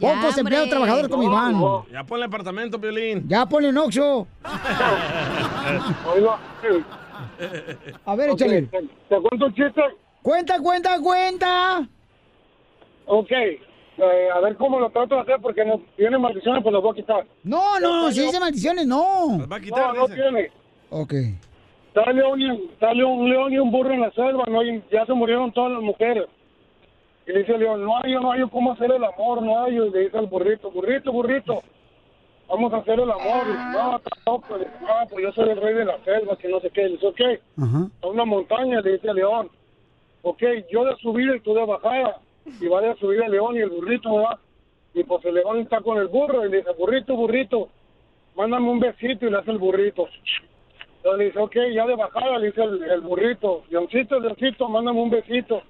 Pocos 0.00 0.36
empleados 0.36 0.68
trabajadores 0.68 1.08
como 1.08 1.22
Iván. 1.22 1.54
Ya 1.92 2.04
ponle 2.04 2.24
apartamento, 2.26 2.80
Piolín. 2.80 3.24
Ya 3.28 3.46
ponle 3.46 3.68
un 3.68 3.78
Oxxo. 3.78 4.26
A 8.04 8.14
ver, 8.16 8.30
Ok, 8.30 8.40
échale. 8.40 8.62
¿Te, 8.62 8.78
te 8.80 9.16
cuento 9.20 9.46
un 9.46 9.54
chiste? 9.54 9.80
Cuenta, 10.22 10.58
cuenta, 10.60 10.98
cuenta. 11.00 11.88
Ok. 13.06 13.30
Eh, 14.02 14.28
a 14.34 14.40
ver 14.40 14.56
cómo 14.56 14.80
lo 14.80 14.90
trato 14.90 15.14
de 15.16 15.20
hacer 15.22 15.36
porque 15.40 15.64
no 15.64 15.80
tiene 15.96 16.18
maldiciones, 16.18 16.62
pues 16.62 16.72
lo 16.72 16.82
voy 16.82 16.92
a 16.92 16.94
quitar. 16.94 17.24
No, 17.44 17.78
no, 17.80 18.10
si 18.12 18.20
dice 18.26 18.40
maldiciones, 18.40 18.86
no. 18.86 19.38
no, 19.70 19.92
no 19.94 20.06
tiene. 20.14 20.50
Ok. 20.90 21.14
Está, 21.94 22.10
león 22.12 22.40
y- 22.40 22.64
está 22.72 22.92
león- 22.94 23.18
un 23.20 23.30
león 23.30 23.52
y 23.52 23.58
un 23.58 23.70
burro 23.70 23.92
en 23.92 24.00
la 24.00 24.10
selva, 24.12 24.44
no 24.48 24.60
hay- 24.60 24.82
ya 24.90 25.04
se 25.06 25.12
murieron 25.12 25.52
todas 25.52 25.72
las 25.72 25.82
mujeres. 25.82 26.24
Y 27.26 27.32
le 27.32 27.40
dice 27.40 27.52
el 27.52 27.60
león, 27.60 27.84
no 27.84 27.96
hay, 28.02 28.12
no 28.14 28.32
hay 28.32 28.42
cómo 28.50 28.72
hacer 28.72 28.90
el 28.90 29.04
amor, 29.04 29.42
no 29.42 29.62
hay. 29.62 29.76
Y 29.76 29.90
le 29.90 30.00
dice 30.04 30.18
al 30.18 30.26
burrito, 30.26 30.70
burrito, 30.70 31.12
burrito, 31.12 31.62
vamos 32.48 32.72
a 32.72 32.78
hacer 32.78 32.94
el 32.98 33.10
amor. 33.10 33.42
Y 33.46 33.72
no, 33.76 33.96
está 33.96 34.10
loco. 34.26 34.56
Le 34.56 34.64
dice, 34.64 34.76
no, 34.80 35.08
pues 35.08 35.22
yo 35.24 35.32
soy 35.32 35.50
el 35.50 35.60
rey 35.60 35.74
de 35.74 35.84
la 35.84 35.98
selva, 36.04 36.36
que 36.36 36.48
no 36.48 36.60
sé 36.60 36.70
qué. 36.70 36.82
Le 36.84 36.88
dice, 36.90 37.06
ok, 37.06 37.20
a 38.02 38.06
una 38.08 38.24
montaña, 38.24 38.80
le 38.80 38.92
dice 38.92 39.08
el 39.08 39.16
león. 39.16 39.48
Ok, 40.22 40.42
yo 40.70 40.84
de 40.84 40.96
subida 40.96 41.36
y 41.36 41.40
tú 41.40 41.52
de 41.54 41.64
bajada. 41.64 42.16
Y 42.60 42.66
va 42.66 42.80
de 42.80 42.94
subida 42.96 43.26
el 43.26 43.32
león 43.32 43.56
y 43.56 43.60
el 43.60 43.70
burrito, 43.70 44.16
¿verdad? 44.16 44.38
Y 44.94 45.04
pues 45.04 45.24
el 45.24 45.34
león 45.34 45.60
está 45.60 45.80
con 45.80 45.98
el 45.98 46.08
burro 46.08 46.44
y 46.44 46.50
le 46.50 46.58
dice, 46.58 46.70
burrito, 46.78 47.16
burrito, 47.16 47.68
mándame 48.36 48.68
un 48.68 48.80
besito 48.80 49.26
y 49.26 49.30
le 49.30 49.38
hace 49.38 49.50
el 49.50 49.58
burrito. 49.58 50.06
Entonces 50.96 51.18
le 51.18 51.24
dice, 51.26 51.38
ok, 51.38 51.56
ya 51.74 51.86
de 51.86 51.96
bajada, 51.96 52.38
le 52.38 52.46
dice 52.48 52.62
el, 52.62 52.82
el 52.82 53.00
burrito, 53.00 53.64
leoncito, 53.70 54.20
leoncito, 54.20 54.68
mándame 54.68 55.00
un 55.00 55.10
besito. 55.10 55.62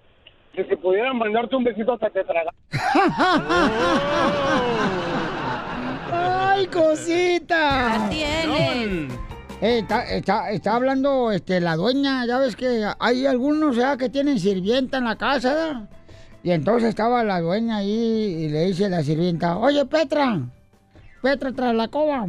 Que 0.52 0.64
si 0.64 0.76
pudieran 0.76 1.16
mandarte 1.16 1.56
un 1.56 1.64
besito 1.64 1.94
hasta 1.94 2.10
te 2.10 2.24
traga. 2.24 2.50
¡Ay, 6.12 6.66
cosita! 6.66 7.98
La 7.98 8.10
tienen. 8.10 9.08
Eh, 9.62 9.78
está, 9.78 10.04
está, 10.04 10.50
está 10.50 10.74
hablando 10.74 11.30
este, 11.30 11.60
la 11.60 11.76
dueña, 11.76 12.26
ya 12.26 12.38
ves 12.38 12.56
que 12.56 12.84
hay 12.98 13.26
algunos 13.26 13.76
ya 13.76 13.96
que 13.96 14.10
tienen 14.10 14.38
sirvienta 14.38 14.98
en 14.98 15.04
la 15.04 15.16
casa, 15.16 15.54
¿verdad? 15.54 15.88
Y 16.42 16.50
entonces 16.50 16.88
estaba 16.88 17.22
la 17.22 17.40
dueña 17.40 17.76
ahí 17.78 17.90
y 18.44 18.48
le 18.48 18.66
dice 18.66 18.88
la 18.88 19.02
sirvienta, 19.02 19.58
oye 19.58 19.84
Petra, 19.86 20.40
Petra 21.22 21.52
tras 21.52 21.74
la 21.74 21.88
cova, 21.88 22.26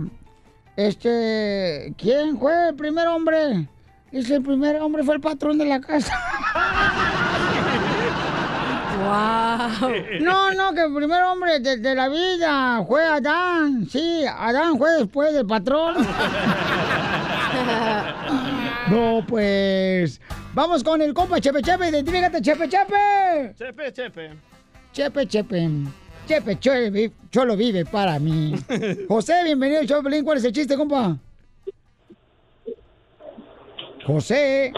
este, 0.75 1.93
¿quién 1.97 2.37
fue 2.37 2.69
el 2.69 2.75
primer 2.75 3.07
hombre? 3.07 3.67
Dice, 4.11 4.35
el 4.35 4.43
primer 4.43 4.79
hombre 4.79 5.03
fue 5.03 5.15
el 5.15 5.21
patrón 5.21 5.57
de 5.57 5.65
la 5.65 5.81
casa. 5.81 6.13
¡Wow! 9.03 9.91
No, 10.21 10.53
no, 10.53 10.73
que 10.73 10.81
el 10.81 10.93
primer 10.93 11.23
hombre 11.23 11.59
de, 11.59 11.77
de 11.77 11.95
la 11.95 12.09
vida 12.09 12.83
fue 12.87 13.03
Adán. 13.03 13.87
Sí, 13.89 14.23
Adán 14.25 14.77
fue 14.77 14.91
después 14.99 15.33
del 15.33 15.47
patrón. 15.47 15.95
No, 18.89 19.23
pues. 19.27 20.19
Vamos 20.53 20.83
con 20.83 21.01
el 21.01 21.13
compa 21.13 21.39
Chepe 21.41 21.61
Chepe. 21.61 21.89
Identifícate, 21.89 22.41
Chepe 22.41 22.69
Chepe. 22.69 23.53
Chepe, 23.57 23.91
chepe. 23.91 24.29
Chepe 24.91 25.27
Chepe. 25.27 25.69
Chepe 26.27 26.59
Chepe. 26.59 27.11
Cholo 27.31 27.57
vive 27.57 27.85
para 27.85 28.19
mí. 28.19 28.53
José, 29.07 29.43
bienvenido 29.43 29.81
al 29.81 29.87
show 29.87 29.97
de 29.97 30.03
Pelín. 30.03 30.23
¿Cuál 30.23 30.37
es 30.37 30.45
el 30.45 30.51
chiste, 30.53 30.77
compa? 30.77 31.17
José. 34.05 34.71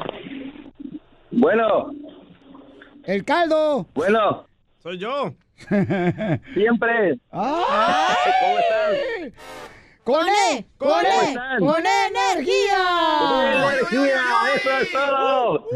Bueno, 1.31 1.91
El 3.03 3.25
caldo. 3.25 3.85
bueno, 3.93 4.45
Soy 4.81 4.97
yo. 4.97 5.33
siempre. 6.53 7.19
¡Ay! 7.31 8.31
¿Cómo 8.41 8.59
están? 8.59 9.33
¡Con 10.05 10.25
E! 10.27 10.65
¡Con 10.77 10.87
¿Cómo 10.89 11.01
E! 11.01 11.25
están? 11.29 11.59
¡Con 11.59 11.83
energía! 11.83 12.83
¡Energía! 13.73 14.21
¡Eso 14.55 14.69
es 14.81 14.91
todo! 14.91 15.67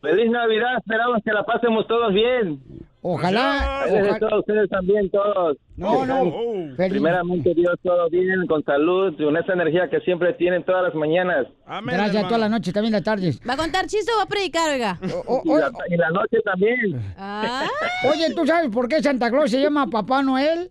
¡Feliz 0.00 0.30
Navidad! 0.30 0.78
Esperamos 0.78 1.20
que 1.24 1.32
la 1.32 1.44
pasemos 1.44 1.86
todos 1.88 2.12
bien. 2.14 2.60
Ojalá. 3.02 3.82
Felices 3.84 4.02
ojalá- 4.02 4.18
todos 4.20 4.38
ustedes 4.40 4.70
también, 4.70 5.10
todos. 5.10 5.56
No, 5.76 6.04
no. 6.06 6.32
Primeramente, 6.76 7.54
Dios, 7.54 7.74
todo 7.82 8.08
bien, 8.10 8.46
con 8.48 8.64
salud, 8.64 9.14
con 9.16 9.36
esa 9.36 9.52
energía 9.52 9.88
que 9.90 10.00
siempre 10.00 10.32
tienen 10.34 10.64
todas 10.64 10.84
las 10.84 10.94
mañanas. 10.94 11.46
Gracias 11.84 12.24
toda 12.26 12.38
la 12.38 12.48
noche, 12.48 12.72
también 12.72 12.92
la 12.92 13.02
tarde. 13.02 13.32
¿Va 13.48 13.54
a 13.54 13.56
contar 13.56 13.86
chiste 13.86 14.10
o 14.12 14.16
va 14.18 14.24
a 14.24 14.26
predicar, 14.26 14.70
oiga? 14.70 14.98
Y 15.44 15.48
la, 15.54 15.70
y 15.88 15.96
la 15.96 16.10
noche 16.10 16.38
también. 16.44 17.14
Ah. 17.18 17.66
Oye, 18.12 18.32
¿tú 18.34 18.46
sabes 18.46 18.70
por 18.70 18.88
qué 18.88 19.02
Santa 19.02 19.30
Claus 19.30 19.50
se 19.50 19.60
llama 19.60 19.86
Papá 19.88 20.22
Noel? 20.22 20.70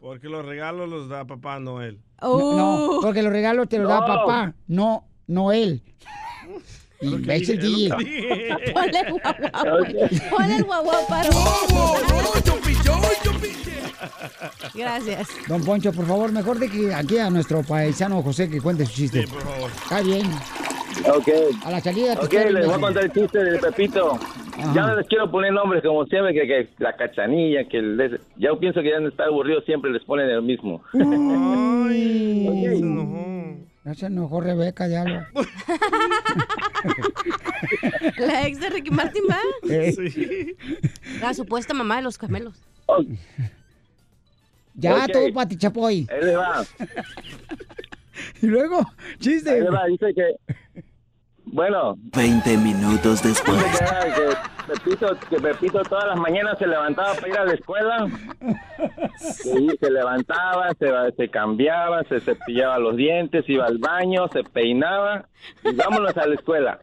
Porque 0.00 0.28
los 0.28 0.44
regalos 0.44 0.88
los 0.88 1.08
da 1.08 1.26
Papá 1.26 1.60
Noel. 1.60 2.00
Oh. 2.22 2.56
No, 2.56 2.98
porque 3.02 3.22
los 3.22 3.32
regalos 3.32 3.68
te 3.68 3.78
los 3.78 3.88
da 3.88 4.04
papá, 4.04 4.54
no 4.66 5.04
Noel. 5.26 5.82
Imbécil, 7.02 7.60
DJ. 7.60 7.88
Ponle 8.74 9.00
el 9.00 9.12
guaguao. 9.12 10.30
Ponle 10.30 10.56
el 10.56 10.64
guaguao 10.64 11.06
para. 11.06 11.30
Gracias. 14.74 15.28
Don 15.48 15.64
Poncho, 15.64 15.92
por 15.92 16.06
favor, 16.06 16.32
mejor 16.32 16.58
de 16.58 16.68
que 16.70 16.94
aquí 16.94 17.18
a 17.18 17.30
nuestro 17.30 17.62
paisano 17.62 18.22
José 18.22 18.48
que 18.48 18.60
cuente 18.60 18.86
su 18.86 18.92
chiste. 18.92 19.26
por 19.28 19.42
favor. 19.42 19.70
Está 19.82 20.00
bien. 20.02 20.26
Ok. 21.08 21.28
A 21.64 21.70
la 21.70 21.80
salida 21.80 22.14
Ok, 22.14 22.32
les 22.32 22.66
voy 22.66 22.74
a 22.74 22.78
contar 22.80 23.04
el 23.04 23.12
chiste 23.12 23.38
de 23.42 23.58
Pepito. 23.58 24.18
Ya 24.74 24.86
no 24.86 24.96
les 24.96 25.06
quiero 25.06 25.30
poner 25.30 25.52
nombres 25.52 25.82
como 25.82 26.04
siempre, 26.06 26.34
que, 26.34 26.46
que 26.46 26.68
la 26.78 26.94
cachanilla, 26.94 27.64
que 27.64 27.78
el 27.78 27.96
de- 27.96 28.20
ya 28.36 28.50
pienso 28.58 28.82
que 28.82 28.90
ya 28.90 29.00
no 29.00 29.08
está 29.08 29.24
aburrido, 29.24 29.62
siempre 29.62 29.90
les 29.90 30.04
ponen 30.04 30.28
el 30.28 30.42
mismo. 30.42 30.82
Ya 33.84 33.94
se 33.94 34.06
enojó 34.06 34.40
Rebeca 34.42 34.86
de 34.88 34.98
algo. 34.98 35.20
La 38.18 38.46
ex 38.46 38.60
de 38.60 38.70
Ricky 38.70 38.90
Martin 38.90 39.22
va. 39.30 39.38
Sí. 39.66 40.54
La 41.20 41.32
supuesta 41.34 41.72
mamá 41.74 41.96
de 41.96 42.02
los 42.02 42.18
camelos. 42.18 42.54
Ya, 44.74 45.04
Ok. 45.04 45.12
todo 45.12 45.32
para 45.32 45.48
ti, 45.48 45.56
Chapoy. 45.56 46.06
Ahí 46.10 46.24
le 46.24 46.36
va. 46.36 46.64
Y 48.42 48.46
luego, 48.48 48.80
chiste. 49.18 49.50
Ahí 49.50 49.60
le 49.62 49.70
va, 49.70 49.86
dice 49.86 50.12
que... 50.14 50.82
Bueno, 51.52 51.96
20 52.14 52.56
minutos 52.58 53.22
después. 53.22 53.58
que, 54.14 54.72
Pepito, 54.72 55.16
que 55.28 55.36
Pepito 55.40 55.82
todas 55.82 56.06
las 56.06 56.18
mañanas 56.18 56.56
se 56.58 56.66
levantaba 56.66 57.14
para 57.14 57.28
ir 57.28 57.38
a 57.38 57.44
la 57.44 57.54
escuela. 57.54 58.06
Se 59.18 59.90
levantaba, 59.90 60.70
se, 60.78 60.88
se 61.16 61.28
cambiaba, 61.28 62.04
se 62.04 62.20
cepillaba 62.20 62.78
los 62.78 62.96
dientes, 62.96 63.48
iba 63.48 63.66
al 63.66 63.78
baño, 63.78 64.28
se 64.28 64.44
peinaba 64.44 65.26
y 65.64 65.74
vámonos 65.74 66.16
a 66.16 66.26
la 66.26 66.34
escuela. 66.34 66.78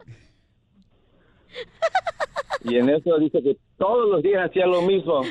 Y 2.64 2.76
en 2.76 2.88
eso 2.88 3.18
dice 3.18 3.42
que 3.42 3.56
todos 3.76 4.10
los 4.10 4.22
días 4.22 4.48
hacía 4.48 4.66
lo 4.66 4.82
mismo. 4.82 5.22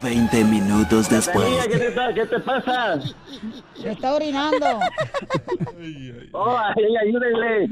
20 0.00 0.44
minutos 0.44 1.10
después. 1.10 1.46
¿qué 1.66 1.78
te, 1.78 2.14
¿Qué 2.14 2.26
te 2.26 2.38
pasa? 2.40 3.00
Se 3.74 3.90
está 3.90 4.14
orinando. 4.14 4.66
Oh, 6.32 6.56
ay, 6.56 6.96
ayúdenle. 6.96 7.68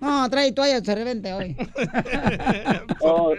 No, 0.00 0.28
trae 0.28 0.52
toalla, 0.52 0.80
se 0.80 0.94
revente 0.94 1.32
hoy. 1.32 1.56
Oh. 3.00 3.32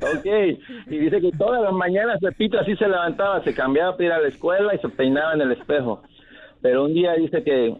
ok, 0.00 0.26
y 0.86 0.98
dice 0.98 1.20
que 1.20 1.30
todas 1.38 1.62
las 1.62 1.72
mañanas 1.72 2.18
Pepito 2.20 2.58
así 2.58 2.74
se 2.76 2.88
levantaba, 2.88 3.42
se 3.44 3.54
cambiaba 3.54 3.92
para 3.92 4.04
ir 4.04 4.12
a 4.12 4.20
la 4.20 4.28
escuela 4.28 4.74
y 4.74 4.78
se 4.78 4.88
peinaba 4.88 5.34
en 5.34 5.42
el 5.42 5.52
espejo. 5.52 6.02
Pero 6.60 6.84
un 6.84 6.94
día 6.94 7.14
dice 7.14 7.42
que 7.44 7.76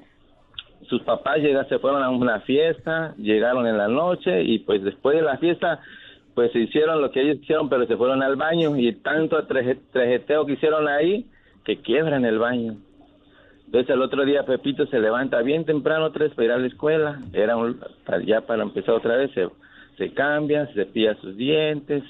sus 0.93 1.03
papás 1.05 1.39
llegaron, 1.39 1.67
se 1.71 1.79
fueron 1.79 2.03
a 2.03 2.11
una 2.11 2.41
fiesta, 2.41 3.15
llegaron 3.17 3.67
en 3.67 3.79
la 3.79 3.89
noche 3.89 4.43
y 4.43 4.59
pues 4.59 4.85
después 4.85 5.17
de 5.17 5.23
la 5.23 5.39
fiesta 5.39 5.81
pues 6.35 6.53
se 6.53 6.59
hicieron 6.61 7.01
lo 7.01 7.11
que 7.11 7.23
ellos 7.23 7.39
hicieron, 7.43 7.71
pero 7.71 7.87
se 7.87 7.97
fueron 7.97 8.23
al 8.23 8.37
baño 8.37 8.77
y 8.77 8.93
tanto 8.93 9.43
treje- 9.47 9.79
trejeteo 9.91 10.45
que 10.45 10.53
hicieron 10.53 10.87
ahí 10.87 11.25
que 11.65 11.79
quiebran 11.79 12.27
el 12.27 12.39
baño. 12.39 12.77
Entonces 13.65 13.89
el 13.95 14.03
otro 14.03 14.27
día 14.27 14.45
Pepito 14.45 14.85
se 14.87 15.01
levanta 15.01 15.41
bien 15.41 15.65
temprano 15.65 16.11
vez 16.11 16.33
para 16.35 16.45
ir 16.45 16.53
a 16.53 16.59
la 16.59 16.67
escuela, 16.67 17.21
era 17.33 17.57
un- 17.57 17.81
ya 18.27 18.43
para 18.43 18.63
empezar 18.65 18.95
otra 18.95 19.17
vez, 19.17 19.31
se, 19.33 19.49
se 19.97 20.13
cambia, 20.13 20.67
se 20.67 20.75
cepilla 20.75 21.15
sus 21.23 21.37
dientes, 21.39 22.03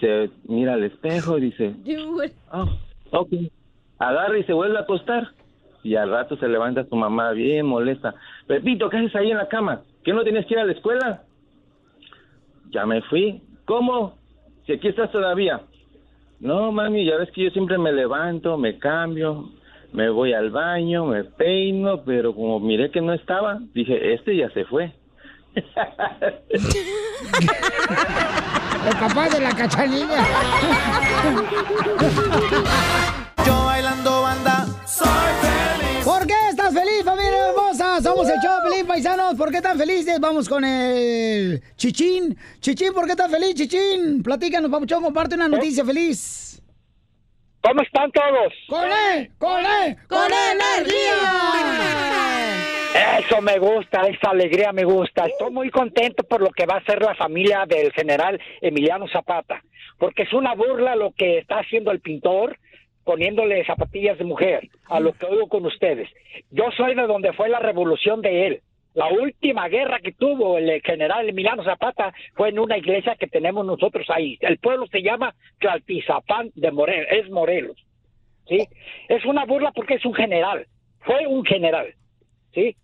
se 0.00 0.28
mira 0.48 0.74
al 0.74 0.82
espejo 0.82 1.38
y 1.38 1.42
dice, 1.42 1.72
oh, 2.52 2.68
ok, 3.12 3.32
agarra 4.00 4.38
y 4.38 4.42
se 4.44 4.52
vuelve 4.52 4.78
a 4.78 4.80
acostar. 4.82 5.28
Y 5.82 5.96
al 5.96 6.10
rato 6.10 6.36
se 6.36 6.48
levanta 6.48 6.84
su 6.84 6.94
mamá 6.94 7.32
bien 7.32 7.66
molesta, 7.66 8.14
Pepito, 8.46 8.88
¿qué 8.88 8.98
haces 8.98 9.16
ahí 9.16 9.30
en 9.30 9.38
la 9.38 9.48
cama? 9.48 9.82
¿Que 10.04 10.12
no 10.12 10.22
tienes 10.22 10.46
que 10.46 10.54
ir 10.54 10.60
a 10.60 10.64
la 10.64 10.72
escuela? 10.72 11.22
Ya 12.70 12.86
me 12.86 13.02
fui. 13.02 13.42
¿Cómo? 13.64 14.16
Si 14.66 14.72
aquí 14.72 14.88
estás 14.88 15.10
todavía. 15.10 15.60
No, 16.40 16.72
mami, 16.72 17.04
ya 17.04 17.16
ves 17.16 17.30
que 17.30 17.44
yo 17.44 17.50
siempre 17.50 17.78
me 17.78 17.92
levanto, 17.92 18.58
me 18.58 18.78
cambio, 18.78 19.50
me 19.92 20.08
voy 20.10 20.32
al 20.32 20.50
baño, 20.50 21.06
me 21.06 21.22
peino, 21.24 22.02
pero 22.02 22.34
como 22.34 22.58
miré 22.58 22.90
que 22.90 23.00
no 23.00 23.12
estaba, 23.12 23.60
dije, 23.74 24.14
este 24.14 24.36
ya 24.36 24.50
se 24.50 24.64
fue. 24.64 24.92
El 25.54 25.64
papá 28.98 29.28
de 29.28 29.40
la 29.40 29.54
cachanilla. 29.54 30.24
Paisanos. 38.92 39.36
¿Por 39.36 39.50
qué 39.50 39.62
tan 39.62 39.78
felices? 39.78 40.20
Vamos 40.20 40.46
con 40.46 40.62
el 40.66 41.62
Chichín. 41.76 42.36
Chichín, 42.60 42.92
¿por 42.92 43.06
qué 43.06 43.16
tan 43.16 43.30
feliz, 43.30 43.54
Chichín? 43.54 44.22
Platícanos, 44.22 44.70
papuchón, 44.70 45.02
comparte 45.02 45.34
una 45.34 45.48
noticia 45.48 45.82
feliz. 45.82 46.62
¿Cómo 47.62 47.80
están 47.80 48.12
todos? 48.12 48.52
¡Con 48.68 48.84
él! 48.84 49.30
¡Con 49.38 49.60
él! 49.60 49.96
¡Con 50.06 50.30
energía! 50.30 51.14
Eso 53.18 53.40
me 53.40 53.58
gusta, 53.58 54.02
esa 54.02 54.28
alegría 54.28 54.72
me 54.72 54.84
gusta. 54.84 55.24
Estoy 55.24 55.50
muy 55.50 55.70
contento 55.70 56.22
por 56.24 56.42
lo 56.42 56.50
que 56.50 56.66
va 56.66 56.74
a 56.74 56.80
hacer 56.80 57.00
la 57.00 57.14
familia 57.14 57.64
del 57.66 57.92
general 57.92 58.38
Emiliano 58.60 59.08
Zapata, 59.08 59.62
porque 59.96 60.24
es 60.24 60.34
una 60.34 60.54
burla 60.54 60.96
lo 60.96 61.12
que 61.12 61.38
está 61.38 61.60
haciendo 61.60 61.92
el 61.92 62.00
pintor 62.00 62.58
poniéndole 63.04 63.64
zapatillas 63.64 64.18
de 64.18 64.24
mujer 64.24 64.68
a 64.90 65.00
lo 65.00 65.14
que 65.14 65.24
oigo 65.24 65.48
con 65.48 65.64
ustedes. 65.64 66.10
Yo 66.50 66.64
soy 66.76 66.94
de 66.94 67.06
donde 67.06 67.32
fue 67.32 67.48
la 67.48 67.58
revolución 67.58 68.20
de 68.20 68.48
él. 68.48 68.62
La 68.94 69.08
última 69.08 69.68
guerra 69.68 70.00
que 70.00 70.12
tuvo 70.12 70.58
el 70.58 70.82
general 70.82 71.28
Emiliano 71.28 71.64
Zapata 71.64 72.12
fue 72.34 72.50
en 72.50 72.58
una 72.58 72.76
iglesia 72.76 73.16
que 73.18 73.26
tenemos 73.26 73.64
nosotros 73.64 74.06
ahí. 74.10 74.36
El 74.40 74.58
pueblo 74.58 74.86
se 74.86 75.02
llama 75.02 75.34
Tlaltizapán 75.60 76.50
de 76.54 76.70
Morelos, 76.70 77.08
es 77.10 77.30
Morelos. 77.30 77.76
¿Sí? 78.46 78.68
Es 79.08 79.24
una 79.24 79.46
burla 79.46 79.72
porque 79.72 79.94
es 79.94 80.04
un 80.04 80.14
general. 80.14 80.66
Fue 81.00 81.26
un 81.26 81.44
general. 81.44 81.94
¿Sí? 82.52 82.76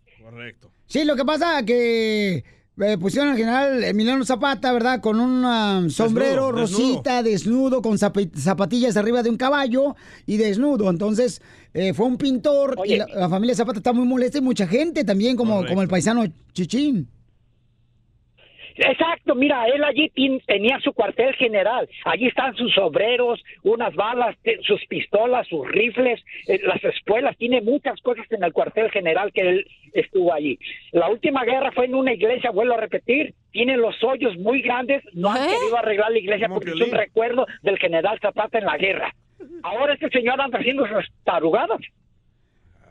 Sí, 0.87 1.05
lo 1.05 1.17
que 1.17 1.25
pasa 1.25 1.65
que 1.67 2.43
eh, 2.81 2.97
pusieron 2.99 3.31
al 3.31 3.37
general 3.37 3.83
Emiliano 3.85 4.25
Zapata, 4.25 4.73
¿verdad? 4.73 5.01
Con 5.01 5.21
un 5.21 5.45
ah, 5.45 5.85
sombrero 5.89 6.53
Desnudo, 6.53 6.61
rosita, 6.61 7.23
desnudo, 7.23 7.83
con 7.83 7.99
zap- 7.99 8.35
zapatillas 8.37 8.97
arriba 8.97 9.23
de 9.23 9.31
un 9.31 9.37
caballo 9.37 9.97
y 10.27 10.37
desnudo. 10.37 10.89
Entonces, 10.91 11.43
eh, 11.75 11.93
fue 11.95 12.07
un 12.07 12.17
pintor 12.17 12.77
y 12.85 12.97
la, 12.97 13.07
la 13.15 13.29
familia 13.29 13.55
Zapata 13.55 13.79
está 13.79 13.93
muy 13.93 14.07
molesta 14.07 14.39
y 14.39 14.43
mucha 14.43 14.67
gente 14.67 15.05
también, 15.05 15.37
como, 15.37 15.67
como 15.67 15.83
el 15.83 15.89
paisano 15.89 16.25
Chichín. 16.53 17.09
Exacto, 18.79 19.35
mira, 19.35 19.67
él 19.67 19.83
allí 19.83 20.11
tenía 20.47 20.79
su 20.81 20.93
cuartel 20.93 21.35
general. 21.35 21.89
Allí 22.05 22.27
están 22.27 22.55
sus 22.55 22.77
obreros, 22.79 23.43
unas 23.63 23.95
balas, 23.95 24.37
sus 24.63 24.85
pistolas, 24.87 25.47
sus 25.49 25.67
rifles, 25.69 26.21
eh, 26.47 26.61
las 26.63 26.83
espuelas. 26.85 27.37
Tiene 27.37 27.61
muchas 27.61 28.01
cosas 28.01 28.27
en 28.31 28.45
el 28.45 28.53
cuartel 28.53 28.91
general 28.91 29.33
que 29.33 29.41
él 29.41 29.67
estuvo 29.93 30.33
allí. 30.33 30.59
La 30.93 31.09
última 31.09 31.45
guerra 31.45 31.73
fue 31.73 31.87
en 31.87 31.95
una 31.95 32.13
iglesia, 32.13 32.51
vuelvo 32.51 32.75
a 32.75 32.79
repetir. 32.79 33.35
Tiene 33.51 33.77
los 33.77 34.03
hoyos 34.05 34.37
muy 34.39 34.63
grandes. 34.63 35.03
No 35.13 35.31
han 35.31 35.49
querido 35.49 35.77
arreglar 35.77 36.13
la 36.13 36.19
iglesia 36.19 36.49
porque 36.49 36.71
es 36.71 36.81
un 36.81 36.93
recuerdo 36.93 37.47
del 37.63 37.79
general 37.79 38.19
Zapata 38.21 38.59
en 38.59 38.65
la 38.65 38.77
guerra. 38.77 39.13
Ahora 39.63 39.95
este 39.95 40.09
señor 40.11 40.41
anda 40.41 40.59
haciendo 40.59 40.87
sus 40.87 41.11
tarugadas. 41.25 41.81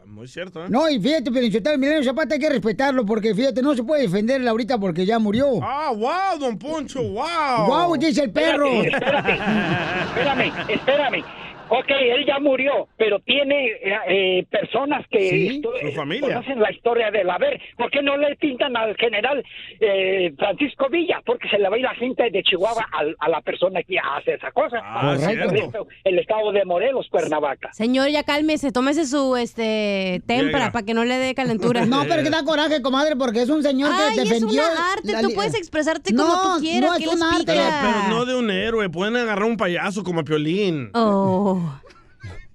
Muy 0.08 0.28
cierto, 0.28 0.64
¿eh? 0.64 0.68
No, 0.70 0.90
y 0.90 1.00
fíjate, 1.00 1.32
pero 1.32 1.46
Emiliano 1.46 2.04
Zapata 2.04 2.36
hay 2.36 2.40
que 2.40 2.50
respetarlo 2.50 3.06
porque 3.06 3.36
fíjate, 3.36 3.62
no 3.62 3.76
se 3.76 3.84
puede 3.84 4.04
defenderla 4.04 4.52
ahorita 4.52 4.80
porque 4.80 5.06
ya 5.06 5.20
murió. 5.20 5.60
Ah, 5.62 5.92
wow, 5.92 6.40
don 6.40 6.58
Poncho, 6.58 7.02
wow. 7.04 7.66
Guau, 7.68 7.98
dice 7.98 8.24
el 8.24 8.32
perro. 8.32 8.84
Espérate, 8.84 9.32
espérame, 10.08 10.54
espérame. 10.70 11.24
Ok, 11.70 11.90
él 11.90 12.26
ya 12.26 12.40
murió, 12.40 12.88
pero 12.98 13.20
tiene 13.20 13.68
eh, 13.68 13.94
eh, 14.10 14.46
personas 14.50 15.06
que 15.10 15.20
Sí, 15.30 15.48
esto- 15.58 15.72
su 15.82 15.88
eh, 15.88 15.92
familia. 15.92 16.22
conocen 16.36 16.60
la 16.60 16.72
historia 16.72 17.12
de 17.12 17.22
él. 17.22 17.30
A 17.30 17.38
ver, 17.38 17.60
¿por 17.78 17.90
qué 17.92 18.02
no 18.02 18.16
le 18.18 18.36
pintan 18.38 18.76
al 18.78 18.96
general 18.98 19.44
eh, 19.80 20.34
Francisco 20.38 20.88
Villa? 20.90 21.22
Porque 21.26 21.48
se 21.50 21.58
le 21.58 21.68
va 21.70 21.76
a 21.76 21.80
ir 21.80 21.84
la 21.86 21.96
gente 21.96 22.30
de 22.32 22.44
Chihuahua 22.44 22.86
al- 22.92 23.16
a, 23.20 23.30
la 23.30 23.42
persona 23.42 23.82
que 23.84 23.98
hace 24.00 24.34
esa 24.36 24.52
cosa. 24.52 24.78
Ah, 24.84 25.16
Correcto. 25.18 25.50
El, 25.50 25.58
estado- 25.62 25.88
el 26.04 26.20
estado 26.20 26.52
de 26.52 26.66
Morelos, 26.66 27.08
Cuernavaca. 27.10 27.74
Señor, 27.74 28.10
ya 28.10 28.24
cálmese, 28.24 28.72
tómese 28.72 29.06
su 29.06 29.36
este 29.36 30.22
tempra 30.28 30.72
para 30.72 30.86
que 30.86 30.94
no 30.94 31.04
le 31.06 31.16
dé 31.18 31.36
calentura. 31.36 31.86
No, 31.86 32.04
pero 32.08 32.24
que 32.24 32.30
da 32.30 32.44
coraje, 32.44 32.82
comadre, 32.82 33.16
porque 33.16 33.42
es 33.42 33.50
un 33.50 33.64
señor 33.64 33.92
Ay, 33.94 34.16
que 34.16 34.22
es 34.24 34.30
defendió. 34.30 34.62
una 34.64 34.94
arte, 34.94 35.12
la 35.12 35.22
tú 35.22 35.30
puedes 35.34 35.56
expresarte 35.56 36.14
No, 36.14 36.26
como 36.28 36.56
tú 36.56 36.62
quieras, 36.62 36.92
no 36.92 36.98
¿qué 36.98 37.04
es 37.06 37.14
un 37.14 37.24
arte. 37.24 37.46
Pero 37.48 38.10
no 38.10 38.26
de 38.26 38.36
un 38.36 38.52
héroe, 38.52 38.90
pueden 38.90 39.16
agarrar 39.16 39.46
un 39.46 39.58
payaso 39.58 40.04
como 40.04 40.22
a 40.22 40.24
Piolín. 40.24 40.92
Oh. 40.94 41.57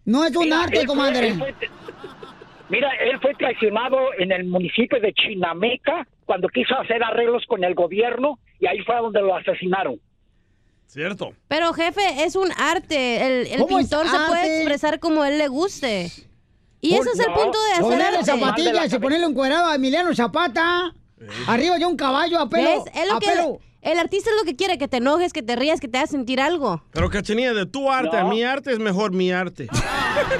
No 0.05 0.24
es 0.24 0.35
un 0.37 0.45
Mira, 0.45 0.62
arte, 0.62 0.81
él 0.81 0.87
fue- 0.87 0.95
comadre. 0.97 1.29
él 1.29 1.39
fue- 1.39 1.55
mira, 2.69 2.91
él 3.01 3.19
fue 3.20 3.35
traicionado 3.35 3.97
en 4.19 4.33
el 4.33 4.45
municipio 4.45 5.01
de 5.01 5.12
Chinameca 5.12 6.07
cuando 6.24 6.49
quiso 6.49 6.74
hacer 6.79 7.03
arreglos 7.05 7.45
con 7.47 7.62
el 7.65 7.74
gobierno 7.74 8.39
y 8.59 8.66
ahí 8.66 8.81
fue 8.81 8.97
donde 8.97 9.20
lo 9.20 9.37
asesinaron. 9.37 10.01
Cierto. 10.87 11.33
Pero 11.49 11.73
jefe, 11.73 12.03
es 12.24 12.37
un 12.37 12.51
arte. 12.59 13.24
El, 13.27 13.47
el 13.47 13.61
¿Cómo 13.61 13.79
es 13.79 13.87
pintor 13.89 14.07
se 14.09 14.16
puede 14.29 14.57
expresar 14.59 14.99
como 15.01 15.24
él 15.24 15.39
le 15.39 15.49
guste. 15.49 16.11
Y 16.83 16.95
ese 16.97 17.11
es 17.11 17.20
el 17.20 17.33
punto 17.33 17.59
de 17.66 17.73
hacer 17.73 17.83
Ponerle 17.83 18.19
arte. 18.19 18.24
zapatillas 18.24 18.93
y 18.93 18.99
ponerle 18.99 19.27
encuerado 19.27 19.69
a 19.69 19.77
Emiliano 19.77 20.15
Zapata. 20.15 20.93
Arriba 21.47 21.79
de 21.79 21.87
un 21.87 21.97
caballo 21.97 22.41
a 22.41 22.49
pelo. 22.51 22.69
¿Ves? 22.85 22.95
Es 22.95 23.09
lo 23.09 23.16
a 23.16 23.20
que 23.20 23.27
pelo. 23.27 23.59
El 23.83 23.99
artista 23.99 24.31
es 24.31 24.37
lo 24.37 24.45
que 24.45 24.55
quiere, 24.57 24.79
que 24.79 24.87
te 24.89 24.99
enojes, 24.99 25.33
que 25.33 25.43
te 25.43 25.57
rías, 25.57 25.81
que 25.81 25.89
te 25.89 25.99
hagas 25.99 26.11
sentir 26.11 26.41
algo. 26.41 26.83
Pero 26.93 27.11
cachanilla, 27.11 27.53
de 27.53 27.67
tu 27.67 27.91
arte 27.91 28.17
a 28.17 28.25
mi 28.25 28.45
arte 28.45 28.73
es 28.73 28.79
mejor 28.79 29.13
mi 29.13 29.33
arte. 29.33 29.69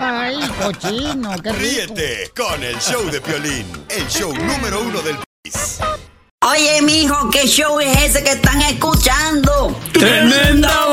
Ay, 0.00 0.36
cochino, 0.60 1.30
qué 1.42 1.52
rico. 1.52 1.94
Ríete 1.94 2.30
con 2.36 2.62
el 2.62 2.76
show 2.78 3.08
de 3.10 3.20
Piolín, 3.20 3.66
el 3.88 4.06
show 4.08 4.32
número 4.36 4.82
uno 4.82 5.00
del 5.02 5.16
país. 5.16 5.78
Oye, 6.44 6.82
mijo, 6.82 7.30
¿qué 7.30 7.46
show 7.46 7.78
es 7.78 7.96
ese 8.02 8.24
que 8.24 8.32
están 8.32 8.60
escuchando? 8.62 9.78
¡Tremenda 9.92 10.92